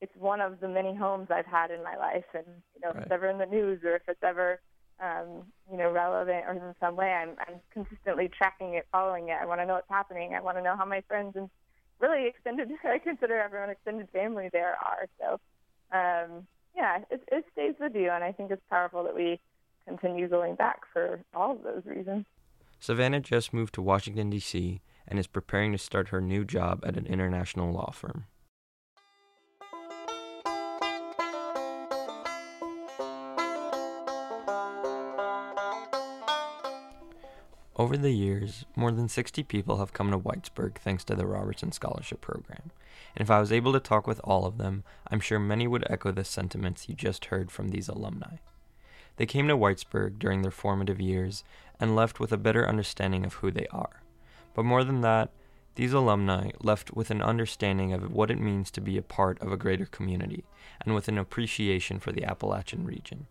it's 0.02 0.16
one 0.18 0.42
of 0.42 0.60
the 0.60 0.68
many 0.68 0.96
homes 0.96 1.28
I've 1.32 1.46
had 1.46 1.72
in 1.72 1.84
my 1.84 1.96
life, 1.96 2.26
and 2.34 2.46
you 2.76 2.82
know, 2.82 2.90
right. 2.90 2.98
if 2.98 3.04
it's 3.04 3.12
ever 3.12 3.30
in 3.30 3.38
the 3.38 3.46
news 3.46 3.82
or 3.84 3.96
if 3.96 4.02
it's 4.08 4.24
ever 4.24 4.60
um, 5.00 5.44
you 5.72 5.78
know 5.78 5.92
relevant 5.92 6.46
or 6.48 6.54
in 6.54 6.76
some 6.80 6.96
way, 6.96 7.12
I'm 7.12 7.36
I'm 7.48 7.60
consistently 7.74 8.30
tracking 8.36 8.76
it, 8.76 8.88
following 8.92 9.30
it. 9.30 9.38
I 9.42 9.46
want 9.46 9.62
to 9.62 9.66
know 9.66 9.76
what's 9.76 9.90
happening. 9.90 10.34
I 10.36 10.42
want 10.42 10.58
to 10.58 10.64
know 10.64 10.76
how 10.76 10.86
my 10.86 11.02
friends 11.08 11.34
and 11.36 11.50
really 12.00 12.28
extended 12.28 12.70
I 12.84 12.98
consider 13.00 13.40
everyone 13.40 13.70
extended 13.70 14.10
family 14.12 14.50
there 14.52 14.76
are. 14.76 15.08
So 15.20 15.34
um, 15.98 16.48
yeah, 16.76 17.00
it, 17.10 17.22
it 17.32 17.46
stays 17.52 17.76
with 17.80 17.96
you, 17.96 18.10
and 18.10 18.24
I 18.24 18.32
think 18.32 18.52
it's 18.52 18.62
powerful 18.70 19.04
that 19.04 19.16
we 19.16 19.40
continue 19.98 20.28
going 20.28 20.56
back 20.56 20.82
for 20.94 21.20
all 21.34 21.52
of 21.52 21.64
those 21.64 21.86
reasons. 21.86 22.26
Savannah 22.80 23.20
just 23.20 23.54
moved 23.54 23.74
to 23.76 23.82
Washington, 23.82 24.30
D.C., 24.30 24.82
and 25.08 25.20
is 25.20 25.28
preparing 25.28 25.72
to 25.74 25.78
start 25.78 26.10
her 26.10 26.22
new 26.22 26.46
job 26.46 26.84
at 26.86 26.98
an 26.98 27.06
international 27.06 27.72
law 27.74 27.92
firm. 27.92 28.26
Over 37.76 37.98
the 37.98 38.12
years, 38.12 38.66
more 38.76 38.92
than 38.92 39.10
60 39.10 39.44
people 39.44 39.80
have 39.80 39.92
come 39.92 40.12
to 40.12 40.20
Whitesburg 40.20 40.78
thanks 40.78 41.04
to 41.06 41.16
the 41.16 41.26
Robertson 41.26 41.72
Scholarship 41.72 42.22
Program. 42.22 42.72
And 43.16 43.24
if 43.24 43.32
I 43.32 43.40
was 43.40 43.52
able 43.52 43.74
to 43.74 43.80
talk 43.80 44.08
with 44.08 44.22
all 44.24 44.46
of 44.46 44.58
them, 44.58 44.84
I'm 45.08 45.20
sure 45.20 45.40
many 45.40 45.68
would 45.68 45.86
echo 45.90 46.12
the 46.12 46.24
sentiments 46.24 46.88
you 46.88 46.96
just 46.96 47.26
heard 47.26 47.52
from 47.52 47.70
these 47.70 47.90
alumni. 47.90 48.38
They 49.22 49.28
came 49.28 49.48
to 49.50 49.56
Whitesburg 49.56 50.18
during 50.18 50.42
their 50.42 50.50
formative 50.50 51.00
years 51.00 51.44
and 51.80 51.96
left 51.96 52.20
with 52.20 52.32
a 52.32 52.38
better 52.38 52.68
understanding 52.68 53.24
of 53.24 53.36
who 53.36 53.52
they 53.52 53.68
are. 53.68 54.02
But 54.56 54.66
more 54.66 54.84
than 54.84 55.02
that, 55.02 55.30
these 55.76 55.94
alumni 55.94 56.50
left 56.64 56.96
with 56.96 57.12
an 57.12 57.22
understanding 57.22 57.94
of 57.94 58.12
what 58.12 58.32
it 58.32 58.40
means 58.40 58.72
to 58.72 58.82
be 58.82 58.98
a 58.98 59.04
part 59.04 59.40
of 59.40 59.52
a 59.52 59.58
greater 59.58 59.86
community 59.86 60.44
and 60.84 60.96
with 60.96 61.08
an 61.08 61.20
appreciation 61.20 62.00
for 62.00 62.12
the 62.12 62.24
Appalachian 62.24 62.84
region. 62.84 63.28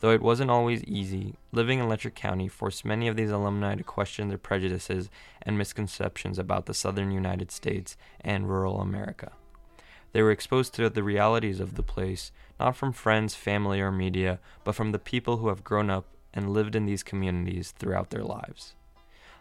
Though 0.00 0.10
it 0.10 0.20
wasn't 0.20 0.50
always 0.50 0.84
easy, 0.84 1.36
living 1.50 1.78
in 1.78 1.88
Letcher 1.88 2.10
County 2.10 2.46
forced 2.46 2.84
many 2.84 3.08
of 3.08 3.16
these 3.16 3.30
alumni 3.30 3.74
to 3.76 3.82
question 3.82 4.28
their 4.28 4.36
prejudices 4.36 5.08
and 5.40 5.56
misconceptions 5.56 6.38
about 6.38 6.66
the 6.66 6.74
southern 6.74 7.10
United 7.10 7.50
States 7.50 7.96
and 8.20 8.50
rural 8.50 8.82
America. 8.82 9.32
They 10.12 10.22
were 10.22 10.30
exposed 10.30 10.74
to 10.74 10.88
the 10.90 11.02
realities 11.02 11.60
of 11.60 11.74
the 11.74 11.82
place, 11.82 12.32
not 12.60 12.76
from 12.76 12.92
friends, 12.92 13.34
family, 13.34 13.80
or 13.80 13.90
media, 13.90 14.38
but 14.62 14.74
from 14.74 14.92
the 14.92 14.98
people 14.98 15.38
who 15.38 15.48
have 15.48 15.64
grown 15.64 15.90
up 15.90 16.06
and 16.34 16.52
lived 16.52 16.76
in 16.76 16.86
these 16.86 17.02
communities 17.02 17.72
throughout 17.72 18.10
their 18.10 18.24
lives. 18.24 18.74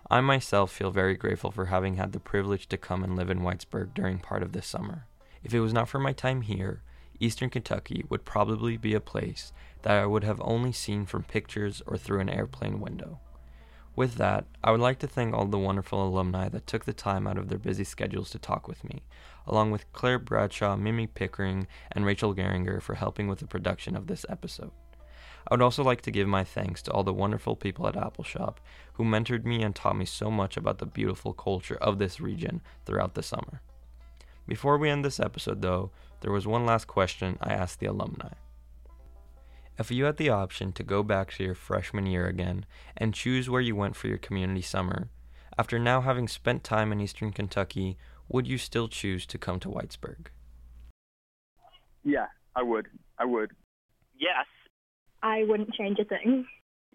I 0.10 0.22
myself 0.22 0.72
feel 0.72 0.92
very 0.92 1.16
grateful 1.16 1.52
for 1.52 1.66
having 1.66 1.96
had 1.96 2.12
the 2.12 2.20
privilege 2.20 2.68
to 2.68 2.78
come 2.78 3.04
and 3.04 3.16
live 3.16 3.30
in 3.30 3.40
Whitesburg 3.42 3.94
during 3.94 4.20
part 4.20 4.44
of 4.44 4.52
this 4.52 4.68
summer. 4.68 5.06
If 5.44 5.54
it 5.54 5.62
was 5.62 5.74
not 5.74 5.88
for 5.88 6.00
my 6.00 6.14
time 6.14 6.42
here, 6.42 6.82
Eastern 7.20 7.50
Kentucky 7.50 8.04
would 8.10 8.26
probably 8.26 8.78
be 8.78 8.94
a 8.94 9.00
place 9.00 9.54
that 9.84 9.98
I 9.98 10.06
would 10.06 10.24
have 10.24 10.42
only 10.44 10.72
seen 10.72 11.06
from 11.06 11.24
pictures 11.24 11.82
or 11.86 11.98
through 11.98 12.20
an 12.20 12.30
airplane 12.30 12.80
window. 12.80 13.20
With 13.96 14.16
that, 14.16 14.46
I 14.64 14.72
would 14.72 14.80
like 14.80 15.00
to 15.00 15.08
thank 15.08 15.34
all 15.34 15.46
the 15.46 15.60
wonderful 15.60 16.08
alumni 16.08 16.48
that 16.50 16.66
took 16.66 16.86
the 16.86 16.94
time 16.94 17.28
out 17.28 17.38
of 17.38 17.50
their 17.50 17.58
busy 17.58 17.84
schedules 17.84 18.30
to 18.32 18.40
talk 18.40 18.68
with 18.68 18.84
me, 18.86 19.04
along 19.46 19.72
with 19.72 19.92
Claire 19.92 20.18
Bradshaw, 20.18 20.78
Mimi 20.78 21.08
Pickering, 21.08 21.68
and 21.92 22.06
Rachel 22.06 22.34
Garringer 22.34 22.82
for 22.82 22.96
helping 22.96 23.28
with 23.28 23.40
the 23.40 23.48
production 23.48 23.98
of 23.98 24.08
this 24.08 24.26
episode. 24.30 24.72
I 25.48 25.54
would 25.54 25.62
also 25.62 25.84
like 25.84 26.02
to 26.04 26.12
give 26.12 26.28
my 26.28 26.44
thanks 26.44 26.82
to 26.84 26.92
all 26.92 27.04
the 27.04 27.14
wonderful 27.14 27.56
people 27.56 27.88
at 27.88 27.96
Appalshop 27.96 28.58
who 28.94 29.04
mentored 29.04 29.44
me 29.44 29.62
and 29.62 29.76
taught 29.76 29.98
me 29.98 30.06
so 30.06 30.32
much 30.32 30.56
about 30.56 30.78
the 30.78 30.86
beautiful 30.86 31.34
culture 31.34 31.78
of 31.82 32.00
this 32.00 32.22
region 32.22 32.62
throughout 32.86 33.16
the 33.16 33.24
summer. 33.24 33.62
Before 34.48 34.78
we 34.78 34.90
end 34.90 35.04
this 35.04 35.20
episode, 35.20 35.62
though, 35.62 35.92
there 36.22 36.32
was 36.32 36.48
one 36.48 36.66
last 36.66 36.88
question 36.88 37.38
I 37.42 37.54
asked 37.54 37.80
the 37.80 37.88
alumni. 37.88 38.34
If 39.80 39.90
you 39.90 40.06
had 40.06 40.18
the 40.18 40.30
option 40.30 40.72
to 40.74 40.84
go 40.84 41.02
back 41.02 41.32
to 41.34 41.44
your 41.44 41.56
freshman 41.56 42.06
year 42.06 42.28
again 42.28 42.66
and 42.98 43.14
choose 43.14 43.50
where 43.50 43.62
you 43.62 43.76
went 43.76 43.96
for 43.96 44.08
your 44.08 44.18
community 44.18 44.62
summer, 44.62 45.10
after 45.58 45.80
now 45.80 46.02
having 46.02 46.28
spent 46.28 46.64
time 46.64 46.92
in 46.92 47.02
eastern 47.02 47.32
Kentucky, 47.32 47.98
would 48.30 48.48
you 48.48 48.58
still 48.58 48.88
choose 48.88 49.26
to 49.26 49.38
come 49.38 49.60
to 49.60 49.70
Whitesburg? 49.70 50.28
Yeah, 52.04 52.28
I 52.56 52.64
would. 52.64 52.88
I 53.18 53.26
would. 53.26 53.52
Yes. 54.18 54.46
I 55.24 55.44
wouldn't 55.48 55.74
change 55.74 56.00
a 56.00 56.06
thing. 56.06 56.46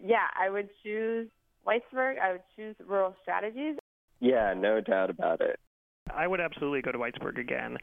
Yeah, 0.03 0.27
I 0.39 0.49
would 0.49 0.69
choose 0.83 1.27
Whitesburg. 1.65 2.19
I 2.19 2.33
would 2.33 2.41
choose 2.55 2.75
rural 2.85 3.15
strategies. 3.21 3.77
Yeah, 4.19 4.53
no 4.55 4.81
doubt 4.81 5.09
about 5.09 5.41
it. 5.41 5.59
I 6.13 6.27
would 6.27 6.39
absolutely 6.39 6.81
go 6.81 6.91
to 6.91 6.97
Whitesburg 6.97 7.39
again. 7.39 7.77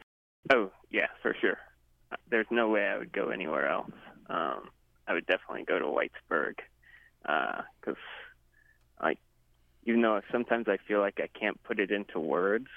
Oh 0.53 0.71
yeah, 0.91 1.07
for 1.21 1.35
sure. 1.39 1.57
There's 2.29 2.47
no 2.51 2.69
way 2.69 2.85
I 2.85 2.97
would 2.97 3.11
go 3.11 3.29
anywhere 3.29 3.67
else. 3.67 3.91
Um, 4.29 4.69
I 5.07 5.13
would 5.13 5.25
definitely 5.25 5.63
go 5.63 5.79
to 5.79 5.85
Whitesburg 5.85 6.55
because, 7.21 7.97
uh, 8.99 9.03
like, 9.03 9.19
even 9.83 10.01
though 10.01 10.21
sometimes 10.31 10.67
I 10.67 10.77
feel 10.87 10.99
like 10.99 11.19
I 11.19 11.27
can't 11.27 11.61
put 11.63 11.79
it 11.79 11.91
into 11.91 12.19
words, 12.19 12.67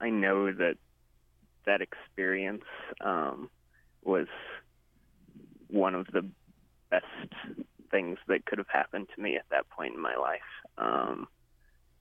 I 0.00 0.10
know 0.10 0.52
that 0.52 0.76
that 1.64 1.80
experience 1.80 2.64
um, 3.00 3.48
was 4.04 4.26
one 5.68 5.94
of 5.94 6.06
the 6.12 6.28
best 6.90 7.06
things 7.90 8.18
that 8.26 8.44
could 8.44 8.58
have 8.58 8.68
happened 8.68 9.08
to 9.14 9.22
me 9.22 9.36
at 9.36 9.44
that 9.50 9.68
point 9.70 9.94
in 9.94 10.00
my 10.00 10.16
life. 10.16 10.40
Um, 10.76 11.28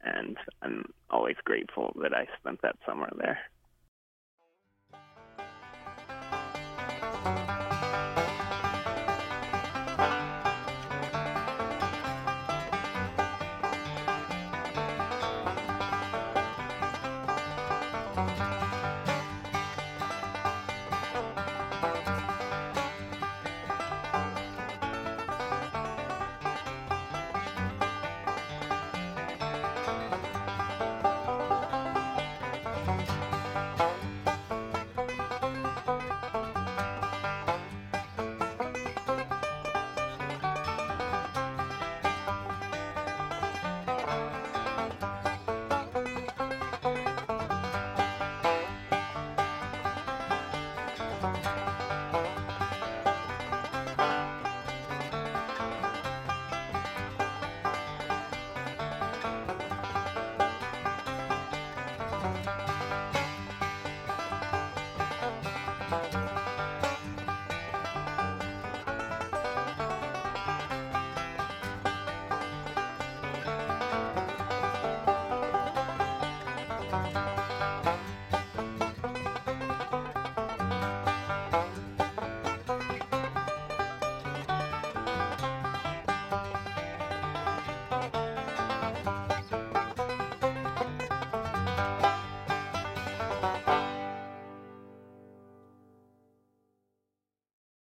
and 0.03 0.37
I'm 0.61 0.91
always 1.09 1.35
grateful 1.43 1.95
that 2.01 2.13
I 2.13 2.27
spent 2.39 2.61
that 2.63 2.75
summer 2.85 3.09
there. 3.17 3.39